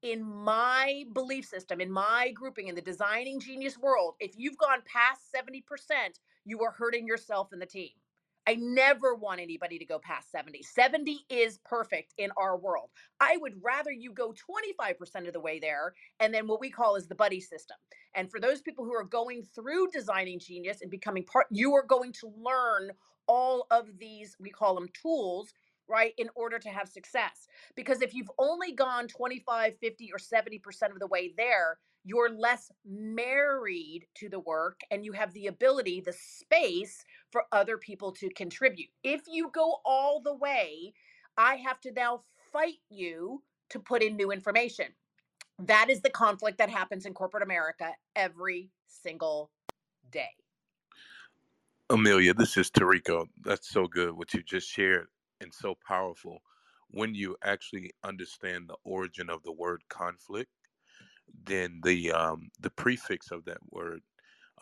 in 0.03 0.23
my 0.23 1.05
belief 1.13 1.45
system, 1.45 1.81
in 1.81 1.91
my 1.91 2.33
grouping, 2.35 2.69
in 2.69 2.75
the 2.75 2.83
designing 2.83 3.39
genius 3.41 3.79
world, 3.79 4.15
if 4.21 4.33
you've 4.37 4.59
gone 4.59 4.83
past 4.85 5.23
70%, 5.35 5.63
you 6.45 6.61
are 6.63 6.73
hurting 6.73 7.07
yourself 7.07 7.51
and 7.53 7.63
the 7.63 7.67
team. 7.67 7.91
I 8.45 8.57
never 8.57 9.15
want 9.15 9.41
anybody 9.41 9.79
to 9.79 9.85
go 9.85 10.01
past 10.01 10.33
70. 10.33 10.65
70 10.65 11.27
is 11.31 11.61
perfect 11.65 12.13
in 12.19 12.31
our 12.37 12.57
world. 12.59 12.91
I 13.21 13.37
would 13.41 13.55
rather 13.63 13.93
you 13.93 14.13
go 14.13 14.35
25% 14.35 15.29
of 15.29 15.33
the 15.33 15.41
way 15.41 15.61
there 15.61 15.95
and 16.19 16.35
then 16.35 16.49
what 16.49 16.59
we 16.61 16.69
call 16.69 16.97
is 16.97 17.07
the 17.07 17.15
buddy 17.15 17.39
system. 17.41 17.77
And 18.17 18.29
for 18.29 18.41
those 18.41 18.61
people 18.61 18.85
who 18.85 18.95
are 18.95 19.05
going 19.05 19.45
through 19.45 19.91
designing 19.93 20.41
genius 20.41 20.83
and 20.83 20.91
becoming 20.91 21.25
part, 21.25 21.47
you 21.51 21.73
are 21.75 21.85
going 21.87 22.13
to 22.15 22.33
learn 22.37 22.91
all 23.27 23.67
of 23.71 23.99
these, 23.99 24.37
we 24.41 24.51
call 24.51 24.75
them 24.75 24.89
tools 25.01 25.53
right 25.89 26.15
in 26.17 26.29
order 26.35 26.59
to 26.59 26.69
have 26.69 26.89
success. 26.89 27.47
Because 27.77 28.03
if 28.03 28.15
you've 28.15 28.31
only 28.39 28.73
gone 28.73 29.09
25 29.09 29.77
50 29.79 30.11
or 30.13 30.19
70% 30.19 30.93
of 30.93 30.99
the 30.99 31.07
way 31.07 31.33
there 31.37 31.79
you're 32.05 32.31
less 32.31 32.71
married 32.85 34.07
to 34.17 34.29
the 34.29 34.41
work 34.41 34.81
and 34.91 35.05
you 35.05 35.13
have 35.13 35.33
the 35.33 35.47
ability 35.47 36.01
the 36.01 36.13
space 36.13 37.05
for 37.31 37.45
other 37.53 37.79
people 37.79 38.11
to 38.13 38.29
contribute. 38.31 38.89
If 39.05 39.23
you 39.29 39.51
go 39.53 39.77
all 39.85 40.21
the 40.21 40.35
way 40.35 40.93
i 41.39 41.57
have 41.57 41.81
to 41.81 41.93
now 41.93 42.23
fight 42.53 42.81
you 42.91 43.43
to 43.71 43.79
put 43.79 44.03
in 44.03 44.17
new 44.17 44.31
information. 44.31 44.87
That 45.59 45.89
is 45.89 46.01
the 46.03 46.11
conflict 46.11 46.59
that 46.59 46.71
happens 46.71 47.07
in 47.07 47.15
corporate 47.15 47.43
america 47.43 47.93
every 48.17 48.71
single 48.87 49.51
day 50.11 50.42
Amelia, 51.93 52.35
this 52.35 52.57
is 52.59 52.71
Tariko. 52.71 53.27
That's 53.45 53.71
so 53.71 53.89
good 53.89 54.13
what 54.13 54.35
you 54.35 54.43
just 54.45 54.69
shared 54.71 55.09
and 55.41 55.55
so 55.55 55.77
powerful. 55.87 56.41
When 56.91 57.15
you 57.15 57.37
actually 57.45 57.93
understand 58.05 58.69
the 58.69 58.77
origin 58.85 59.31
of 59.31 59.43
the 59.45 59.53
word 59.53 59.83
conflict 59.91 60.51
then 61.47 61.81
the 61.85 62.13
um, 62.13 62.51
the 62.61 62.71
prefix 62.71 63.31
of 63.31 63.45
that 63.47 63.59
word 63.71 64.03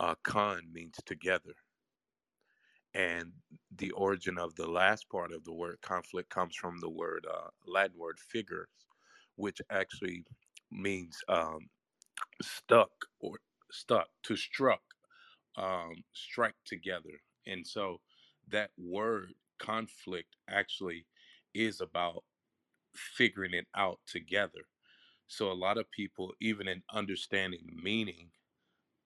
uh, 0.01 0.15
con 0.25 0.63
means 0.73 0.97
together. 1.07 1.55
And 2.95 3.33
the 3.77 3.93
origin 3.93 4.39
of 4.39 4.55
the 4.57 4.69
last 4.71 5.09
part 5.11 5.33
of 5.33 5.45
the 5.45 5.53
word 5.55 5.79
conflict 5.83 6.31
comes 6.31 6.57
from 6.57 6.79
the 6.81 6.91
word 6.91 7.27
uh, 7.33 7.49
latin 7.67 7.99
word 7.99 8.19
figures 8.21 8.69
which 9.37 9.61
actually 9.71 10.25
means 10.73 11.19
um, 11.29 11.69
stuck 12.43 12.91
or 13.21 13.37
stuck 13.73 14.09
to 14.25 14.37
struck 14.37 14.83
um, 15.57 15.95
strike 16.13 16.55
together 16.65 17.21
and 17.47 17.67
so 17.67 18.01
that 18.49 18.71
word 18.79 19.33
conflict 19.59 20.37
actually 20.49 21.07
is 21.55 21.81
about 21.81 22.25
figuring 22.95 23.55
it 23.55 23.67
out 23.77 23.99
together. 24.07 24.63
So 25.29 25.51
a 25.51 25.55
lot 25.55 25.79
of 25.79 25.91
people, 25.91 26.35
even 26.41 26.69
in 26.69 26.83
understanding 26.93 27.67
meaning 27.83 28.31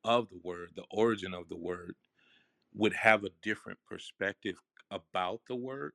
of 0.05 0.29
the 0.31 0.41
word, 0.45 0.73
the 0.77 0.85
origin 0.91 1.35
of 1.35 1.49
the 1.49 1.57
word, 1.57 1.97
would 2.75 2.95
have 2.95 3.25
a 3.25 3.31
different 3.43 3.79
perspective 3.89 4.57
about 4.91 5.41
the 5.49 5.57
word 5.57 5.93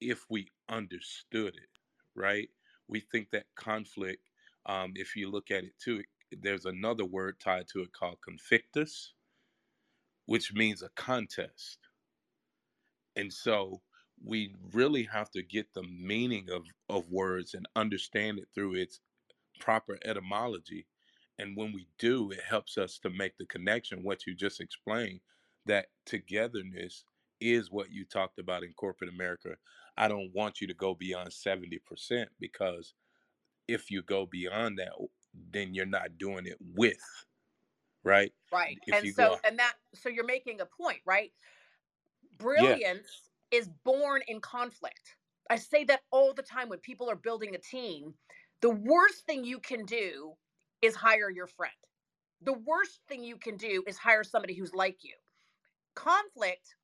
if 0.00 0.24
we 0.30 0.48
understood 0.68 1.54
it, 1.56 1.68
right? 2.14 2.48
We 2.88 3.00
think 3.00 3.30
that 3.30 3.46
conflict, 3.56 4.22
um, 4.66 4.92
if 4.94 5.16
you 5.16 5.30
look 5.30 5.50
at 5.50 5.64
it 5.64 5.72
too, 5.82 6.02
there's 6.32 6.66
another 6.66 7.04
word 7.04 7.36
tied 7.40 7.66
to 7.72 7.80
it 7.82 7.92
called 7.92 8.18
conflictus, 8.22 9.12
which 10.30 10.52
means 10.52 10.80
a 10.80 10.88
contest. 10.90 11.78
And 13.16 13.32
so 13.32 13.80
we 14.24 14.54
really 14.72 15.02
have 15.02 15.28
to 15.32 15.42
get 15.42 15.74
the 15.74 15.82
meaning 15.82 16.46
of, 16.52 16.62
of 16.88 17.10
words 17.10 17.52
and 17.52 17.66
understand 17.74 18.38
it 18.38 18.46
through 18.54 18.74
its 18.74 19.00
proper 19.58 19.98
etymology. 20.04 20.86
And 21.40 21.56
when 21.56 21.72
we 21.72 21.88
do, 21.98 22.30
it 22.30 22.42
helps 22.48 22.78
us 22.78 23.00
to 23.00 23.10
make 23.10 23.38
the 23.38 23.46
connection, 23.46 24.04
what 24.04 24.24
you 24.24 24.36
just 24.36 24.60
explained, 24.60 25.18
that 25.66 25.86
togetherness 26.06 27.02
is 27.40 27.72
what 27.72 27.90
you 27.90 28.04
talked 28.04 28.38
about 28.38 28.62
in 28.62 28.72
corporate 28.74 29.12
America. 29.12 29.56
I 29.96 30.06
don't 30.06 30.30
want 30.32 30.60
you 30.60 30.68
to 30.68 30.74
go 30.74 30.94
beyond 30.94 31.30
70% 31.30 32.26
because 32.38 32.94
if 33.66 33.90
you 33.90 34.00
go 34.00 34.26
beyond 34.26 34.78
that, 34.78 34.92
then 35.52 35.74
you're 35.74 35.86
not 35.86 36.18
doing 36.18 36.46
it 36.46 36.58
with, 36.76 37.02
right? 38.04 38.32
Right. 38.52 38.78
If 38.86 38.94
and 38.96 39.14
so, 39.14 39.38
and 39.44 39.58
that, 39.58 39.74
so 39.94 40.08
you're 40.08 40.24
making 40.24 40.60
a 40.60 40.66
point, 40.66 41.00
right? 41.06 41.32
Brilliance 42.38 43.30
is 43.50 43.68
born 43.84 44.22
in 44.28 44.40
conflict. 44.40 45.16
I 45.50 45.56
say 45.56 45.84
that 45.84 46.00
all 46.10 46.32
the 46.32 46.42
time 46.42 46.68
when 46.68 46.78
people 46.78 47.10
are 47.10 47.16
building 47.16 47.54
a 47.54 47.58
team. 47.58 48.14
The 48.60 48.70
worst 48.70 49.26
thing 49.26 49.44
you 49.44 49.58
can 49.58 49.84
do 49.84 50.34
is 50.82 50.94
hire 50.94 51.30
your 51.30 51.46
friend. 51.46 51.72
The 52.42 52.52
worst 52.52 53.00
thing 53.08 53.24
you 53.24 53.36
can 53.36 53.56
do 53.56 53.82
is 53.86 53.98
hire 53.98 54.24
somebody 54.24 54.54
who's 54.54 54.72
like 54.74 54.98
you. 55.02 55.14
Conflict, 55.94 56.74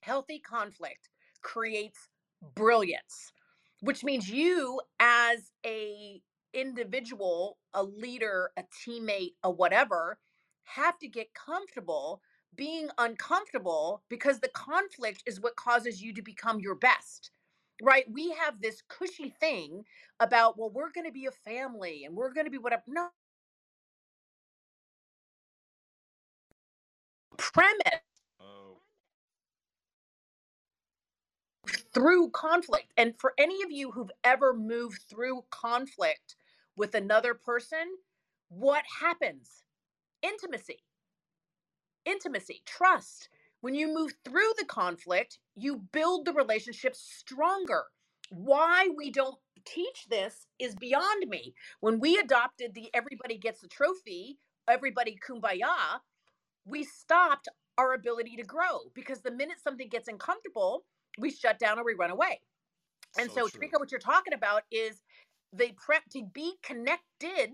healthy 0.00 0.40
conflict, 0.40 1.10
creates 1.42 2.08
brilliance, 2.54 3.32
which 3.80 4.02
means 4.02 4.28
you 4.28 4.80
as 4.98 5.50
a 5.64 6.20
individual, 6.54 7.58
a 7.74 7.82
leader, 7.82 8.50
a 8.56 8.64
teammate, 8.84 9.34
a 9.42 9.50
whatever, 9.50 10.18
have 10.74 10.98
to 11.00 11.08
get 11.08 11.34
comfortable 11.34 12.22
being 12.56 12.88
uncomfortable 12.98 14.02
because 14.08 14.40
the 14.40 14.48
conflict 14.48 15.22
is 15.26 15.40
what 15.40 15.56
causes 15.56 16.02
you 16.02 16.12
to 16.14 16.22
become 16.22 16.60
your 16.60 16.74
best 16.76 17.30
right? 17.82 18.04
We 18.10 18.30
have 18.30 18.60
this 18.60 18.82
cushy 18.88 19.30
thing 19.40 19.84
about 20.20 20.58
well 20.58 20.70
we're 20.70 20.90
going 20.92 21.06
to 21.06 21.12
be 21.12 21.26
a 21.26 21.30
family 21.30 22.04
and 22.04 22.14
we're 22.16 22.32
going 22.32 22.46
to 22.46 22.50
be 22.50 22.58
whatever 22.58 22.82
no. 22.88 23.08
Premise 27.38 28.00
oh. 28.40 28.78
through 31.94 32.30
conflict 32.30 32.92
and 32.96 33.14
for 33.18 33.32
any 33.38 33.62
of 33.62 33.70
you 33.70 33.92
who've 33.92 34.10
ever 34.24 34.54
moved 34.54 35.02
through 35.08 35.44
conflict 35.50 36.36
with 36.76 36.94
another 36.94 37.34
person 37.34 37.86
what 38.48 38.84
happens 39.00 39.62
intimacy 40.22 40.78
intimacy, 42.08 42.62
trust. 42.66 43.28
When 43.60 43.74
you 43.74 43.88
move 43.92 44.12
through 44.24 44.52
the 44.58 44.64
conflict, 44.64 45.38
you 45.56 45.82
build 45.92 46.24
the 46.24 46.32
relationship 46.32 46.94
stronger. 46.94 47.84
Why 48.30 48.88
we 48.96 49.10
don't 49.10 49.36
teach 49.64 50.06
this 50.08 50.46
is 50.58 50.74
beyond 50.76 51.28
me. 51.28 51.54
When 51.80 51.98
we 51.98 52.18
adopted 52.18 52.74
the 52.74 52.90
everybody 52.94 53.36
gets 53.36 53.62
a 53.62 53.68
trophy, 53.68 54.38
everybody 54.68 55.18
kumbaya, 55.26 56.00
we 56.64 56.84
stopped 56.84 57.48
our 57.76 57.94
ability 57.94 58.36
to 58.36 58.44
grow 58.44 58.90
because 58.94 59.20
the 59.20 59.30
minute 59.30 59.58
something 59.62 59.88
gets 59.88 60.08
uncomfortable, 60.08 60.84
we 61.18 61.30
shut 61.30 61.58
down 61.58 61.78
or 61.78 61.84
we 61.84 61.94
run 61.94 62.10
away. 62.10 62.40
And 63.18 63.30
so, 63.30 63.48
so 63.48 63.58
what 63.78 63.90
you're 63.90 63.98
talking 63.98 64.34
about 64.34 64.62
is 64.70 65.02
the 65.52 65.72
prep 65.84 66.02
to 66.12 66.24
be 66.32 66.54
connected 66.62 67.50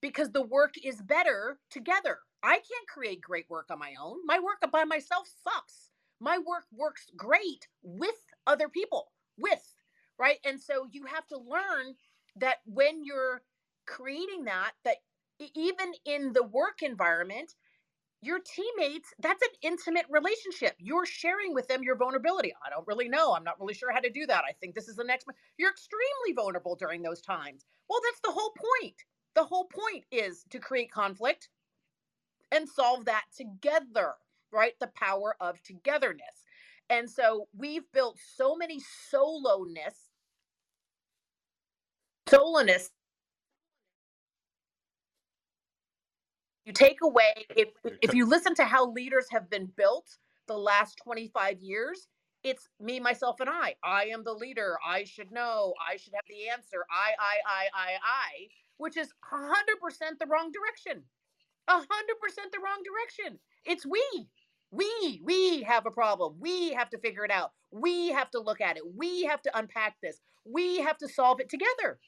because 0.00 0.30
the 0.30 0.42
work 0.42 0.74
is 0.82 1.02
better 1.02 1.58
together. 1.70 2.18
I 2.42 2.54
can't 2.54 2.88
create 2.88 3.20
great 3.20 3.48
work 3.50 3.66
on 3.70 3.78
my 3.78 3.94
own. 4.00 4.18
My 4.24 4.38
work 4.38 4.58
by 4.72 4.84
myself 4.84 5.28
sucks. 5.42 5.90
My 6.20 6.38
work 6.38 6.64
works 6.72 7.06
great 7.16 7.68
with 7.82 8.16
other 8.46 8.68
people, 8.68 9.12
with, 9.38 9.74
right? 10.18 10.38
And 10.44 10.60
so 10.60 10.86
you 10.90 11.04
have 11.06 11.26
to 11.28 11.38
learn 11.38 11.94
that 12.36 12.58
when 12.66 13.04
you're 13.04 13.42
creating 13.86 14.44
that, 14.44 14.72
that 14.84 14.98
even 15.54 15.92
in 16.04 16.32
the 16.32 16.44
work 16.44 16.82
environment, 16.82 17.54
your 18.22 18.38
teammates, 18.38 19.14
that's 19.18 19.42
an 19.42 19.48
intimate 19.62 20.04
relationship. 20.10 20.76
You're 20.78 21.06
sharing 21.06 21.54
with 21.54 21.68
them 21.68 21.82
your 21.82 21.96
vulnerability. 21.96 22.52
I 22.64 22.68
don't 22.68 22.86
really 22.86 23.08
know. 23.08 23.34
I'm 23.34 23.44
not 23.44 23.58
really 23.58 23.74
sure 23.74 23.92
how 23.92 24.00
to 24.00 24.10
do 24.10 24.26
that. 24.26 24.44
I 24.48 24.52
think 24.60 24.74
this 24.74 24.88
is 24.88 24.96
the 24.96 25.04
next. 25.04 25.26
You're 25.56 25.70
extremely 25.70 26.34
vulnerable 26.36 26.76
during 26.76 27.02
those 27.02 27.22
times. 27.22 27.64
Well, 27.88 28.00
that's 28.04 28.20
the 28.22 28.38
whole 28.38 28.52
point. 28.82 28.96
The 29.34 29.44
whole 29.44 29.66
point 29.66 30.04
is 30.12 30.44
to 30.50 30.58
create 30.60 30.92
conflict 30.92 31.48
and 32.52 32.68
solve 32.68 33.06
that 33.06 33.26
together, 33.36 34.14
right? 34.52 34.74
The 34.80 34.88
power 34.96 35.36
of 35.40 35.62
togetherness. 35.62 36.44
And 36.90 37.10
so 37.10 37.48
we've 37.56 37.90
built 37.92 38.18
so 38.36 38.56
many 38.56 38.80
soloness, 39.10 40.10
soloness 42.28 42.90
you 46.66 46.74
take 46.74 47.02
away 47.02 47.34
if 47.56 47.70
if 48.02 48.14
you 48.14 48.26
listen 48.26 48.54
to 48.56 48.64
how 48.66 48.90
leaders 48.92 49.26
have 49.32 49.50
been 49.50 49.66
built 49.76 50.18
the 50.48 50.58
last 50.58 50.98
25 51.04 51.60
years 51.62 52.08
it's 52.44 52.68
me 52.80 53.00
myself 53.00 53.40
and 53.40 53.50
i. 53.50 53.76
I 53.84 54.06
am 54.06 54.24
the 54.24 54.34
leader. 54.34 54.78
I 54.86 55.04
should 55.04 55.30
know. 55.32 55.74
I 55.88 55.98
should 55.98 56.14
have 56.16 56.24
the 56.28 56.50
answer. 56.50 56.86
I 56.90 57.12
i 57.20 57.36
i 57.46 57.68
i 57.74 57.92
i 58.04 58.48
which 58.80 58.96
is 58.96 59.12
100% 59.32 59.42
the 60.18 60.26
wrong 60.26 60.50
direction. 60.50 61.04
100% 61.68 61.84
the 62.52 62.58
wrong 62.64 62.82
direction. 62.84 63.38
It's 63.64 63.86
we. 63.86 64.02
We 64.72 65.20
we 65.24 65.62
have 65.62 65.86
a 65.86 65.90
problem. 65.90 66.36
We 66.38 66.72
have 66.74 66.90
to 66.90 66.98
figure 66.98 67.24
it 67.24 67.30
out. 67.30 67.50
We 67.72 68.08
have 68.10 68.30
to 68.30 68.40
look 68.40 68.60
at 68.60 68.76
it. 68.76 68.82
We 68.94 69.24
have 69.24 69.42
to 69.42 69.58
unpack 69.58 69.96
this. 70.00 70.20
We 70.44 70.78
have 70.78 70.96
to 70.98 71.08
solve 71.08 71.40
it 71.40 71.50
together. 71.50 71.98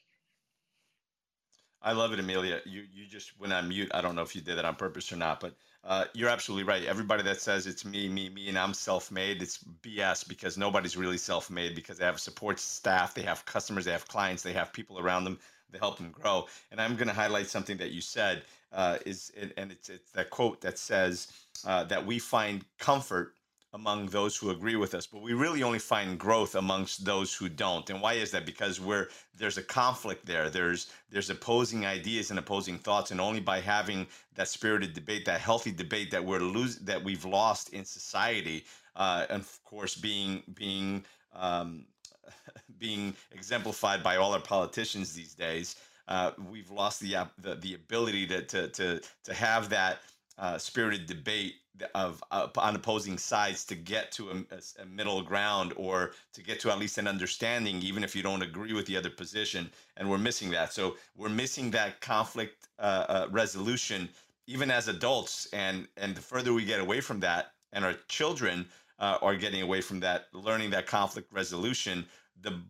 I 1.81 1.91
love 1.91 2.13
it, 2.13 2.19
Amelia. 2.19 2.61
You 2.65 2.85
you 2.89 3.05
just 3.05 3.37
went 3.37 3.51
on 3.51 3.67
mute. 3.67 3.91
I 3.93 3.99
don't 3.99 4.15
know 4.15 4.21
if 4.21 4.33
you 4.33 4.41
did 4.41 4.57
that 4.57 4.63
on 4.63 4.75
purpose 4.75 5.11
or 5.11 5.17
not, 5.17 5.41
but 5.41 5.55
uh, 5.83 6.05
you're 6.13 6.29
absolutely 6.29 6.63
right. 6.63 6.85
Everybody 6.85 7.23
that 7.23 7.41
says 7.41 7.67
it's 7.67 7.83
me, 7.83 8.07
me, 8.07 8.29
me, 8.29 8.47
and 8.47 8.57
I'm 8.57 8.73
self-made, 8.73 9.41
it's 9.41 9.61
BS 9.81 10.25
because 10.25 10.57
nobody's 10.57 10.95
really 10.95 11.17
self-made 11.17 11.75
because 11.75 11.97
they 11.97 12.05
have 12.05 12.21
support 12.21 12.57
staff, 12.57 13.13
they 13.13 13.23
have 13.23 13.45
customers, 13.45 13.83
they 13.83 13.91
have 13.91 14.07
clients, 14.07 14.43
they 14.43 14.53
have 14.53 14.71
people 14.71 14.97
around 14.97 15.25
them 15.25 15.39
to 15.73 15.79
help 15.79 15.97
them 15.97 16.11
grow. 16.11 16.47
And 16.71 16.79
I'm 16.79 16.95
going 16.95 17.07
to 17.07 17.13
highlight 17.13 17.47
something 17.47 17.77
that 17.77 17.91
you 17.91 18.01
said 18.01 18.43
uh, 18.71 18.97
is, 19.05 19.31
and 19.57 19.71
it's 19.71 19.89
it's 19.89 20.11
that 20.11 20.29
quote 20.29 20.61
that 20.61 20.77
says 20.77 21.31
uh, 21.65 21.83
that 21.85 22.05
we 22.05 22.19
find 22.19 22.65
comfort 22.79 23.35
among 23.73 24.05
those 24.07 24.37
who 24.37 24.51
agree 24.51 24.75
with 24.75 24.93
us, 24.93 25.07
but 25.07 25.23
we 25.23 25.33
really 25.33 25.63
only 25.63 25.79
find 25.79 26.19
growth 26.19 26.53
amongst 26.53 27.05
those 27.05 27.33
who 27.33 27.49
don't. 27.49 27.89
And 27.89 28.01
why 28.01 28.13
is 28.13 28.29
that? 28.31 28.45
Because 28.45 28.79
we're 28.79 29.09
there's 29.35 29.57
a 29.57 29.63
conflict 29.63 30.25
there. 30.25 30.49
There's 30.49 30.91
there's 31.09 31.31
opposing 31.31 31.85
ideas 31.85 32.29
and 32.29 32.37
opposing 32.37 32.77
thoughts, 32.77 33.11
and 33.11 33.19
only 33.19 33.39
by 33.39 33.59
having 33.59 34.07
that 34.35 34.47
spirited 34.47 34.93
debate, 34.93 35.25
that 35.25 35.41
healthy 35.41 35.71
debate 35.71 36.11
that 36.11 36.23
we're 36.23 36.39
lose 36.39 36.77
that 36.79 37.03
we've 37.03 37.25
lost 37.25 37.69
in 37.69 37.83
society, 37.83 38.63
uh, 38.95 39.25
and 39.29 39.41
of 39.41 39.63
course 39.63 39.95
being 39.95 40.43
being 40.53 41.03
um, 41.33 41.85
being 42.79 43.15
exemplified 43.31 44.03
by 44.03 44.17
all 44.17 44.33
our 44.33 44.41
politicians 44.41 45.13
these 45.13 45.33
days. 45.33 45.75
Uh, 46.07 46.31
we've 46.51 46.69
lost 46.69 46.99
the, 46.99 47.15
the 47.39 47.55
the 47.55 47.73
ability 47.75 48.27
to 48.27 48.41
to 48.43 48.67
to 48.69 49.01
to 49.23 49.33
have 49.33 49.69
that 49.69 49.99
uh, 50.37 50.57
spirited 50.57 51.05
debate 51.05 51.55
of 51.95 52.23
uh, 52.31 52.47
on 52.57 52.75
opposing 52.75 53.17
sides 53.17 53.65
to 53.65 53.75
get 53.75 54.11
to 54.11 54.29
a, 54.29 54.81
a, 54.81 54.85
middle 54.85 55.21
ground 55.21 55.73
or 55.75 56.11
to 56.33 56.43
get 56.43 56.59
to 56.59 56.71
at 56.71 56.77
least 56.77 56.97
an 56.97 57.07
understanding, 57.07 57.81
even 57.81 58.03
if 58.03 58.15
you 58.15 58.21
don't 58.21 58.43
agree 58.43 58.73
with 58.73 58.85
the 58.85 58.95
other 58.95 59.09
position. 59.09 59.69
And 59.97 60.09
we're 60.09 60.19
missing 60.19 60.51
that. 60.51 60.71
So 60.71 60.95
we're 61.15 61.29
missing 61.29 61.71
that 61.71 61.99
conflict 61.99 62.67
uh, 62.77 63.05
uh, 63.09 63.27
resolution, 63.31 64.09
even 64.45 64.69
as 64.69 64.87
adults. 64.87 65.47
And 65.53 65.87
and 65.97 66.15
the 66.15 66.21
further 66.21 66.53
we 66.53 66.65
get 66.65 66.79
away 66.79 67.01
from 67.01 67.19
that, 67.21 67.53
and 67.71 67.83
our 67.83 67.95
children 68.07 68.67
uh, 68.99 69.17
are 69.21 69.35
getting 69.35 69.61
away 69.61 69.81
from 69.81 69.99
that, 70.01 70.27
learning 70.33 70.69
that 70.71 70.85
conflict 70.85 71.31
resolution, 71.33 72.05
the 72.41 72.61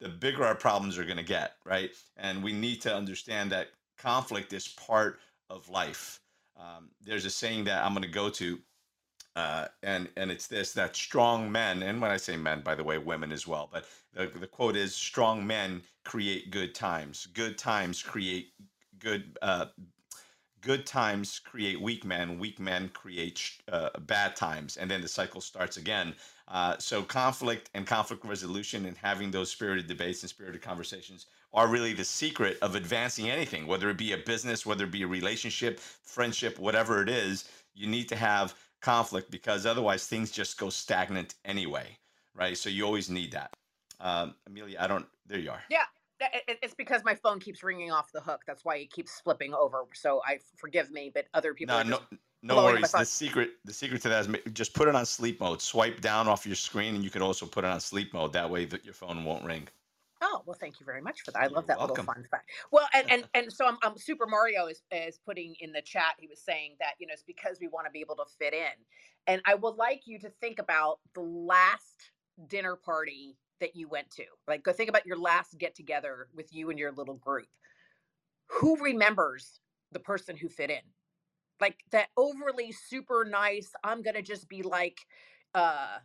the 0.00 0.08
bigger 0.08 0.44
our 0.44 0.54
problems 0.54 0.98
are 0.98 1.04
going 1.04 1.16
to 1.18 1.22
get, 1.24 1.54
right? 1.64 1.90
And 2.16 2.42
we 2.42 2.52
need 2.52 2.82
to 2.82 2.94
understand 2.94 3.52
that 3.52 3.68
conflict 3.98 4.52
is 4.52 4.68
part 4.68 5.20
of 5.50 5.68
life 5.70 6.18
um, 6.58 6.90
there's 7.00 7.24
a 7.24 7.30
saying 7.30 7.64
that 7.64 7.84
I'm 7.84 7.92
going 7.92 8.02
to 8.02 8.08
go 8.08 8.28
to, 8.30 8.58
uh, 9.36 9.66
and 9.82 10.08
and 10.16 10.30
it's 10.30 10.48
this 10.48 10.72
that 10.74 10.96
strong 10.96 11.50
men, 11.52 11.82
and 11.82 12.00
when 12.00 12.10
I 12.10 12.16
say 12.18 12.36
men, 12.36 12.62
by 12.62 12.74
the 12.74 12.84
way, 12.84 12.98
women 12.98 13.32
as 13.32 13.46
well, 13.46 13.68
but 13.72 13.86
the 14.14 14.26
the 14.38 14.46
quote 14.46 14.76
is 14.76 14.94
strong 14.94 15.46
men 15.46 15.82
create 16.04 16.50
good 16.50 16.74
times. 16.74 17.26
Good 17.34 17.58
times 17.58 18.02
create 18.02 18.52
good. 18.98 19.38
Uh, 19.42 19.66
good 20.60 20.86
times 20.86 21.38
create 21.40 21.80
weak 21.80 22.04
men. 22.04 22.38
Weak 22.38 22.60
men 22.60 22.90
create 22.90 23.52
uh, 23.72 23.90
bad 24.00 24.36
times, 24.36 24.76
and 24.76 24.90
then 24.90 25.02
the 25.02 25.08
cycle 25.08 25.40
starts 25.40 25.76
again. 25.78 26.14
Uh, 26.48 26.76
so 26.78 27.02
conflict 27.02 27.68
and 27.74 27.86
conflict 27.86 28.24
resolution 28.24 28.86
and 28.86 28.96
having 28.96 29.30
those 29.30 29.50
spirited 29.50 29.86
debates 29.86 30.22
and 30.22 30.30
spirited 30.30 30.62
conversations 30.62 31.26
are 31.52 31.68
really 31.68 31.92
the 31.92 32.04
secret 32.04 32.56
of 32.62 32.74
advancing 32.74 33.28
anything, 33.28 33.66
whether 33.66 33.90
it 33.90 33.98
be 33.98 34.12
a 34.12 34.18
business, 34.18 34.64
whether 34.64 34.84
it 34.84 34.90
be 34.90 35.02
a 35.02 35.06
relationship, 35.06 35.78
friendship, 35.78 36.58
whatever 36.58 37.02
it 37.02 37.08
is. 37.08 37.48
You 37.74 37.86
need 37.86 38.08
to 38.08 38.16
have 38.16 38.54
conflict 38.80 39.30
because 39.30 39.66
otherwise 39.66 40.06
things 40.06 40.30
just 40.30 40.58
go 40.58 40.70
stagnant 40.70 41.34
anyway, 41.44 41.98
right? 42.34 42.56
So 42.56 42.70
you 42.70 42.84
always 42.84 43.10
need 43.10 43.32
that. 43.32 43.54
Um, 44.00 44.34
Amelia, 44.46 44.78
I 44.80 44.86
don't. 44.86 45.06
There 45.26 45.38
you 45.38 45.50
are. 45.50 45.62
Yeah, 45.68 45.84
it's 46.46 46.74
because 46.74 47.02
my 47.04 47.14
phone 47.14 47.40
keeps 47.40 47.62
ringing 47.62 47.90
off 47.90 48.10
the 48.12 48.20
hook. 48.20 48.42
That's 48.46 48.64
why 48.64 48.76
it 48.76 48.90
keeps 48.90 49.20
flipping 49.20 49.52
over. 49.54 49.84
So 49.94 50.22
I 50.26 50.38
forgive 50.56 50.90
me, 50.90 51.10
but 51.14 51.26
other 51.34 51.54
people. 51.54 51.76
No, 51.76 51.82
no, 51.82 52.00
no 52.42 52.56
worries. 52.56 52.92
The 52.92 53.04
secret, 53.04 53.50
the 53.64 53.72
secret 53.72 54.02
to 54.02 54.08
that 54.08 54.26
is 54.26 54.52
just 54.52 54.74
put 54.74 54.88
it 54.88 54.94
on 54.94 55.04
sleep 55.06 55.40
mode. 55.40 55.60
Swipe 55.60 56.00
down 56.00 56.28
off 56.28 56.46
your 56.46 56.54
screen, 56.54 56.94
and 56.94 57.04
you 57.04 57.10
can 57.10 57.22
also 57.22 57.46
put 57.46 57.64
it 57.64 57.68
on 57.68 57.80
sleep 57.80 58.12
mode. 58.14 58.32
That 58.32 58.48
way, 58.48 58.64
that 58.66 58.84
your 58.84 58.94
phone 58.94 59.24
won't 59.24 59.44
ring. 59.44 59.68
Oh 60.20 60.42
well, 60.46 60.56
thank 60.58 60.80
you 60.80 60.86
very 60.86 61.00
much 61.00 61.22
for 61.22 61.30
that. 61.32 61.38
I 61.38 61.42
You're 61.44 61.52
love 61.52 61.66
that 61.68 61.78
welcome. 61.78 62.06
little 62.06 62.14
fun 62.14 62.24
fact. 62.30 62.50
Well, 62.70 62.88
and 62.92 63.10
and, 63.10 63.24
and 63.34 63.52
so 63.52 63.66
I'm, 63.66 63.76
I'm, 63.82 63.96
Super 63.96 64.26
Mario 64.26 64.66
is 64.66 64.82
is 64.90 65.18
putting 65.24 65.54
in 65.60 65.72
the 65.72 65.82
chat. 65.82 66.14
He 66.18 66.26
was 66.26 66.40
saying 66.40 66.76
that 66.80 66.94
you 66.98 67.06
know 67.06 67.12
it's 67.12 67.22
because 67.22 67.58
we 67.60 67.68
want 67.68 67.86
to 67.86 67.90
be 67.90 68.00
able 68.00 68.16
to 68.16 68.24
fit 68.38 68.54
in, 68.54 68.72
and 69.26 69.40
I 69.46 69.54
would 69.54 69.76
like 69.76 70.02
you 70.06 70.18
to 70.20 70.30
think 70.40 70.58
about 70.58 70.98
the 71.14 71.20
last 71.20 72.10
dinner 72.48 72.76
party 72.76 73.36
that 73.60 73.74
you 73.74 73.88
went 73.88 74.10
to. 74.12 74.24
Like, 74.46 74.62
go 74.62 74.72
think 74.72 74.88
about 74.88 75.06
your 75.06 75.18
last 75.18 75.58
get 75.58 75.74
together 75.74 76.28
with 76.34 76.52
you 76.52 76.70
and 76.70 76.78
your 76.78 76.92
little 76.92 77.16
group. 77.16 77.48
Who 78.46 78.76
remembers 78.76 79.60
the 79.92 80.00
person 80.00 80.36
who 80.36 80.48
fit 80.48 80.70
in? 80.70 80.80
Like 81.60 81.78
that 81.92 82.08
overly 82.16 82.72
super 82.72 83.24
nice. 83.28 83.72
I'm 83.84 84.02
gonna 84.02 84.22
just 84.22 84.48
be 84.48 84.62
like, 84.62 84.98
uh, 85.54 85.98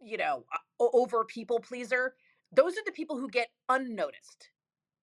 you 0.00 0.16
know, 0.16 0.44
over 0.80 1.24
people 1.24 1.60
pleaser 1.60 2.14
those 2.52 2.74
are 2.74 2.84
the 2.86 2.92
people 2.92 3.18
who 3.18 3.28
get 3.28 3.48
unnoticed 3.68 4.50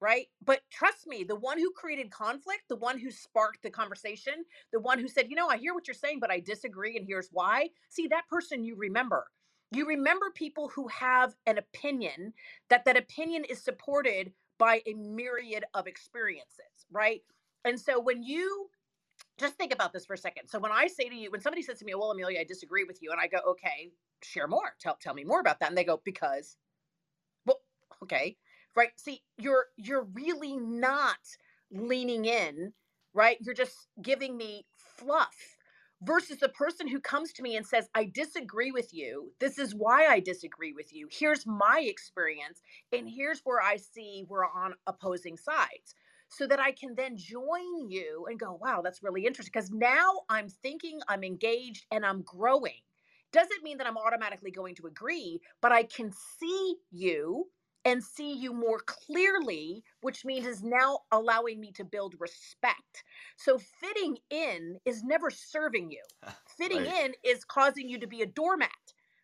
right? 0.01 0.27
But 0.45 0.61
trust 0.71 1.07
me, 1.07 1.23
the 1.23 1.35
one 1.35 1.57
who 1.59 1.71
created 1.71 2.11
conflict, 2.11 2.63
the 2.69 2.75
one 2.75 2.99
who 2.99 3.11
sparked 3.11 3.63
the 3.63 3.71
conversation, 3.71 4.33
the 4.71 4.79
one 4.79 4.99
who 4.99 5.07
said, 5.07 5.27
you 5.29 5.35
know, 5.35 5.47
I 5.47 5.57
hear 5.57 5.73
what 5.73 5.87
you're 5.87 5.95
saying, 5.95 6.19
but 6.19 6.31
I 6.31 6.39
disagree, 6.41 6.97
and 6.97 7.05
here's 7.07 7.29
why. 7.31 7.69
See, 7.89 8.07
that 8.09 8.27
person 8.29 8.63
you 8.63 8.75
remember. 8.75 9.25
You 9.71 9.87
remember 9.87 10.31
people 10.35 10.69
who 10.69 10.87
have 10.89 11.35
an 11.47 11.57
opinion, 11.57 12.33
that 12.69 12.85
that 12.85 12.97
opinion 12.97 13.45
is 13.45 13.63
supported 13.63 14.33
by 14.59 14.81
a 14.85 14.93
myriad 14.93 15.65
of 15.73 15.87
experiences, 15.87 16.85
right? 16.91 17.21
And 17.65 17.79
so 17.79 17.99
when 17.99 18.23
you 18.23 18.69
just 19.39 19.55
think 19.55 19.73
about 19.73 19.93
this 19.93 20.05
for 20.05 20.13
a 20.13 20.17
second. 20.17 20.47
So 20.47 20.59
when 20.59 20.71
I 20.71 20.87
say 20.87 21.09
to 21.09 21.15
you, 21.15 21.31
when 21.31 21.41
somebody 21.41 21.63
says 21.63 21.79
to 21.79 21.85
me, 21.85 21.95
well, 21.95 22.11
Amelia, 22.11 22.39
I 22.41 22.43
disagree 22.45 22.85
with 22.85 22.99
you, 23.01 23.11
and 23.11 23.19
I 23.21 23.27
go, 23.27 23.39
okay, 23.51 23.91
share 24.23 24.47
more. 24.47 24.75
Tell, 24.79 24.97
tell 25.01 25.13
me 25.13 25.23
more 25.23 25.39
about 25.39 25.59
that. 25.59 25.69
And 25.69 25.77
they 25.77 25.83
go, 25.83 26.01
because 26.05 26.55
well, 27.45 27.59
okay 28.03 28.37
right 28.75 28.91
see 28.97 29.21
you're 29.39 29.67
you're 29.77 30.07
really 30.13 30.57
not 30.57 31.19
leaning 31.71 32.25
in 32.25 32.73
right 33.13 33.37
you're 33.41 33.55
just 33.55 33.87
giving 34.01 34.37
me 34.37 34.65
fluff 34.77 35.35
versus 36.03 36.39
the 36.39 36.49
person 36.49 36.87
who 36.87 36.99
comes 36.99 37.33
to 37.33 37.43
me 37.43 37.55
and 37.57 37.65
says 37.65 37.89
i 37.95 38.05
disagree 38.13 38.71
with 38.71 38.93
you 38.93 39.31
this 39.39 39.59
is 39.59 39.75
why 39.75 40.07
i 40.07 40.19
disagree 40.19 40.73
with 40.73 40.93
you 40.93 41.07
here's 41.11 41.45
my 41.45 41.83
experience 41.85 42.61
and 42.91 43.09
here's 43.09 43.41
where 43.43 43.61
i 43.61 43.77
see 43.77 44.25
we're 44.29 44.45
on 44.45 44.73
opposing 44.87 45.37
sides 45.37 45.95
so 46.35 46.47
that 46.47 46.59
i 46.59 46.71
can 46.71 46.95
then 46.95 47.15
join 47.17 47.89
you 47.89 48.25
and 48.29 48.39
go 48.39 48.57
wow 48.61 48.81
that's 48.83 49.03
really 49.03 49.25
interesting 49.25 49.51
because 49.53 49.71
now 49.71 50.11
i'm 50.29 50.49
thinking 50.49 50.99
i'm 51.07 51.23
engaged 51.23 51.85
and 51.91 52.05
i'm 52.05 52.21
growing 52.23 52.81
doesn't 53.31 53.63
mean 53.63 53.77
that 53.77 53.87
i'm 53.87 53.97
automatically 53.97 54.51
going 54.51 54.75
to 54.75 54.87
agree 54.87 55.39
but 55.61 55.71
i 55.71 55.83
can 55.83 56.11
see 56.39 56.75
you 56.91 57.45
and 57.85 58.03
see 58.03 58.33
you 58.33 58.53
more 58.53 58.79
clearly, 58.79 59.83
which 60.01 60.23
means 60.23 60.45
is 60.45 60.63
now 60.63 60.99
allowing 61.11 61.59
me 61.59 61.71
to 61.73 61.83
build 61.83 62.15
respect. 62.19 63.03
So 63.37 63.59
fitting 63.81 64.17
in 64.29 64.77
is 64.85 65.03
never 65.03 65.29
serving 65.29 65.91
you. 65.91 66.03
Fitting 66.57 66.85
right. 66.85 67.05
in 67.05 67.13
is 67.23 67.43
causing 67.43 67.89
you 67.89 67.99
to 67.99 68.07
be 68.07 68.21
a 68.21 68.25
doormat, 68.27 68.69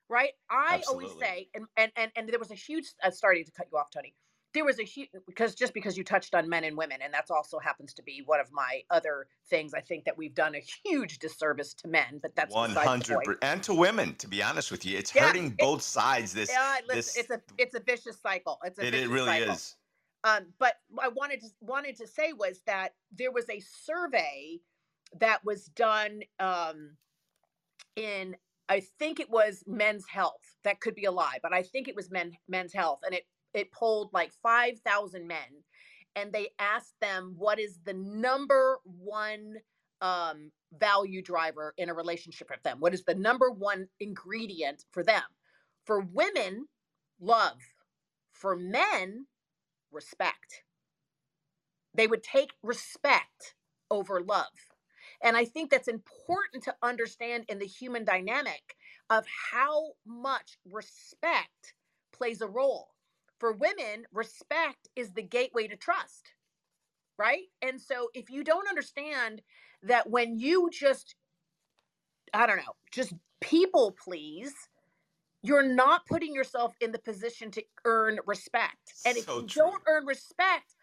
right? 0.09 0.31
I 0.49 0.75
Absolutely. 0.75 1.05
always 1.05 1.19
say, 1.19 1.47
and, 1.53 1.65
and 1.77 1.91
and 1.95 2.11
and 2.15 2.29
there 2.29 2.39
was 2.39 2.49
a 2.49 2.55
huge 2.55 2.85
uh, 3.03 3.11
starting 3.11 3.45
to 3.45 3.51
cut 3.51 3.67
you 3.71 3.77
off, 3.77 3.91
Tony. 3.91 4.15
There 4.53 4.65
was 4.65 4.79
a 4.79 4.83
huge 4.83 5.09
because 5.27 5.55
just 5.55 5.73
because 5.73 5.97
you 5.97 6.03
touched 6.03 6.33
on 6.33 6.49
men 6.49 6.63
and 6.63 6.75
women 6.75 6.99
and 7.03 7.13
that's 7.13 7.31
also 7.31 7.59
happens 7.59 7.93
to 7.93 8.03
be 8.03 8.23
one 8.25 8.39
of 8.39 8.47
my 8.51 8.81
other 8.89 9.27
things 9.49 9.73
i 9.73 9.81
think 9.81 10.03
that 10.05 10.17
we've 10.17 10.33
done 10.33 10.55
a 10.55 10.63
huge 10.83 11.19
disservice 11.19 11.73
to 11.73 11.87
men 11.87 12.19
but 12.21 12.35
that's 12.35 12.53
100 12.53 13.37
and 13.41 13.63
to 13.63 13.73
women 13.73 14.15
to 14.15 14.27
be 14.27 14.41
honest 14.41 14.71
with 14.71 14.85
you 14.85 14.97
it's 14.97 15.13
yeah, 15.13 15.27
hurting 15.27 15.55
both 15.59 15.81
sides 15.81 16.33
this, 16.33 16.49
yeah, 16.51 16.77
this 16.87 17.17
it's 17.17 17.29
a 17.29 17.41
it's 17.57 17.75
a 17.75 17.79
vicious 17.79 18.19
cycle 18.19 18.59
it's 18.63 18.79
a 18.79 18.85
it, 18.85 18.93
it 18.93 19.09
really 19.09 19.27
cycle. 19.27 19.53
is 19.53 19.75
um, 20.23 20.45
but 20.59 20.73
i 21.01 21.07
wanted 21.07 21.39
to 21.39 21.47
wanted 21.61 21.95
to 21.95 22.07
say 22.07 22.33
was 22.33 22.61
that 22.65 22.89
there 23.11 23.31
was 23.31 23.49
a 23.49 23.59
survey 23.59 24.59
that 25.19 25.43
was 25.43 25.65
done 25.75 26.21
um, 26.39 26.91
in 27.95 28.35
I 28.71 28.81
think 28.99 29.19
it 29.19 29.31
was 29.31 29.63
Men's 29.65 30.05
Health. 30.07 30.43
That 30.63 30.79
could 30.79 30.93
be 30.93 31.05
a 31.05 31.11
lie, 31.11 31.39
but 31.41 31.53
I 31.53 31.63
think 31.63 31.87
it 31.87 31.95
was 31.95 32.11
Men 32.11 32.33
Men's 32.47 32.71
Health, 32.71 32.99
and 33.03 33.15
it 33.15 33.23
it 33.53 33.71
polled 33.71 34.11
like 34.13 34.31
five 34.43 34.79
thousand 34.85 35.27
men, 35.27 35.63
and 36.15 36.31
they 36.33 36.49
asked 36.59 36.95
them 37.01 37.35
what 37.37 37.59
is 37.59 37.79
the 37.85 37.93
number 37.93 38.79
one 38.83 39.55
um, 40.01 40.51
value 40.79 41.21
driver 41.21 41.73
in 41.77 41.89
a 41.89 41.93
relationship 41.93 42.49
with 42.49 42.63
them. 42.63 42.77
What 42.79 42.93
is 42.93 43.03
the 43.03 43.15
number 43.15 43.51
one 43.51 43.87
ingredient 43.99 44.85
for 44.91 45.03
them? 45.03 45.23
For 45.85 46.01
women, 46.01 46.67
love. 47.19 47.59
For 48.33 48.55
men, 48.55 49.27
respect. 49.91 50.63
They 51.93 52.07
would 52.07 52.23
take 52.23 52.51
respect 52.63 53.55
over 53.91 54.21
love. 54.21 54.47
And 55.23 55.35
I 55.35 55.45
think 55.45 55.71
that's 55.71 55.87
important 55.87 56.63
to 56.65 56.75
understand 56.83 57.45
in 57.49 57.59
the 57.59 57.65
human 57.67 58.05
dynamic 58.05 58.75
of 59.09 59.25
how 59.51 59.93
much 60.05 60.57
respect 60.71 61.73
plays 62.13 62.41
a 62.41 62.47
role. 62.47 62.89
For 63.39 63.53
women, 63.53 64.05
respect 64.11 64.89
is 64.95 65.13
the 65.13 65.21
gateway 65.21 65.67
to 65.67 65.77
trust, 65.77 66.33
right? 67.17 67.45
And 67.61 67.79
so 67.79 68.09
if 68.13 68.29
you 68.29 68.43
don't 68.43 68.67
understand 68.67 69.41
that 69.83 70.09
when 70.09 70.37
you 70.37 70.69
just, 70.71 71.15
I 72.33 72.45
don't 72.45 72.57
know, 72.57 72.75
just 72.91 73.13
people 73.39 73.95
please, 74.03 74.53
you're 75.41 75.63
not 75.63 76.05
putting 76.05 76.35
yourself 76.35 76.75
in 76.81 76.91
the 76.91 76.99
position 76.99 77.49
to 77.51 77.63
earn 77.85 78.19
respect. 78.25 78.93
And 79.05 79.17
if 79.17 79.23
so 79.23 79.39
you 79.39 79.47
true. 79.47 79.63
don't 79.63 79.83
earn 79.87 80.05
respect, 80.05 80.75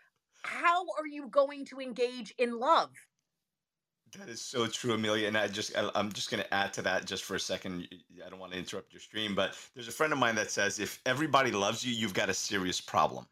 how 0.43 0.87
are 0.99 1.07
you 1.07 1.29
going 1.29 1.67
to 1.67 1.81
engage 1.81 2.35
in 2.39 2.59
love? 2.59 2.91
That 4.19 4.29
is 4.29 4.41
so 4.41 4.67
true, 4.67 4.95
Amelia. 4.95 5.29
And 5.29 5.37
I 5.37 5.49
just, 5.49 5.77
I, 5.77 5.91
I'm 5.95 6.13
just 6.13 6.31
going 6.31 6.43
to 6.43 6.55
add 6.55 6.73
to 6.75 6.83
that 6.83 7.07
just 7.07 7.25
for 7.25 7.35
a 7.35 7.41
second. 7.41 7.89
I 8.25 8.29
don't 8.31 8.39
want 8.39 8.53
to 8.53 8.59
interrupt 8.59 8.93
your 8.93 9.01
stream, 9.01 9.35
but 9.35 9.57
there's 9.75 9.89
a 9.89 9.93
friend 9.93 10.13
of 10.13 10.19
mine 10.19 10.37
that 10.37 10.51
says 10.51 10.79
if 10.79 11.01
everybody 11.07 11.51
loves 11.51 11.85
you, 11.85 11.93
you've 11.93 12.15
got 12.15 12.29
a 12.31 12.35
serious 12.35 12.81
problem, 12.81 13.27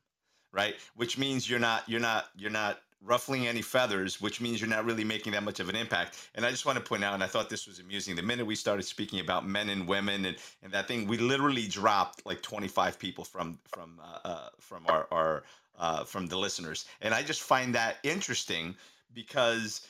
right? 0.53 0.75
Which 0.97 1.17
means 1.17 1.49
you're 1.49 1.61
not, 1.61 1.89
you're 1.89 2.01
not, 2.01 2.27
you're 2.37 2.51
not 2.51 2.81
ruffling 3.05 3.47
any 3.47 3.63
feathers, 3.63 4.21
which 4.21 4.41
means 4.41 4.61
you're 4.61 4.71
not 4.71 4.85
really 4.85 5.05
making 5.05 5.33
that 5.33 5.43
much 5.43 5.61
of 5.61 5.69
an 5.69 5.77
impact. 5.77 6.29
And 6.35 6.45
I 6.45 6.51
just 6.51 6.67
want 6.67 6.79
to 6.79 6.85
point 6.85 7.05
out, 7.05 7.15
and 7.15 7.23
I 7.23 7.27
thought 7.27 7.49
this 7.49 7.67
was 7.67 7.79
amusing, 7.79 8.17
the 8.17 8.23
minute 8.23 8.47
we 8.47 8.57
started 8.57 8.85
speaking 8.85 9.21
about 9.21 9.47
men 9.47 9.69
and 9.69 9.87
women 9.87 10.25
and, 10.25 10.37
and 10.63 10.73
that 10.73 10.89
thing, 10.89 11.07
we 11.07 11.19
literally 11.19 11.67
dropped 11.67 12.25
like 12.27 12.43
25 12.43 12.99
people 12.99 13.25
from 13.25 13.59
from 13.69 14.01
uh, 14.03 14.29
uh, 14.29 14.49
from 14.59 14.85
our 14.89 15.07
our 15.13 15.45
uh, 15.79 16.05
from 16.05 16.27
the 16.27 16.37
listeners, 16.37 16.87
and 17.03 17.13
I 17.13 17.23
just 17.23 17.43
find 17.43 17.75
that 17.75 17.97
interesting 18.05 18.75
because 19.13 19.87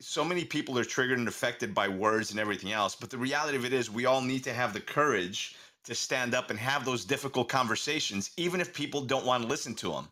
so 0.00 0.24
many 0.24 0.44
people 0.44 0.78
are 0.78 0.84
triggered 0.84 1.18
and 1.18 1.28
affected 1.28 1.74
by 1.74 1.88
words 1.88 2.30
and 2.30 2.40
everything 2.40 2.72
else. 2.72 2.94
But 2.94 3.10
the 3.10 3.18
reality 3.18 3.56
of 3.56 3.64
it 3.64 3.72
is, 3.72 3.90
we 3.90 4.06
all 4.06 4.20
need 4.20 4.44
to 4.44 4.54
have 4.54 4.72
the 4.72 4.80
courage 4.80 5.56
to 5.84 5.94
stand 5.94 6.34
up 6.34 6.50
and 6.50 6.58
have 6.58 6.84
those 6.84 7.04
difficult 7.04 7.48
conversations, 7.48 8.30
even 8.36 8.60
if 8.60 8.74
people 8.74 9.00
don't 9.02 9.26
want 9.26 9.42
to 9.42 9.48
listen 9.48 9.74
to 9.76 9.92
them 9.92 10.08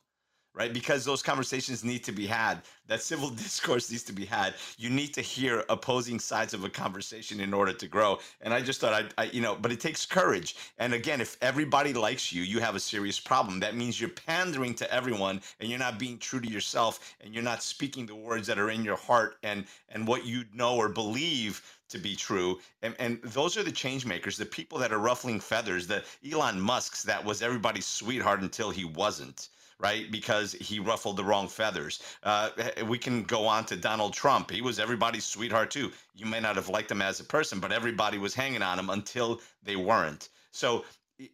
right? 0.57 0.73
Because 0.73 1.05
those 1.05 1.23
conversations 1.23 1.85
need 1.85 2.03
to 2.05 2.13
be 2.13 2.27
had. 2.27 2.63
That 2.87 3.03
civil 3.03 3.29
discourse 3.45 3.91
needs 3.91 4.03
to 4.05 4.13
be 4.13 4.25
had. 4.25 4.55
You 4.79 4.89
need 4.89 5.13
to 5.15 5.21
hear 5.21 5.65
opposing 5.69 6.19
sides 6.19 6.55
of 6.55 6.65
a 6.65 6.71
conversation 6.71 7.41
in 7.41 7.53
order 7.53 7.75
to 7.75 7.87
grow. 7.87 8.19
And 8.41 8.55
I 8.55 8.63
just 8.63 8.81
thought 8.81 8.95
I, 8.95 9.23
I 9.23 9.25
you 9.27 9.43
know, 9.43 9.55
but 9.55 9.71
it 9.71 9.81
takes 9.81 10.07
courage. 10.07 10.57
And 10.79 10.95
again, 10.95 11.21
if 11.21 11.37
everybody 11.43 11.93
likes 11.93 12.33
you, 12.33 12.43
you 12.43 12.59
have 12.61 12.75
a 12.75 12.81
serious 12.81 13.21
problem. 13.21 13.61
That 13.61 13.77
means 13.77 14.01
you're 14.01 14.09
pandering 14.09 14.75
to 14.77 14.91
everyone 14.93 15.43
and 15.61 15.69
you're 15.69 15.79
not 15.79 15.99
being 15.99 16.19
true 16.19 16.41
to 16.41 16.49
yourself 16.49 17.15
and 17.21 17.35
you're 17.35 17.43
not 17.43 17.63
speaking 17.63 18.07
the 18.07 18.15
words 18.15 18.47
that 18.47 18.59
are 18.59 18.71
in 18.71 18.83
your 18.83 18.97
heart 18.97 19.37
and 19.43 19.67
and 19.91 20.09
what 20.09 20.25
you 20.25 20.45
know 20.55 20.77
or 20.77 20.89
believe 20.89 21.63
to 21.91 21.99
be 21.99 22.17
true. 22.17 22.59
And, 22.83 22.97
and 22.99 23.21
those 23.23 23.59
are 23.59 23.63
the 23.63 23.71
change 23.71 24.07
makers, 24.07 24.39
the 24.39 24.47
people 24.47 24.79
that 24.79 24.93
are 24.93 24.99
ruffling 24.99 25.39
feathers, 25.39 25.87
the 25.87 26.03
Elon 26.33 26.59
Musks 26.59 27.03
that 27.03 27.23
was 27.23 27.43
everybody's 27.43 27.87
sweetheart 27.87 28.41
until 28.41 28.71
he 28.71 28.85
wasn't 28.85 29.51
right? 29.79 30.11
Because 30.11 30.53
he 30.53 30.79
ruffled 30.79 31.17
the 31.17 31.25
wrong 31.25 31.49
feathers. 31.49 32.03
Uh, 32.23 32.51
we 32.87 32.99
can 32.99 33.23
go 33.23 33.47
on 33.47 33.65
to 33.67 33.77
Donald 33.77 34.15
Trump. 34.15 34.51
He 34.51 34.63
was 34.63 34.79
everybody's 34.79 35.25
sweetheart 35.25 35.71
too. 35.71 35.93
You 36.15 36.27
may 36.27 36.41
not 36.41 36.57
have 36.57 36.69
liked 36.69 36.91
him 36.91 37.03
as 37.03 37.21
a 37.21 37.25
person, 37.25 37.61
but 37.61 37.73
everybody 37.73 38.19
was 38.19 38.35
hanging 38.35 38.63
on 38.63 38.79
him 38.79 38.91
until 38.91 39.41
they 39.63 39.77
weren't. 39.77 40.29
So 40.53 40.85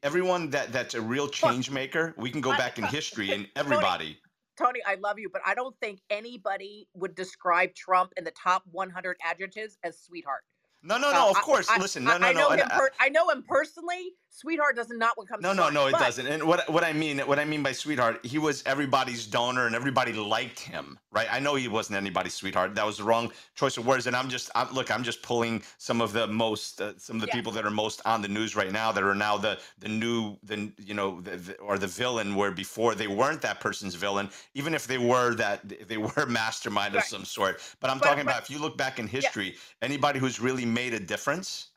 everyone 0.03 0.51
that 0.51 0.73
that's 0.73 0.95
a 0.95 1.01
real 1.01 1.29
change 1.29 1.71
maker, 1.71 2.15
we 2.17 2.31
can 2.31 2.41
go 2.41 2.51
back 2.57 2.79
in 2.79 2.85
history 2.85 3.31
and 3.33 3.49
everybody. 3.57 4.19
Tony, 4.59 4.81
I 4.87 4.97
love 4.97 5.19
you, 5.19 5.29
but 5.33 5.41
I 5.47 5.55
don't 5.55 5.75
think 5.81 6.01
anybody 6.11 6.87
would 6.95 7.15
describe 7.15 7.75
Trump 7.75 8.13
in 8.17 8.25
the 8.25 8.33
top 8.33 8.63
100 8.71 9.17
adjectives 9.25 9.79
as 9.83 9.99
sweetheart. 9.99 10.43
No, 10.83 10.99
no, 10.99 11.13
no. 11.13 11.29
Uh, 11.29 11.31
of 11.31 11.37
course. 11.37 11.69
I, 11.69 11.79
Listen, 11.79 12.05
no, 12.05 12.19
no, 12.19 12.27
I 12.27 12.33
know 12.33 12.49
no. 12.49 12.57
Him 12.57 12.69
per- 12.69 12.91
I 13.01 13.09
know 13.09 13.29
him 13.31 13.45
personally. 13.47 14.15
Sweetheart 14.35 14.77
doesn't 14.77 14.99
not 14.99 15.19
what 15.19 15.29
comes. 15.29 15.43
No, 15.43 15.53
no, 15.53 15.69
no. 15.69 15.89
It 15.89 15.93
but... 15.93 16.01
doesn't. 16.01 16.27
And 16.27 16.43
what 16.45 16.69
what 16.71 16.83
I 16.83 16.95
mean, 16.95 17.19
what 17.21 17.39
I 17.39 17.45
mean 17.45 17.63
by 17.63 17.73
sweetheart, 17.73 18.25
he 18.25 18.39
was 18.39 18.63
everybody's 18.65 19.27
donor, 19.27 19.67
and 19.67 19.77
everybody 19.77 20.13
liked 20.15 20.59
him, 20.59 20.99
right? 21.11 21.29
I 21.31 21.39
know 21.39 21.55
he 21.55 21.69
wasn't 21.69 21.99
anybody's 21.99 22.33
sweetheart. 22.33 22.75
That 22.75 22.87
was 22.87 22.97
the 22.97 23.05
wrong 23.05 23.31
choice 23.55 23.77
of 23.77 23.87
words. 23.87 24.07
And 24.07 24.17
I'm 24.17 24.31
just, 24.31 24.51
I'm, 24.55 24.73
look, 24.73 24.91
I'm 24.91 25.03
just 25.03 25.21
pulling 25.23 25.63
some 25.77 26.01
of 26.01 26.15
the 26.15 26.27
most, 26.27 26.81
uh, 26.81 26.95
some 26.97 27.17
of 27.17 27.21
the 27.21 27.29
yeah. 27.29 27.35
people 27.35 27.53
that 27.53 27.67
are 27.67 27.71
most 27.71 28.01
on 28.07 28.23
the 28.23 28.29
news 28.29 28.57
right 28.57 28.73
now, 28.73 28.91
that 28.91 29.05
are 29.05 29.15
now 29.15 29.37
the 29.37 29.59
the 29.79 29.89
new, 29.89 30.39
the 30.45 30.73
you 30.79 30.95
know, 30.95 31.21
the, 31.21 31.37
the, 31.37 31.57
or 31.59 31.77
the 31.77 31.87
villain, 31.87 32.35
where 32.35 32.51
before 32.51 32.95
they 32.95 33.09
weren't 33.09 33.43
that 33.43 33.61
person's 33.61 33.95
villain, 33.95 34.31
even 34.55 34.73
if 34.73 34.87
they 34.87 34.99
were 34.99 35.35
that, 35.35 35.61
they 35.89 35.99
were 35.99 36.27
mastermind 36.29 36.95
right. 36.95 37.03
of 37.03 37.09
some 37.09 37.27
sort. 37.27 37.61
But 37.81 37.91
I'm 37.91 37.99
but, 37.99 38.07
talking 38.07 38.25
but, 38.25 38.33
about 38.33 38.43
if 38.45 38.51
you 38.51 38.59
look 38.59 38.79
back 38.79 38.99
in 38.99 39.07
history, 39.07 39.49
yeah. 39.49 39.59
anybody 39.83 40.19
who's 40.19 40.41
really 40.41 40.65
made 40.73 40.95
a 40.95 41.01
difference 41.01 41.73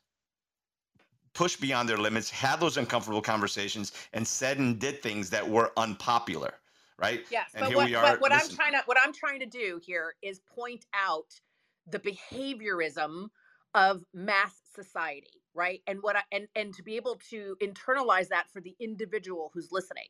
pushed 1.36 1.60
beyond 1.60 1.86
their 1.88 1.98
limits, 1.98 2.30
had 2.30 2.58
those 2.58 2.78
uncomfortable 2.78 3.20
conversations, 3.20 3.92
and 4.14 4.26
said 4.26 4.58
and 4.58 4.80
did 4.80 5.02
things 5.02 5.28
that 5.30 5.46
were 5.46 5.70
unpopular, 5.76 6.54
right? 6.98 7.26
Yes, 7.30 7.50
and 7.54 7.66
but 7.66 7.74
what, 7.74 7.92
but 7.92 8.20
what 8.20 8.32
I'm 8.32 8.48
trying 8.48 8.72
to 8.72 8.82
what 8.86 8.96
I'm 9.00 9.12
trying 9.12 9.40
to 9.40 9.46
do 9.46 9.78
here 9.84 10.14
is 10.22 10.40
point 10.40 10.86
out 10.94 11.28
the 11.86 11.98
behaviorism 11.98 13.28
of 13.74 14.02
mass 14.14 14.54
society, 14.74 15.42
right? 15.54 15.82
And 15.86 15.98
what 16.00 16.16
I 16.16 16.22
and 16.32 16.48
and 16.56 16.74
to 16.74 16.82
be 16.82 16.96
able 16.96 17.20
to 17.30 17.56
internalize 17.62 18.28
that 18.28 18.46
for 18.50 18.62
the 18.62 18.74
individual 18.80 19.50
who's 19.52 19.68
listening. 19.70 20.06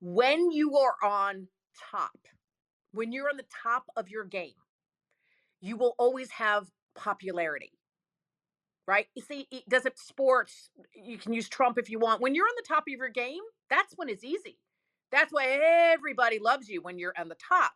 When 0.00 0.50
you 0.50 0.76
are 0.76 0.96
on 1.08 1.46
top, 1.90 2.18
when 2.92 3.12
you're 3.12 3.30
on 3.30 3.36
the 3.36 3.46
top 3.62 3.84
of 3.96 4.08
your 4.08 4.24
game, 4.24 4.60
you 5.60 5.76
will 5.76 5.94
always 5.98 6.30
have 6.32 6.66
popularity 6.94 7.72
right? 8.86 9.06
You 9.14 9.22
see, 9.22 9.46
it 9.50 9.68
does 9.68 9.86
it 9.86 9.98
sports? 9.98 10.70
You 10.94 11.18
can 11.18 11.32
use 11.32 11.48
Trump 11.48 11.78
if 11.78 11.90
you 11.90 11.98
want. 11.98 12.20
When 12.20 12.34
you're 12.34 12.46
on 12.46 12.54
the 12.56 12.66
top 12.66 12.84
of 12.84 12.88
your 12.88 13.08
game, 13.08 13.42
that's 13.70 13.94
when 13.96 14.08
it's 14.08 14.24
easy. 14.24 14.58
That's 15.10 15.32
why 15.32 15.46
everybody 15.92 16.38
loves 16.38 16.68
you 16.68 16.82
when 16.82 16.98
you're 16.98 17.14
on 17.18 17.28
the 17.28 17.36
top. 17.36 17.72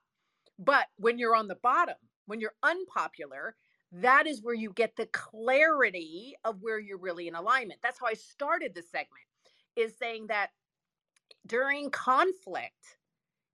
But 0.59 0.86
when 0.96 1.18
you're 1.18 1.36
on 1.36 1.48
the 1.48 1.59
bottom, 1.62 1.94
when 2.26 2.40
you're 2.40 2.54
unpopular, 2.62 3.54
that 3.92 4.26
is 4.26 4.42
where 4.42 4.54
you 4.54 4.72
get 4.72 4.96
the 4.96 5.06
clarity 5.06 6.34
of 6.44 6.61
where 6.61 6.78
you're 6.78 6.98
really 6.98 7.28
in 7.28 7.34
alignment. 7.34 7.80
That's 7.82 7.98
how 7.98 8.06
I 8.06 8.14
started 8.14 8.74
the 8.74 8.82
segment 8.82 9.24
is 9.76 9.96
saying 9.96 10.26
that 10.26 10.50
during 11.46 11.90
conflict, 11.90 12.96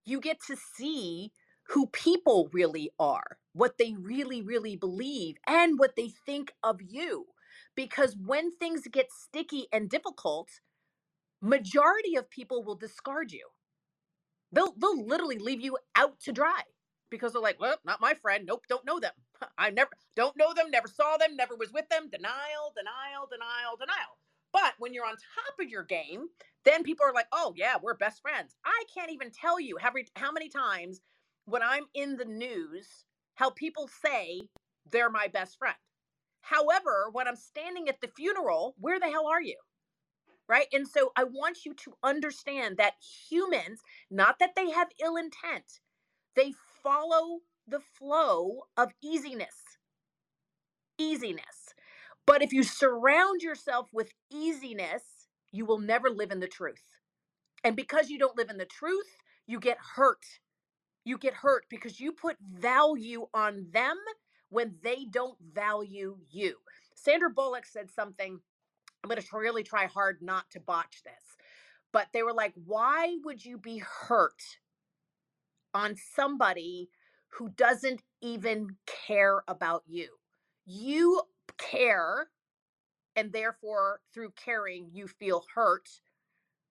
you 0.04 0.20
get 0.20 0.38
to 0.46 0.56
see 0.76 1.30
who 1.68 1.86
people 1.88 2.48
really 2.52 2.90
are, 2.98 3.38
what 3.52 3.78
they 3.78 3.94
really, 3.98 4.42
really 4.42 4.76
believe, 4.76 5.36
and 5.46 5.78
what 5.78 5.96
they 5.96 6.10
think 6.26 6.52
of 6.62 6.80
you 6.82 7.26
because 7.76 8.16
when 8.16 8.52
things 8.52 8.82
get 8.92 9.08
sticky 9.12 9.68
and 9.72 9.90
difficult 9.90 10.50
majority 11.42 12.16
of 12.16 12.30
people 12.30 12.64
will 12.64 12.74
discard 12.76 13.32
you. 13.32 13.48
They'll 14.52 14.74
they'll 14.78 15.06
literally 15.06 15.38
leave 15.38 15.60
you 15.62 15.78
out 15.96 16.20
to 16.22 16.32
dry 16.32 16.62
because 17.10 17.32
they're 17.32 17.42
like 17.42 17.60
well 17.60 17.76
not 17.84 18.00
my 18.00 18.14
friend. 18.14 18.46
Nope 18.46 18.64
don't 18.68 18.86
know 18.86 19.00
them. 19.00 19.12
I 19.58 19.70
never 19.70 19.90
don't 20.16 20.36
know 20.36 20.54
them 20.54 20.70
never 20.70 20.88
saw 20.88 21.16
them 21.18 21.36
never 21.36 21.56
was 21.56 21.72
with 21.72 21.88
them. 21.90 22.10
Denial 22.10 22.72
denial 22.76 23.28
denial 23.30 23.76
denial. 23.78 24.18
But 24.52 24.74
when 24.78 24.94
you're 24.94 25.06
on 25.06 25.12
top 25.16 25.54
of 25.60 25.70
your 25.70 25.84
game 25.84 26.26
then 26.64 26.84
people 26.84 27.06
are 27.06 27.14
like 27.14 27.28
oh 27.32 27.54
yeah 27.56 27.76
we're 27.82 27.96
best 27.96 28.22
friends. 28.22 28.56
I 28.64 28.84
can't 28.94 29.12
even 29.12 29.30
tell 29.30 29.60
you 29.60 29.78
how, 29.80 29.92
how 30.16 30.32
many 30.32 30.48
times 30.48 31.00
when 31.46 31.62
i'm 31.62 31.84
in 31.94 32.16
the 32.16 32.24
news 32.24 33.04
how 33.36 33.50
people 33.50 33.88
say 34.04 34.40
they're 34.90 35.10
my 35.10 35.28
best 35.28 35.58
friend 35.58 35.76
However, 36.44 37.08
when 37.12 37.28
I'm 37.28 37.36
standing 37.36 37.88
at 37.88 38.00
the 38.02 38.08
funeral, 38.16 38.74
where 38.80 39.00
the 39.00 39.10
hell 39.10 39.28
are 39.28 39.42
you? 39.42 39.56
right? 40.48 40.66
And 40.72 40.86
so 40.86 41.12
I 41.16 41.24
want 41.24 41.64
you 41.64 41.74
to 41.74 41.94
understand 42.02 42.76
that 42.76 42.94
humans, 43.28 43.80
not 44.10 44.38
that 44.40 44.50
they 44.56 44.70
have 44.70 44.88
ill 45.02 45.16
intent, 45.16 45.80
they 46.36 46.52
follow 46.82 47.40
the 47.68 47.80
flow 47.80 48.62
of 48.76 48.92
easiness. 49.02 49.54
Easiness. 50.98 51.74
But 52.26 52.42
if 52.42 52.52
you 52.52 52.62
surround 52.62 53.42
yourself 53.42 53.88
with 53.92 54.10
easiness, 54.32 55.02
you 55.52 55.66
will 55.66 55.80
never 55.80 56.10
live 56.10 56.30
in 56.30 56.40
the 56.40 56.48
truth. 56.48 56.82
And 57.64 57.76
because 57.76 58.10
you 58.10 58.18
don't 58.18 58.36
live 58.38 58.50
in 58.50 58.58
the 58.58 58.66
truth, 58.66 59.06
you 59.46 59.60
get 59.60 59.78
hurt. 59.96 60.24
You 61.04 61.18
get 61.18 61.34
hurt 61.34 61.66
because 61.70 62.00
you 62.00 62.12
put 62.12 62.36
value 62.40 63.26
on 63.34 63.68
them 63.72 63.96
when 64.54 64.76
they 64.84 65.04
don't 65.10 65.36
value 65.52 66.16
you. 66.30 66.54
Sandra 66.94 67.28
Bullock 67.28 67.66
said 67.66 67.90
something. 67.90 68.38
I'm 69.02 69.10
going 69.10 69.20
to 69.20 69.36
really 69.36 69.64
try 69.64 69.86
hard 69.86 70.18
not 70.22 70.48
to 70.52 70.60
botch 70.60 71.02
this. 71.04 71.36
But 71.92 72.06
they 72.12 72.22
were 72.22 72.32
like, 72.32 72.52
why 72.64 73.16
would 73.24 73.44
you 73.44 73.58
be 73.58 73.78
hurt 73.78 74.40
on 75.74 75.96
somebody 76.14 76.88
who 77.30 77.48
doesn't 77.48 78.02
even 78.22 78.76
care 78.86 79.42
about 79.48 79.82
you? 79.88 80.08
You 80.64 81.22
care, 81.58 82.28
and 83.16 83.32
therefore, 83.32 84.00
through 84.12 84.34
caring, 84.36 84.88
you 84.92 85.08
feel 85.08 85.44
hurt, 85.54 85.88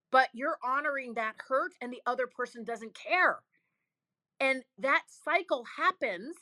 but 0.09 0.29
you're 0.33 0.57
honoring 0.63 1.15
that 1.15 1.35
hurt, 1.49 1.73
and 1.81 1.91
the 1.91 2.01
other 2.05 2.27
person 2.27 2.63
doesn't 2.63 2.95
care. 2.95 3.39
And 4.39 4.63
that 4.77 5.03
cycle 5.25 5.65
happens 5.77 6.35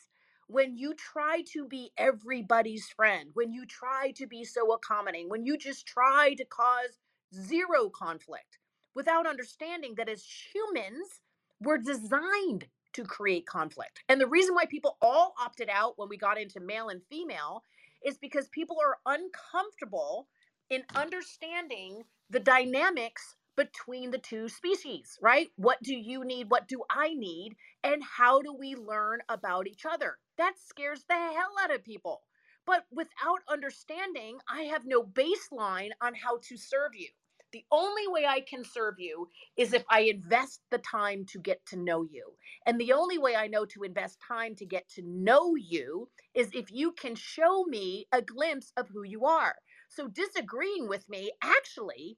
when 0.52 0.78
you 0.78 0.94
try 0.94 1.44
to 1.54 1.66
be 1.66 1.92
everybody's 1.98 2.88
friend, 2.90 3.30
when 3.34 3.54
you 3.54 3.66
try 3.66 4.12
to 4.18 4.28
be 4.28 4.44
so 4.44 4.74
accommodating, 4.74 5.30
when 5.30 5.46
you 5.46 5.58
just 5.58 5.86
try 5.86 6.34
to 6.38 6.46
cause 6.46 7.00
zero 7.34 7.90
conflict 7.90 8.58
without 8.94 9.26
understanding 9.26 9.96
that 9.96 10.10
as 10.10 10.26
humans, 10.54 11.22
we're 11.62 11.78
designed 11.78 12.66
to 12.94 13.04
create 13.06 13.46
conflict. 13.46 14.04
And 14.10 14.20
the 14.20 14.28
reason 14.28 14.54
why 14.54 14.66
people 14.66 14.98
all 15.02 15.34
opted 15.40 15.70
out 15.70 15.98
when 15.98 16.10
we 16.10 16.18
got 16.18 16.38
into 16.40 16.60
male 16.60 16.90
and 16.90 17.02
female 17.10 17.64
is 18.06 18.18
because 18.18 18.50
people 18.50 18.78
are 18.84 18.98
uncomfortable 19.06 20.28
in 20.70 20.84
understanding 20.96 22.04
the 22.30 22.40
dynamics 22.40 23.36
between 23.56 24.12
the 24.12 24.18
two 24.18 24.50
species, 24.50 25.18
right? 25.22 25.50
What 25.56 25.82
do 25.84 25.96
you 25.96 26.24
need? 26.24 26.50
What 26.50 26.68
do 26.68 26.84
I 26.90 27.14
need? 27.14 27.56
And 27.84 28.04
how 28.04 28.42
do 28.42 28.54
we 28.54 28.76
learn 28.76 29.20
about 29.30 29.68
each 29.68 29.86
other? 29.86 30.18
That 30.38 30.54
scares 30.58 31.04
the 31.08 31.16
hell 31.16 31.54
out 31.62 31.74
of 31.74 31.84
people. 31.84 32.22
But 32.66 32.86
without 32.92 33.42
understanding, 33.50 34.40
I 34.48 34.64
have 34.64 34.86
no 34.86 35.04
baseline 35.04 35.90
on 36.02 36.14
how 36.16 36.40
to 36.44 36.58
serve 36.58 36.96
you. 36.96 37.10
The 37.52 37.66
only 37.70 38.08
way 38.08 38.26
I 38.26 38.40
can 38.40 38.64
serve 38.64 38.96
you 38.98 39.28
is 39.58 39.74
if 39.74 39.84
I 39.90 40.02
invest 40.02 40.62
the 40.70 40.78
time 40.78 41.26
to 41.26 41.40
get 41.40 41.66
to 41.68 41.76
know 41.76 42.04
you. 42.04 42.38
And 42.66 42.80
the 42.80 42.94
only 42.94 43.18
way 43.18 43.36
I 43.36 43.48
know 43.48 43.66
to 43.66 43.84
invest 43.84 44.20
time 44.26 44.56
to 44.56 44.66
get 44.66 44.88
to 44.92 45.02
know 45.02 45.56
you 45.56 46.10
is 46.34 46.50
if 46.54 46.72
you 46.72 46.94
can 46.94 47.16
show 47.16 47.66
me 47.66 48.08
a 48.14 48.22
glimpse 48.22 48.72
of 48.78 48.88
who 48.88 49.04
you 49.04 49.26
are. 49.26 49.56
So 49.90 50.08
disagreeing 50.08 50.88
with 50.88 51.10
me 51.10 51.34
actually 51.42 52.18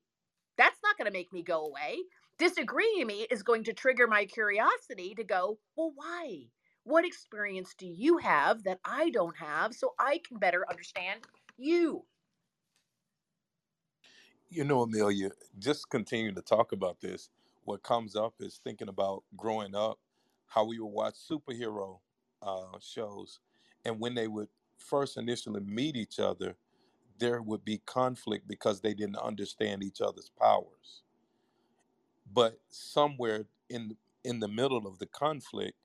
that's 0.58 0.80
not 0.84 0.98
going 0.98 1.12
to 1.12 1.18
make 1.18 1.32
me 1.34 1.44
go 1.44 1.66
away. 1.66 2.00
Disagreeing 2.38 3.08
me 3.08 3.28
is 3.30 3.44
going 3.44 3.64
to 3.66 3.74
trigger 3.74 4.08
my 4.08 4.26
curiosity 4.26 5.14
to 5.16 5.24
go, 5.24 5.60
well, 5.76 5.92
why? 5.96 6.48
What 6.84 7.06
experience 7.06 7.74
do 7.78 7.88
you 7.88 8.18
have 8.18 8.64
that 8.64 8.80
I 8.84 9.10
don't 9.12 9.38
have 9.38 9.74
so 9.74 9.94
I 10.00 10.20
can 10.28 10.38
better 10.38 10.66
understand 10.70 11.22
you? 11.58 12.04
You 14.50 14.66
know, 14.66 14.82
Amelia, 14.82 15.32
just 15.58 15.90
continue 15.90 16.32
to 16.34 16.42
talk 16.42 16.74
about 16.74 17.00
this. 17.00 17.30
What 17.64 17.84
comes 17.84 18.16
up 18.16 18.36
is 18.40 18.60
thinking 18.64 18.90
about 18.90 19.24
growing 19.38 19.74
up, 19.76 20.00
how 20.48 20.66
we 20.66 20.80
would 20.80 20.88
watch 20.92 21.16
superhero 21.16 22.00
uh, 22.42 22.78
shows, 22.82 23.40
and 23.86 24.00
when 24.00 24.14
they 24.14 24.28
would 24.28 24.50
first 24.78 25.18
initially 25.18 25.62
meet 25.62 25.96
each 25.96 26.20
other, 26.20 26.56
there 27.20 27.42
would 27.42 27.66
be 27.66 27.80
conflict 27.86 28.48
because 28.48 28.82
they 28.82 28.94
didn't 28.94 29.18
understand 29.18 29.84
each 29.84 30.02
other's 30.02 30.32
powers. 30.40 31.04
But 32.32 32.60
somewhere 32.70 33.46
in 33.70 33.98
in 34.24 34.40
the 34.40 34.48
middle 34.50 34.88
of 34.88 35.00
the 35.00 35.08
conflict, 35.08 35.78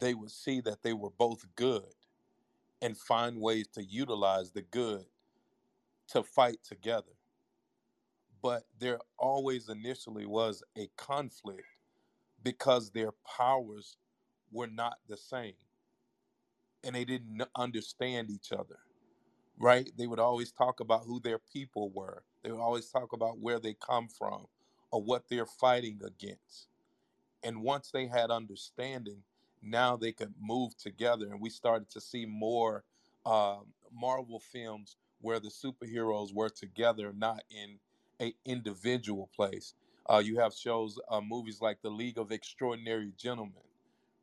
they 0.00 0.14
would 0.14 0.30
see 0.32 0.60
that 0.62 0.82
they 0.82 0.92
were 0.94 1.10
both 1.10 1.44
good 1.56 1.84
and 2.82 2.96
find 2.98 3.40
ways 3.40 3.68
to 3.68 3.84
utilize 3.84 4.52
the 4.52 4.62
good 4.62 5.06
to 6.08 6.22
fight 6.22 6.58
together 6.64 7.12
but 8.42 8.64
there 8.78 9.00
always 9.18 9.68
initially 9.68 10.26
was 10.26 10.62
a 10.78 10.88
conflict 10.96 11.66
because 12.42 12.90
their 12.90 13.12
powers 13.38 13.96
were 14.52 14.66
not 14.68 14.98
the 15.08 15.16
same 15.16 15.54
and 16.84 16.94
they 16.96 17.04
didn't 17.04 17.42
understand 17.56 18.30
each 18.30 18.52
other 18.52 18.78
right 19.58 19.90
they 19.98 20.06
would 20.06 20.20
always 20.20 20.52
talk 20.52 20.80
about 20.80 21.04
who 21.06 21.20
their 21.20 21.38
people 21.38 21.90
were 21.90 22.22
they 22.44 22.50
would 22.52 22.60
always 22.60 22.88
talk 22.90 23.12
about 23.12 23.38
where 23.40 23.60
they 23.60 23.74
come 23.74 24.08
from 24.08 24.46
or 24.92 25.02
what 25.02 25.24
they're 25.30 25.46
fighting 25.46 26.00
against 26.06 26.66
and 27.44 27.62
once 27.62 27.90
they 27.92 28.08
had 28.08 28.30
understanding 28.32 29.24
now 29.62 29.96
they 29.96 30.12
could 30.12 30.34
move 30.40 30.76
together 30.78 31.28
and 31.28 31.40
we 31.42 31.50
started 31.50 31.90
to 31.90 32.00
see 32.02 32.26
more 32.26 32.84
uh, 33.26 33.58
marvel 33.92 34.40
films 34.40 34.96
where 35.22 35.40
the 35.40 35.50
superheroes 35.50 36.34
were 36.34 36.50
together 36.50 37.14
not 37.16 37.44
in 37.50 37.78
a 38.22 38.34
individual 38.46 39.30
place. 39.36 39.74
Uh, 40.10 40.22
you 40.24 40.40
have 40.40 40.54
shows, 40.54 40.98
uh, 41.10 41.22
movies 41.22 41.62
like 41.62 41.82
The 41.82 41.90
League 41.90 42.18
of 42.18 42.32
Extraordinary 42.32 43.12
Gentlemen, 43.18 43.54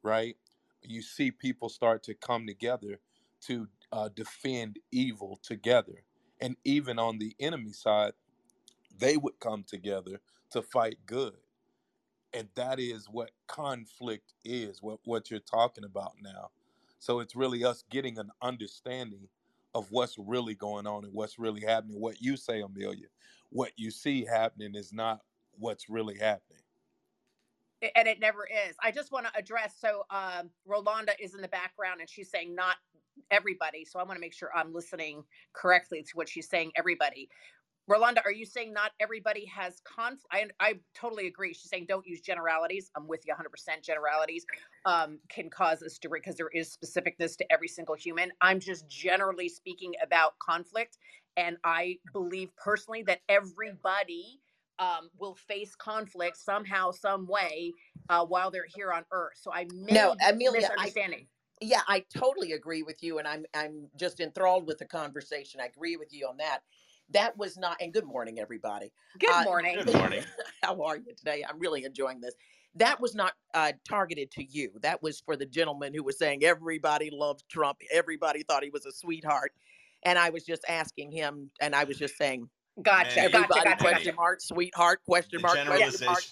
right? 0.04 0.38
You 0.84 1.04
see 1.04 1.32
people 1.32 1.70
start 1.70 2.04
to 2.06 2.16
come 2.16 2.48
together 2.48 3.00
to 3.48 3.68
uh, 3.92 4.10
defend 4.16 4.80
evil 4.92 5.40
together. 5.42 6.04
And 6.40 6.56
even 6.64 7.00
on 7.00 7.20
the 7.20 7.36
enemy 7.40 7.72
side, 7.72 8.14
they 8.98 9.18
would 9.18 9.40
come 9.40 9.64
together 9.64 10.22
to 10.52 10.62
fight 10.62 10.98
good. 11.06 11.38
And 12.34 12.48
that 12.56 12.80
is 12.80 13.08
what 13.10 13.32
conflict 13.48 14.34
is, 14.46 14.82
what, 14.82 15.00
what 15.06 15.30
you're 15.30 15.40
talking 15.40 15.84
about 15.84 16.14
now. 16.22 16.50
So 17.00 17.20
it's 17.20 17.36
really 17.36 17.66
us 17.66 17.84
getting 17.90 18.18
an 18.18 18.30
understanding 18.42 19.28
of 19.74 19.88
what's 19.92 20.18
really 20.18 20.56
going 20.56 20.88
on 20.88 21.04
and 21.04 21.14
what's 21.14 21.40
really 21.40 21.62
happening. 21.62 22.00
What 22.00 22.22
you 22.22 22.38
say, 22.38 22.62
Amelia, 22.62 23.08
what 23.50 23.72
you 23.76 23.92
see 23.92 24.26
happening 24.26 24.76
is 24.76 24.94
not 24.94 25.22
what's 25.58 25.90
really 25.90 26.18
happening. 26.18 26.62
And 27.96 28.08
it 28.08 28.20
never 28.20 28.48
is. 28.68 28.76
I 28.82 28.92
just 28.92 29.12
want 29.12 29.26
to 29.26 29.32
address 29.36 29.76
so 29.80 30.06
um, 30.12 30.52
Rolanda 30.70 31.14
is 31.20 31.34
in 31.34 31.42
the 31.42 31.48
background 31.48 32.00
and 32.00 32.10
she's 32.10 32.30
saying 32.30 32.54
not 32.54 32.76
everybody. 33.32 33.86
So 33.86 34.00
I 34.00 34.04
want 34.04 34.16
to 34.16 34.22
make 34.22 34.34
sure 34.34 34.50
I'm 34.56 34.74
listening 34.74 35.24
correctly 35.54 36.04
to 36.04 36.12
what 36.14 36.30
she's 36.30 36.50
saying, 36.50 36.72
everybody. 36.76 37.30
Rolanda, 37.90 38.20
are 38.24 38.32
you 38.32 38.46
saying 38.46 38.74
not 38.74 38.92
everybody 39.00 39.46
has 39.46 39.82
conflict? 39.84 40.26
I, 40.32 40.46
I 40.60 40.80
totally 40.96 41.28
agree. 41.28 41.54
She's 41.54 41.70
saying 41.70 41.88
don't 41.90 42.06
use 42.06 42.22
generalities. 42.22 42.90
I'm 42.96 43.08
with 43.08 43.22
you 43.28 43.34
100%. 43.34 43.82
Generalities 43.84 44.46
um, 44.86 45.20
can 45.30 45.50
cause 45.50 45.84
us 45.84 45.98
to, 46.00 46.10
because 46.10 46.36
there 46.36 46.50
is 46.54 46.78
specificness 46.78 47.36
to 47.38 47.52
every 47.52 47.68
single 47.68 47.96
human. 47.96 48.32
I'm 48.40 48.60
just 48.60 48.88
generally 48.88 49.50
speaking 49.50 49.94
about 50.02 50.40
conflict. 50.40 50.98
And 51.38 51.58
I 51.64 51.98
believe 52.14 52.50
personally 52.56 53.04
that 53.04 53.20
everybody 53.28 54.40
um, 54.80 55.10
will 55.20 55.36
face 55.36 55.76
conflict 55.76 56.38
somehow, 56.38 56.92
some 56.92 57.28
way 57.28 57.74
uh, 58.10 58.26
while 58.26 58.52
they're 58.52 58.66
here 58.74 58.92
on 58.92 59.04
Earth. 59.12 59.34
So 59.36 59.52
I 59.54 59.66
may 59.74 59.94
no, 59.94 60.16
Amelia, 60.28 60.62
misunderstanding. 60.62 61.28
I, 61.28 61.41
yeah, 61.62 61.82
I 61.88 62.04
totally 62.16 62.54
agree 62.54 62.84
with 62.84 63.04
you, 63.04 63.20
and 63.20 63.28
I'm 63.28 63.46
I'm 63.54 63.88
just 63.96 64.20
enthralled 64.20 64.68
with 64.68 64.80
the 64.80 64.86
conversation. 64.86 65.62
I 65.62 65.66
agree 65.66 65.96
with 65.96 66.14
you 66.14 66.28
on 66.28 66.38
that. 66.38 66.60
That 67.12 67.38
was 67.38 67.58
not 67.58 67.78
and 67.80 67.94
good 67.94 68.06
morning 68.06 68.40
everybody. 68.40 68.92
Good 69.20 69.30
uh, 69.30 69.44
morning. 69.44 69.78
Uh, 69.80 69.84
good 69.84 69.96
morning. 69.96 70.24
how 70.64 70.82
are 70.82 70.98
you 70.98 71.14
today? 71.16 71.46
I'm 71.48 71.60
really 71.60 71.84
enjoying 71.86 72.20
this. 72.20 72.34
That 72.76 73.02
was 73.02 73.16
not 73.16 73.34
uh, 73.54 73.74
targeted 73.88 74.32
to 74.32 74.44
you. 74.44 74.72
That 74.82 75.04
was 75.04 75.20
for 75.20 75.36
the 75.36 75.46
gentleman 75.46 75.94
who 75.94 76.04
was 76.04 76.18
saying 76.18 76.44
everybody 76.44 77.10
loved 77.12 77.44
trump 77.50 77.78
everybody 77.92 78.44
thought 78.44 78.64
he 78.64 78.70
was 78.70 78.86
a 78.86 78.92
sweetheart 78.92 79.52
and 80.04 80.18
i 80.18 80.30
was 80.30 80.44
just 80.44 80.64
asking 80.68 81.12
him 81.12 81.50
and 81.60 81.76
i 81.76 81.84
was 81.84 81.98
just 81.98 82.18
saying 82.18 82.50
gotcha 82.82 83.20
everybody 83.20 83.48
gotcha, 83.48 83.64
gotcha, 83.64 83.78
question 83.78 84.06
gotcha. 84.06 84.16
mark 84.16 84.42
sweetheart 84.42 85.00
question 85.06 85.42
the 85.42 85.42
mark 85.42 85.66
question 85.66 86.06
mark 86.06 86.24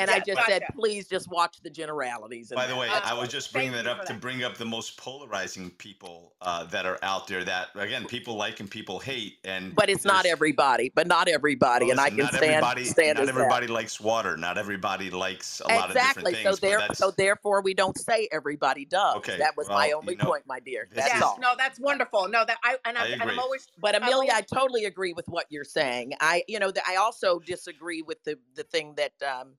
And 0.00 0.10
I 0.10 0.18
just 0.18 0.38
gotcha. 0.38 0.50
said, 0.50 0.62
please 0.74 1.08
just 1.08 1.30
watch 1.30 1.60
the 1.62 1.70
generalities. 1.70 2.52
By 2.54 2.66
the 2.66 2.76
way, 2.76 2.88
uh, 2.88 3.00
I 3.04 3.14
was 3.14 3.28
just 3.28 3.52
bringing 3.52 3.72
that 3.72 3.86
up 3.86 4.04
to 4.06 4.12
that. 4.12 4.20
bring 4.20 4.42
up 4.44 4.56
the 4.56 4.64
most 4.64 4.96
polarizing 4.96 5.70
people 5.70 6.32
uh, 6.40 6.64
that 6.64 6.86
are 6.86 6.98
out 7.02 7.26
there. 7.26 7.44
That 7.44 7.68
again, 7.74 8.06
people 8.06 8.36
like 8.36 8.60
and 8.60 8.70
people 8.70 8.98
hate. 8.98 9.38
And 9.44 9.74
but 9.74 9.90
it's 9.90 10.04
not 10.04 10.26
everybody. 10.26 10.90
But 10.94 11.06
not 11.06 11.28
everybody. 11.28 11.86
Well, 11.86 11.96
listen, 11.96 12.14
and 12.14 12.20
I 12.20 12.28
can 12.28 12.36
stand. 12.36 12.52
Everybody, 12.52 12.84
stand 12.84 13.18
not 13.18 13.28
everybody 13.28 13.66
that. 13.66 13.72
likes 13.72 14.00
water. 14.00 14.36
Not 14.36 14.58
everybody 14.58 15.10
likes 15.10 15.60
a 15.60 15.64
exactly. 15.64 15.76
lot 15.76 15.90
of 15.90 15.94
different 15.94 16.28
things. 16.28 16.60
So 16.60 16.66
there, 16.66 16.80
so 16.94 17.10
therefore, 17.10 17.62
we 17.62 17.74
don't 17.74 17.98
say 17.98 18.28
everybody 18.32 18.84
does. 18.84 19.16
Okay. 19.16 19.38
That 19.38 19.56
was 19.56 19.68
well, 19.68 19.78
my 19.78 19.92
only 19.92 20.14
you 20.14 20.18
know, 20.18 20.24
point, 20.24 20.44
my 20.46 20.60
dear. 20.60 20.88
That's 20.94 21.08
yes, 21.08 21.22
all. 21.22 21.38
No, 21.40 21.52
that's 21.58 21.78
wonderful. 21.78 22.28
No, 22.28 22.44
that 22.46 22.58
I 22.64 22.76
and, 22.84 22.96
I, 22.96 23.02
I 23.02 23.06
and 23.08 23.22
I'm 23.22 23.38
always. 23.38 23.68
But 23.78 23.96
Amelia, 23.96 24.32
I 24.34 24.42
totally 24.42 24.86
agree 24.86 25.12
with 25.12 25.28
what 25.28 25.46
you're 25.50 25.64
saying. 25.64 26.14
I, 26.20 26.42
you 26.48 26.58
know, 26.58 26.70
the, 26.70 26.82
I 26.88 26.96
also 26.96 27.38
disagree 27.38 28.02
with 28.02 28.22
the 28.24 28.38
the 28.54 28.64
thing 28.64 28.94
that. 28.96 29.12
Um, 29.22 29.54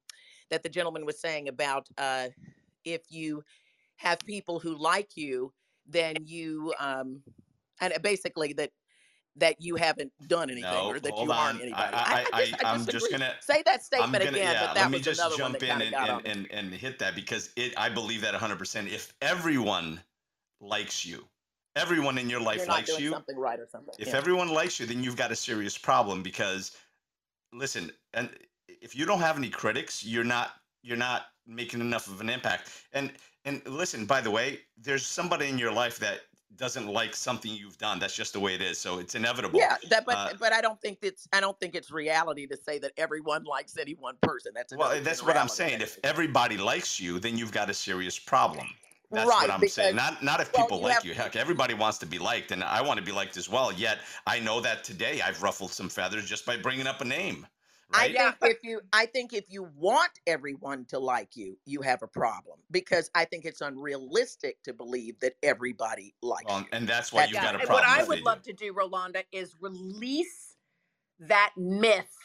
that 0.52 0.62
the 0.64 0.70
gentleman 0.70 1.06
was 1.06 1.20
saying 1.20 1.48
about 1.48 1.88
uh, 1.98 2.28
if 2.86 3.02
you 3.10 3.44
have 3.96 4.20
people 4.20 4.60
who 4.60 4.78
like 4.78 5.18
you, 5.18 5.52
then 5.88 6.16
you 6.24 6.74
um, 6.80 7.22
and 7.80 7.94
basically 8.02 8.54
that 8.54 8.70
that 9.38 9.56
you 9.60 9.76
haven't 9.76 10.12
done 10.28 10.50
anything 10.50 10.70
no, 10.70 10.90
or 10.90 11.00
that 11.00 11.18
you 11.18 11.32
aren't 11.32 11.62
anybody. 11.62 11.82
I, 11.82 11.88
I, 11.88 12.26
I, 12.34 12.54
I 12.66 12.76
am 12.76 12.86
just 12.86 13.10
gonna 13.10 13.34
say 13.40 13.64
that 13.66 13.84
statement 13.84 14.24
gonna, 14.24 14.38
again, 14.38 14.54
yeah, 14.54 14.66
but 14.68 14.74
that 14.76 14.82
let 14.82 14.92
me 14.92 14.98
was 14.98 15.06
just 15.06 15.38
jump 15.38 15.64
in 15.64 15.82
and, 15.82 15.96
and, 15.96 16.28
and, 16.28 16.48
and, 16.52 16.74
hit 16.74 17.00
that 17.00 17.16
because 17.16 17.52
it 17.56 17.74
I 17.78 17.90
believe 17.90 18.22
that 18.22 18.34
100. 18.34 18.60
percent 18.60 18.90
If 18.90 19.14
everyone 19.22 20.02
likes 20.60 21.06
you, 21.06 21.26
everyone 21.76 22.18
in 22.18 22.30
your 22.30 22.42
life 22.42 22.68
likes 22.68 23.00
you, 23.00 23.12
something 23.12 23.38
right 23.38 23.60
or 23.60 23.68
something. 23.72 23.94
If 23.98 24.10
yeah. 24.10 24.18
everyone 24.18 24.50
likes 24.50 24.80
you, 24.80 24.86
then 24.86 25.04
you've 25.04 25.18
got 25.18 25.32
a 25.32 25.36
serious 25.36 25.78
problem 25.78 26.22
because 26.22 26.76
listen, 27.54 27.92
and 28.14 28.30
if 28.82 28.96
you 28.96 29.06
don't 29.06 29.20
have 29.20 29.38
any 29.38 29.50
critics, 29.50 30.04
you're 30.04 30.24
not 30.24 30.52
you're 30.84 30.98
not 30.98 31.28
making 31.48 31.82
enough 31.82 32.08
of 32.08 32.22
an 32.22 32.30
impact. 32.30 32.70
And 32.94 33.12
and 33.46 33.62
listen, 33.66 34.06
by 34.06 34.22
the 34.22 34.32
way, 34.32 34.60
there's 34.78 35.06
somebody 35.06 35.50
in 35.50 35.58
your 35.58 35.72
life 35.72 35.98
that 36.00 36.22
doesn't 36.58 36.88
like 36.88 37.16
something 37.16 37.52
you've 37.52 37.78
done. 37.78 37.98
That's 38.00 38.16
just 38.16 38.34
the 38.34 38.40
way 38.40 38.54
it 38.54 38.62
is. 38.62 38.78
So 38.78 39.00
it's 39.00 39.16
inevitable. 39.16 39.60
Yeah, 39.60 39.78
that, 39.90 40.06
but 40.06 40.16
uh, 40.16 40.34
but 40.40 40.54
I 40.54 40.62
don't 40.62 40.80
think 40.82 41.00
it's 41.02 41.28
I 41.34 41.40
don't 41.40 41.60
think 41.60 41.76
it's 41.76 41.92
reality 41.92 42.46
to 42.48 42.58
say 42.58 42.78
that 42.80 42.92
everyone 42.98 43.44
likes 43.44 43.78
any 43.78 43.94
one 43.94 44.16
person. 44.22 44.52
That's 44.54 44.76
well, 44.76 45.02
that's 45.02 45.24
what 45.24 45.38
I'm 45.38 45.48
saying. 45.48 45.82
If 45.82 45.98
everybody 46.04 46.58
likes 46.58 47.00
you, 47.00 47.20
then 47.20 47.38
you've 47.38 47.52
got 47.52 47.70
a 47.70 47.74
serious 47.74 48.20
problem. 48.20 48.68
That's 49.12 49.28
right, 49.28 49.42
what 49.42 49.52
I'm 49.52 49.60
because, 49.60 49.74
saying. 49.74 49.96
Not 49.96 50.24
not 50.24 50.40
if 50.40 50.54
people 50.54 50.80
well, 50.80 50.80
you 50.80 50.86
like 50.86 50.94
have, 50.96 51.06
you. 51.06 51.14
Heck, 51.14 51.36
everybody 51.36 51.74
wants 51.74 51.98
to 52.00 52.06
be 52.06 52.20
liked, 52.20 52.52
and 52.52 52.64
I 52.64 52.82
want 52.82 52.98
to 53.00 53.06
be 53.06 53.12
liked 53.12 53.38
as 53.38 53.50
well. 53.50 53.72
Yet 53.72 54.00
I 54.26 54.40
know 54.40 54.62
that 54.62 54.84
today 54.84 55.22
I've 55.22 55.42
ruffled 55.42 55.72
some 55.72 55.90
feathers 55.90 56.26
just 56.30 56.46
by 56.46 56.58
bringing 56.58 56.88
up 56.88 57.02
a 57.02 57.06
name. 57.06 57.46
Right? 57.94 58.18
I 58.18 58.32
think 58.32 58.56
if 58.56 58.64
you 58.64 58.82
I 58.94 59.06
think 59.06 59.34
if 59.34 59.46
you 59.50 59.70
want 59.76 60.12
everyone 60.28 60.86
to 60.86 61.00
like 61.00 61.36
you, 61.36 61.58
you 61.66 61.82
have 61.82 62.04
a 62.04 62.08
problem 62.08 62.60
because 62.72 63.10
I 63.16 63.26
think 63.26 63.46
it's 63.46 63.62
unrealistic 63.62 64.62
to 64.64 64.74
believe 64.74 65.20
that 65.22 65.34
everybody 65.44 66.14
likes 66.22 66.46
well, 66.48 66.60
you. 66.60 66.66
And 66.72 66.88
that's 66.88 67.12
why 67.12 67.26
you've 67.26 67.34
got 67.34 67.56
a 67.56 67.60
problem. 67.60 67.76
What 67.76 67.88
I 67.88 68.04
would 68.04 68.22
love 68.22 68.42
to 68.44 68.54
do, 68.54 68.74
Rolanda, 68.74 69.24
is 69.32 69.56
release 69.60 70.58
that 71.20 71.52
myth 71.58 72.16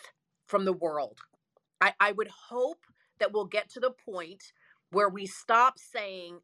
from 0.47 0.65
the 0.65 0.73
world. 0.73 1.19
I, 1.81 1.93
I 2.01 2.13
would 2.13 2.29
hope 2.29 2.85
that 3.19 3.33
we'll 3.33 3.47
get 3.47 3.71
to 3.71 3.81
the 3.81 3.91
point 3.91 4.43
where 4.91 5.09
we 5.09 5.27
stop 5.27 5.79
saying, 5.79 6.39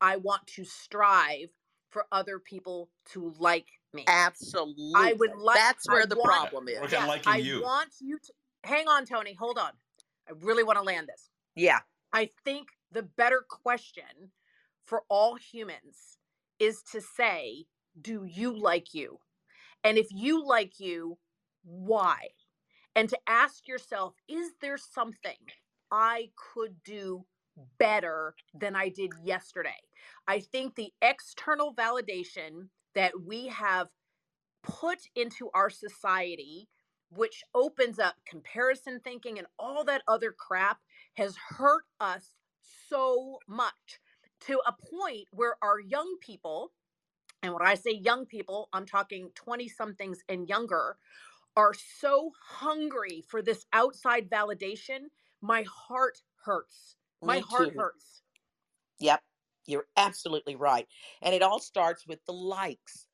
I 0.00 0.16
want 0.16 0.46
to 0.48 0.64
strive 0.64 1.48
for 1.90 2.06
other 2.12 2.38
people 2.38 2.90
to 3.12 3.34
like 3.38 3.66
me. 3.92 4.04
Absolutely. 4.06 4.92
I 4.94 5.14
would 5.14 5.36
like 5.36 5.56
that's 5.56 5.88
where 5.88 6.02
I 6.02 6.06
the 6.06 6.16
want, 6.16 6.28
problem 6.28 6.68
is. 6.68 6.92
Yes, 6.92 7.08
liking 7.08 7.32
I 7.32 7.36
you. 7.38 7.62
want 7.62 7.90
you 8.00 8.18
to 8.18 8.32
hang 8.68 8.86
on, 8.86 9.04
Tony. 9.06 9.34
Hold 9.34 9.58
on. 9.58 9.72
I 10.28 10.32
really 10.40 10.62
want 10.62 10.78
to 10.78 10.84
land 10.84 11.08
this. 11.08 11.30
Yeah. 11.56 11.80
I 12.12 12.30
think 12.44 12.68
the 12.92 13.02
better 13.02 13.44
question 13.48 14.32
for 14.84 15.02
all 15.08 15.36
humans 15.36 16.18
is 16.58 16.82
to 16.92 17.00
say, 17.00 17.64
do 18.00 18.24
you 18.24 18.58
like 18.58 18.94
you? 18.94 19.18
And 19.84 19.96
if 19.98 20.08
you 20.10 20.44
like 20.44 20.78
you, 20.78 21.18
why? 21.64 22.28
And 22.94 23.08
to 23.08 23.18
ask 23.26 23.66
yourself, 23.66 24.14
is 24.28 24.52
there 24.60 24.78
something 24.78 25.38
I 25.90 26.30
could 26.54 26.76
do 26.84 27.24
better 27.78 28.34
than 28.54 28.76
I 28.76 28.88
did 28.88 29.12
yesterday? 29.22 29.80
I 30.26 30.40
think 30.40 30.74
the 30.74 30.92
external 31.02 31.74
validation 31.74 32.68
that 32.94 33.12
we 33.26 33.48
have 33.48 33.88
put 34.62 34.98
into 35.14 35.50
our 35.54 35.70
society 35.70 36.68
which 37.10 37.44
opens 37.54 37.98
up 37.98 38.16
comparison 38.26 39.00
thinking 39.00 39.38
and 39.38 39.48
all 39.58 39.84
that 39.84 40.02
other 40.08 40.32
crap, 40.32 40.80
has 41.16 41.36
hurt 41.36 41.84
us 42.00 42.36
so 42.60 43.40
much 43.48 44.00
to 44.40 44.60
a 44.66 44.72
point 44.72 45.28
where 45.32 45.56
our 45.62 45.80
young 45.80 46.18
people, 46.20 46.74
and 47.42 47.52
when 47.54 47.66
I 47.66 47.74
say 47.74 47.92
young 47.92 48.26
people, 48.26 48.68
I'm 48.72 48.86
talking 48.86 49.32
20 49.34 49.68
somethings 49.68 50.24
and 50.28 50.48
younger, 50.48 50.98
are 51.56 51.74
so 51.74 52.32
hungry 52.40 53.22
for 53.22 53.42
this 53.42 53.66
outside 53.72 54.30
validation. 54.30 55.08
My 55.42 55.62
heart 55.64 56.22
hurts. 56.44 56.96
My 57.24 57.38
Me 57.38 57.40
heart 57.40 57.72
too. 57.72 57.72
hurts. 57.76 58.22
Yep, 59.00 59.22
you're 59.66 59.88
absolutely 59.96 60.56
right. 60.56 60.88
And 61.22 61.34
it 61.34 61.42
all 61.42 61.60
starts 61.60 62.06
with 62.06 62.24
the 62.26 62.32
likes 62.32 63.06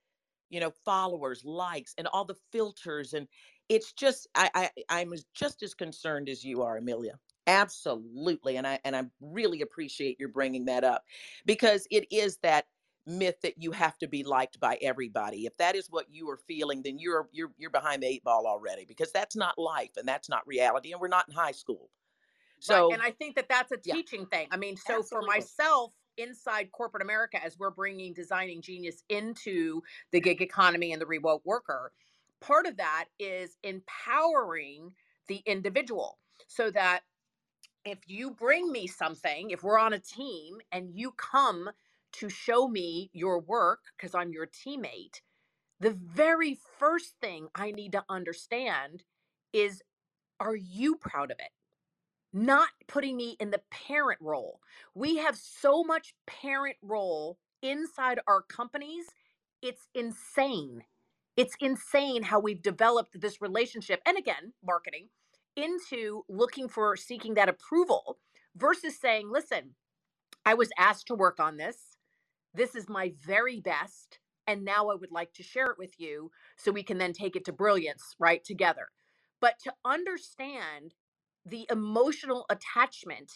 you 0.51 0.61
know 0.61 0.71
followers 0.71 1.45
likes 1.45 1.95
and 1.99 2.07
all 2.09 2.25
the 2.25 2.37
filters 2.53 3.15
and 3.15 3.29
it's 3.69 3.93
just 3.93 4.29
I, 4.35 4.51
I 4.55 4.71
I'm 4.89 5.13
just 5.35 5.63
as 5.63 5.75
concerned 5.75 6.29
as 6.29 6.45
you 6.45 6.63
are, 6.63 6.77
Amelia. 6.77 7.19
Absolutely, 7.47 8.57
and 8.57 8.67
I 8.67 8.81
and 8.85 8.97
I 8.97 9.05
really 9.21 9.63
appreciate 9.63 10.19
your 10.19 10.29
bringing 10.29 10.65
that 10.67 10.85
up 10.85 11.05
because 11.45 11.87
it 11.91 12.07
is 12.11 12.39
that 12.39 12.67
myth 13.07 13.37
that 13.43 13.55
you 13.59 13.71
have 13.73 13.99
to 13.99 14.09
be 14.09 14.25
liked 14.25 14.59
by 14.61 14.79
everybody. 14.81 15.45
If 15.45 15.57
that 15.59 15.77
is 15.77 15.89
what 15.91 16.07
you 16.11 16.29
are 16.31 16.39
feeling, 16.39 16.83
then 16.83 16.99
you're 16.99 17.29
you're 17.33 17.53
you're 17.59 17.71
behind 17.71 18.03
the 18.03 18.07
eight 18.07 18.25
ball 18.25 18.47
already 18.47 18.85
because 18.87 19.13
that's 19.13 19.37
not 19.37 19.59
life 19.59 19.91
and 19.97 20.09
that's 20.09 20.29
not 20.29 20.47
reality, 20.47 20.93
and 20.93 21.01
we're 21.01 21.09
not 21.09 21.29
in 21.29 21.35
high 21.35 21.53
school. 21.53 21.91
So, 22.61 22.87
right. 22.87 22.95
and 22.95 23.03
I 23.03 23.11
think 23.11 23.37
that 23.37 23.49
that's 23.49 23.73
a 23.73 23.77
teaching 23.77 24.27
yeah. 24.33 24.39
thing. 24.39 24.49
I 24.51 24.57
mean, 24.57 24.77
so 24.77 25.01
Absolutely. 25.01 25.27
for 25.27 25.37
myself, 25.37 25.93
inside 26.17 26.73
corporate 26.73 27.03
America, 27.03 27.43
as 27.45 27.59
we're 27.59 27.71
bringing 27.71 28.15
designing 28.15 28.63
genius 28.63 29.03
into 29.09 29.83
the 30.13 30.21
gig 30.21 30.41
economy 30.41 30.93
and 30.93 31.03
the 31.03 31.07
remote 31.07 31.43
worker, 31.45 31.93
part 32.47 32.67
of 32.67 32.77
that 32.77 33.07
is 33.19 33.57
empowering 33.63 34.93
the 35.29 35.43
individual 35.47 36.19
so 36.47 36.71
that 36.71 37.01
if 37.85 37.99
you 38.07 38.31
bring 38.31 38.71
me 38.71 38.87
something, 38.87 39.51
if 39.51 39.63
we're 39.63 39.79
on 39.79 39.93
a 39.93 39.99
team 39.99 40.59
and 40.73 40.91
you 40.93 41.13
come 41.13 41.71
to 42.13 42.29
show 42.29 42.69
me 42.69 43.11
your 43.13 43.41
work 43.41 43.81
because 43.97 44.15
I'm 44.15 44.33
your 44.33 44.47
teammate, 44.47 45.21
the 45.81 45.91
very 45.91 46.59
first 46.79 47.15
thing 47.21 47.49
I 47.55 47.71
need 47.71 47.93
to 47.93 48.05
understand 48.09 49.05
is 49.53 49.83
are 50.41 50.57
you 50.57 50.97
proud 50.97 51.31
of 51.31 51.39
it? 51.39 51.51
Not 52.33 52.69
putting 52.89 53.17
me 53.17 53.37
in 53.41 53.51
the 53.51 53.63
parent 53.71 54.21
role. 54.21 54.61
We 54.95 55.17
have 55.17 55.37
so 55.37 55.85
much 55.85 56.15
parent 56.27 56.77
role 56.83 57.39
inside 57.63 58.19
our 58.27 58.43
companies, 58.43 59.07
it's 59.63 59.89
insane. 59.95 60.83
It's 61.37 61.57
insane 61.61 62.25
how 62.25 62.41
we've 62.41 62.63
developed 62.63 63.21
this 63.21 63.41
relationship 63.41 64.01
and 64.07 64.17
again, 64.19 64.53
marketing 64.65 65.09
into 65.57 66.23
looking 66.29 66.69
for 66.69 66.97
seeking 66.97 67.35
that 67.35 67.49
approval 67.49 68.19
versus 68.57 68.99
saying, 68.99 69.31
listen, 69.31 69.75
I 70.47 70.55
was 70.55 70.71
asked 70.79 71.07
to 71.09 71.15
work 71.15 71.41
on 71.41 71.57
this. 71.57 71.97
This 72.55 72.75
is 72.75 72.89
my 72.89 73.13
very 73.25 73.61
best. 73.61 74.19
And 74.47 74.65
now 74.65 74.91
I 74.91 74.95
would 74.95 75.13
like 75.13 75.33
to 75.35 75.43
share 75.43 75.67
it 75.67 75.79
with 75.79 75.99
you 75.99 76.31
so 76.57 76.71
we 76.71 76.83
can 76.83 76.99
then 76.99 77.13
take 77.13 77.35
it 77.37 77.45
to 77.47 77.53
brilliance, 77.53 78.15
right? 78.19 78.45
Together. 78.45 78.89
But 79.41 79.55
to 79.65 79.73
understand 79.85 80.95
the 81.47 81.67
emotional 81.71 82.47
attachment 82.51 83.33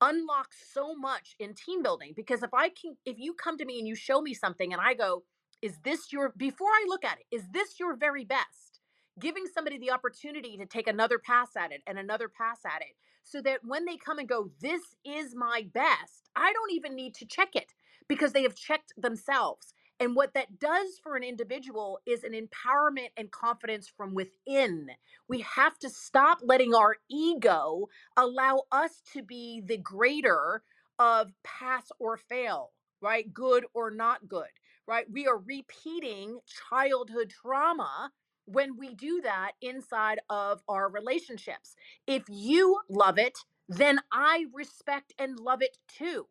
unlocks 0.00 0.58
so 0.72 0.94
much 0.94 1.36
in 1.38 1.54
team 1.54 1.82
building 1.82 2.12
because 2.14 2.42
if 2.42 2.52
I 2.54 2.68
can, 2.68 2.96
if 3.06 3.18
you 3.18 3.34
come 3.34 3.56
to 3.58 3.64
me 3.64 3.78
and 3.78 3.88
you 3.88 3.94
show 3.94 4.20
me 4.20 4.34
something 4.34 4.72
and 4.72 4.82
I 4.82 4.94
go, 4.94 5.24
is 5.62 5.78
this 5.84 6.12
your, 6.12 6.32
before 6.36 6.68
I 6.68 6.84
look 6.88 7.04
at 7.04 7.18
it, 7.18 7.34
is 7.34 7.44
this 7.52 7.80
your 7.80 7.96
very 7.96 8.24
best? 8.24 8.80
Giving 9.18 9.46
somebody 9.46 9.78
the 9.78 9.90
opportunity 9.92 10.56
to 10.58 10.66
take 10.66 10.86
another 10.88 11.18
pass 11.18 11.56
at 11.56 11.72
it 11.72 11.82
and 11.86 11.98
another 11.98 12.28
pass 12.28 12.60
at 12.66 12.82
it 12.82 12.94
so 13.24 13.40
that 13.42 13.60
when 13.64 13.84
they 13.84 13.96
come 13.96 14.18
and 14.18 14.28
go, 14.28 14.50
this 14.60 14.82
is 15.04 15.34
my 15.34 15.66
best, 15.72 16.30
I 16.36 16.52
don't 16.52 16.72
even 16.72 16.94
need 16.94 17.14
to 17.16 17.26
check 17.26 17.50
it 17.54 17.72
because 18.08 18.32
they 18.32 18.42
have 18.42 18.54
checked 18.54 18.92
themselves. 18.96 19.72
And 19.98 20.14
what 20.14 20.34
that 20.34 20.58
does 20.58 21.00
for 21.02 21.16
an 21.16 21.24
individual 21.24 21.98
is 22.06 22.22
an 22.22 22.32
empowerment 22.32 23.08
and 23.16 23.30
confidence 23.30 23.88
from 23.88 24.14
within. 24.14 24.88
We 25.28 25.40
have 25.40 25.78
to 25.78 25.88
stop 25.88 26.38
letting 26.42 26.74
our 26.74 26.96
ego 27.10 27.88
allow 28.16 28.64
us 28.70 29.02
to 29.14 29.22
be 29.22 29.62
the 29.64 29.78
greater 29.78 30.62
of 30.98 31.32
pass 31.42 31.90
or 31.98 32.18
fail, 32.18 32.72
right? 33.00 33.32
Good 33.32 33.64
or 33.72 33.90
not 33.90 34.28
good 34.28 34.48
right? 34.86 35.10
We 35.10 35.26
are 35.26 35.38
repeating 35.38 36.38
childhood 36.70 37.30
trauma 37.30 38.10
when 38.46 38.76
we 38.76 38.94
do 38.94 39.20
that 39.22 39.52
inside 39.60 40.20
of 40.30 40.62
our 40.68 40.88
relationships. 40.88 41.74
If 42.06 42.24
you 42.28 42.78
love 42.88 43.18
it, 43.18 43.38
then 43.68 44.00
I 44.12 44.46
respect 44.54 45.12
and 45.18 45.38
love 45.38 45.62
it 45.62 45.78
too. 45.88 46.26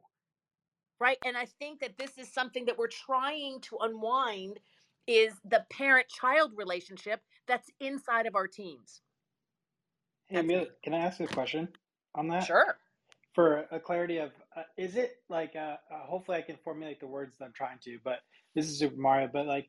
Right. 1.00 1.18
And 1.26 1.36
I 1.36 1.46
think 1.46 1.82
that 1.82 1.98
this 1.98 2.18
is 2.18 2.32
something 2.32 2.66
that 2.66 2.78
we're 2.78 2.88
trying 2.88 3.60
to 3.62 3.78
unwind 3.82 4.60
is 5.08 5.34
the 5.44 5.66
parent 5.70 6.08
child 6.08 6.54
relationship 6.56 7.22
that's 7.48 7.70
inside 7.82 8.26
of 8.26 8.36
our 8.36 8.48
teams. 8.48 9.02
Hey, 10.28 10.40
Amelia, 10.40 10.68
can 10.84 10.94
I 10.94 11.00
ask 11.00 11.20
a 11.20 11.28
question 11.28 11.68
on 12.16 12.30
that? 12.30 12.46
Sure. 12.46 12.78
For 13.34 13.68
a 13.72 13.80
clarity 13.80 14.18
of, 14.18 14.32
uh, 14.56 14.64
is 14.78 14.96
it 14.96 15.18
like, 15.30 15.54
uh, 15.56 15.78
uh, 15.92 16.06
hopefully 16.06 16.38
I 16.38 16.42
can 16.42 16.58
formulate 16.64 17.00
the 17.00 17.08
words 17.08 17.38
that 17.38 17.46
I'm 17.46 17.54
trying 17.54 17.80
to, 17.84 18.00
but 18.04 18.20
this 18.56 18.70
is 18.70 18.80
Super 18.80 18.96
Mario, 18.98 19.30
but 19.32 19.48
like, 19.48 19.68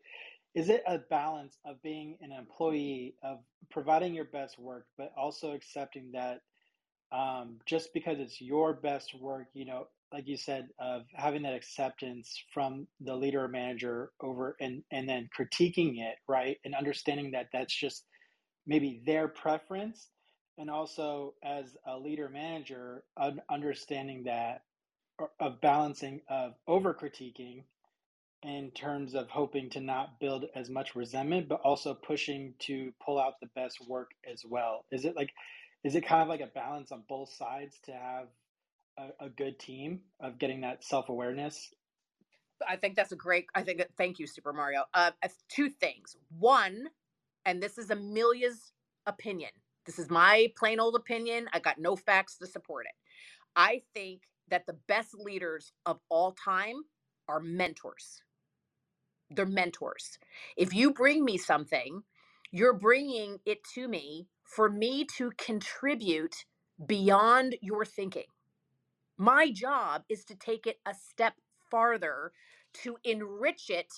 is 0.54 0.68
it 0.70 0.82
a 0.86 0.98
balance 0.98 1.58
of 1.66 1.82
being 1.82 2.16
an 2.20 2.32
employee, 2.32 3.14
of 3.22 3.38
providing 3.70 4.14
your 4.14 4.24
best 4.24 4.58
work, 4.58 4.86
but 4.96 5.12
also 5.16 5.52
accepting 5.52 6.12
that 6.12 6.40
um, 7.12 7.58
just 7.66 7.92
because 7.92 8.18
it's 8.18 8.40
your 8.40 8.74
best 8.74 9.14
work, 9.20 9.48
you 9.54 9.64
know, 9.64 9.86
like 10.12 10.26
you 10.26 10.36
said, 10.36 10.68
of 10.78 11.02
having 11.14 11.42
that 11.42 11.54
acceptance 11.54 12.42
from 12.52 12.86
the 13.00 13.14
leader 13.14 13.44
or 13.44 13.48
manager 13.48 14.12
over 14.20 14.56
and 14.60 14.82
and 14.92 15.08
then 15.08 15.28
critiquing 15.36 15.98
it, 15.98 16.16
right, 16.28 16.58
and 16.64 16.74
understanding 16.74 17.32
that 17.32 17.48
that's 17.52 17.74
just 17.74 18.04
maybe 18.66 19.02
their 19.04 19.28
preference, 19.28 20.08
and 20.58 20.70
also 20.70 21.34
as 21.44 21.76
a 21.86 21.98
leader 21.98 22.28
manager, 22.28 23.04
understanding 23.50 24.24
that 24.24 24.62
of 25.40 25.60
balancing 25.60 26.20
of 26.28 26.54
over 26.66 26.94
critiquing 26.94 27.64
in 28.42 28.70
terms 28.72 29.14
of 29.14 29.28
hoping 29.30 29.70
to 29.70 29.80
not 29.80 30.20
build 30.20 30.46
as 30.54 30.70
much 30.70 30.94
resentment, 30.94 31.48
but 31.48 31.60
also 31.62 31.94
pushing 31.94 32.54
to 32.60 32.92
pull 33.04 33.18
out 33.18 33.34
the 33.40 33.48
best 33.54 33.78
work 33.88 34.10
as 34.30 34.44
well. 34.44 34.84
Is 34.90 35.04
it 35.04 35.16
like 35.16 35.30
is 35.84 35.94
it 35.94 36.06
kind 36.06 36.22
of 36.22 36.28
like 36.28 36.40
a 36.40 36.46
balance 36.46 36.92
on 36.92 37.04
both 37.08 37.32
sides 37.32 37.78
to 37.84 37.92
have 37.92 38.28
a, 38.98 39.26
a 39.26 39.28
good 39.28 39.58
team 39.58 40.00
of 40.20 40.38
getting 40.38 40.60
that 40.62 40.84
self 40.84 41.08
awareness? 41.08 41.72
I 42.66 42.76
think 42.76 42.96
that's 42.96 43.12
a 43.12 43.16
great. 43.16 43.46
I 43.54 43.62
think. 43.62 43.84
Thank 43.96 44.18
you, 44.18 44.26
Super 44.26 44.52
Mario. 44.52 44.84
Uh, 44.94 45.10
two 45.48 45.68
things. 45.68 46.16
One, 46.38 46.88
and 47.44 47.62
this 47.62 47.78
is 47.78 47.90
Amelia's 47.90 48.72
opinion. 49.06 49.50
This 49.84 49.98
is 49.98 50.10
my 50.10 50.52
plain 50.56 50.80
old 50.80 50.96
opinion. 50.96 51.48
I 51.52 51.60
got 51.60 51.78
no 51.78 51.96
facts 51.96 52.38
to 52.38 52.46
support 52.46 52.86
it. 52.86 52.94
I 53.54 53.82
think 53.94 54.22
that 54.50 54.66
the 54.66 54.78
best 54.88 55.14
leaders 55.14 55.72
of 55.86 56.00
all 56.10 56.32
time 56.32 56.84
are 57.28 57.40
mentors. 57.40 58.22
They're 59.30 59.46
mentors. 59.46 60.18
If 60.56 60.74
you 60.74 60.92
bring 60.92 61.24
me 61.24 61.38
something, 61.38 62.02
you're 62.52 62.74
bringing 62.78 63.38
it 63.46 63.64
to 63.74 63.88
me 63.88 64.28
for 64.44 64.70
me 64.70 65.04
to 65.18 65.32
contribute 65.38 66.46
beyond 66.86 67.56
your 67.62 67.84
thinking. 67.84 68.26
My 69.18 69.50
job 69.52 70.04
is 70.08 70.24
to 70.26 70.34
take 70.36 70.66
it 70.66 70.78
a 70.86 70.94
step 70.94 71.34
farther 71.70 72.32
to 72.82 72.96
enrich 73.04 73.70
it 73.70 73.92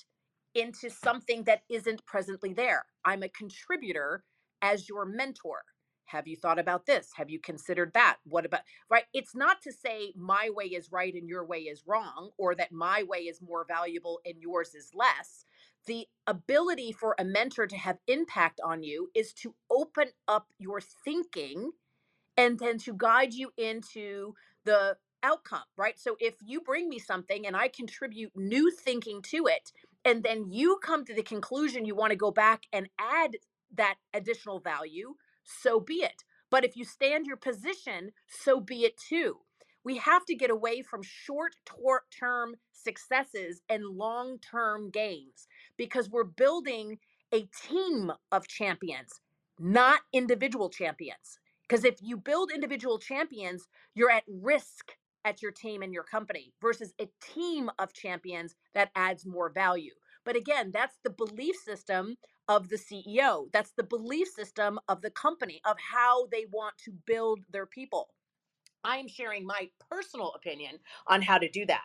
into 0.55 0.90
something 0.90 1.44
that 1.44 1.62
isn't 1.70 2.05
presently 2.07 2.53
there. 2.53 2.86
I'm 3.05 3.22
a 3.22 3.28
contributor 3.28 4.24
as 4.62 4.88
your 4.88 5.05
mentor. 5.07 5.62
Have 6.09 6.28
you 6.28 6.36
thought 6.36 6.59
about 6.59 6.86
this? 6.86 7.11
Have 7.16 7.30
you 7.30 7.40
considered 7.40 7.92
that? 7.94 8.18
What 8.24 8.46
about, 8.46 8.62
right? 8.90 9.04
It's 9.14 9.34
not 9.36 9.62
to 9.62 9.72
say 9.72 10.12
my 10.16 10.50
way 10.54 10.66
is 10.66 10.92
right 10.92 11.14
and 11.14 11.28
your 11.28 11.46
way 11.46 11.61
is 11.61 11.84
wrong, 11.86 12.30
or 12.38 12.54
that 12.56 12.72
my 12.72 13.04
way 13.04 13.20
is 13.20 13.42
more 13.42 13.64
valuable 13.68 14.20
and 14.26 14.36
yours 14.40 14.74
is 14.74 14.92
less 14.94 15.44
the 15.86 16.06
ability 16.26 16.92
for 16.92 17.14
a 17.18 17.24
mentor 17.24 17.66
to 17.66 17.76
have 17.76 17.98
impact 18.06 18.61
on 18.64 18.82
you 18.82 19.11
is 19.14 19.32
to 19.32 19.54
open 19.70 20.09
up 20.28 20.48
your 20.59 20.80
thinking 20.80 21.72
and 22.36 22.59
then 22.59 22.78
to 22.78 22.94
guide 22.94 23.34
you 23.34 23.50
into 23.56 24.34
the 24.64 24.96
outcome, 25.22 25.62
right? 25.76 25.98
So 25.98 26.16
if 26.20 26.34
you 26.44 26.61
bring 26.61 26.88
me 26.88 26.98
something 26.98 27.46
and 27.46 27.56
I 27.56 27.68
contribute 27.68 28.32
new 28.36 28.70
thinking 28.70 29.22
to 29.30 29.46
it, 29.46 29.72
and 30.04 30.22
then 30.22 30.50
you 30.50 30.78
come 30.82 31.04
to 31.06 31.14
the 31.14 31.22
conclusion 31.22 31.84
you 31.84 31.94
want 31.94 32.11
to 32.11 32.16
go 32.16 32.30
back 32.30 32.64
and 32.72 32.88
add 32.98 33.36
that 33.76 33.96
additional 34.14 34.61
value, 34.61 35.14
so 35.62 35.80
be 35.80 35.94
it. 35.94 36.24
But 36.51 36.64
if 36.64 36.76
you 36.76 36.84
stand 36.84 37.26
your 37.26 37.36
position, 37.36 38.12
so 38.26 38.61
be 38.61 38.84
it 38.84 38.96
too. 38.96 39.38
We 39.84 39.96
have 39.99 40.24
to 40.26 40.34
get 40.34 40.51
away 40.51 40.82
from 40.82 41.03
short 41.03 41.55
term 42.11 42.57
successes 42.72 43.62
and 43.68 43.84
long 43.84 44.38
term 44.38 44.90
gains 44.90 45.46
because 45.76 46.11
we're 46.11 46.24
building 46.24 46.99
a 47.32 47.49
team 47.62 48.12
of 48.32 48.49
champions, 48.49 49.20
not 49.59 50.01
individual 50.12 50.70
champions. 50.70 51.38
Because 51.68 51.84
if 51.84 51.96
you 52.01 52.16
build 52.16 52.51
individual 52.51 52.99
champions, 52.99 53.68
you're 53.94 54.11
at 54.11 54.24
risk 54.26 54.92
at 55.24 55.42
your 55.42 55.53
team 55.53 55.82
and 55.82 55.92
your 55.92 56.05
company 56.05 56.53
versus 56.61 56.94
a 57.01 57.09
team 57.20 57.70
of 57.78 57.92
champions 57.92 58.55
that 58.74 58.90
adds 58.94 59.26
more 59.26 59.51
value. 59.51 59.92
But 60.24 60.36
again, 60.36 60.70
that's 60.72 60.99
the 61.05 61.11
belief 61.11 61.57
system 61.57 62.16
of 62.49 62.68
the 62.68 62.76
CEO. 62.76 63.53
That's 63.53 63.72
the 63.72 63.82
belief 63.82 64.28
system 64.28 64.78
of 64.88 65.03
the 65.03 65.11
company 65.11 65.61
of 65.64 65.76
how 65.78 66.26
they 66.26 66.46
want 66.51 66.76
to 66.84 66.92
build 67.07 67.40
their 67.51 67.66
people. 67.66 68.09
I'm 68.84 69.09
sharing 69.09 69.44
my 69.44 69.68
personal 69.90 70.32
opinion 70.34 70.78
on 71.07 71.22
how 71.22 71.38
to 71.38 71.49
do 71.49 71.66
that. 71.66 71.84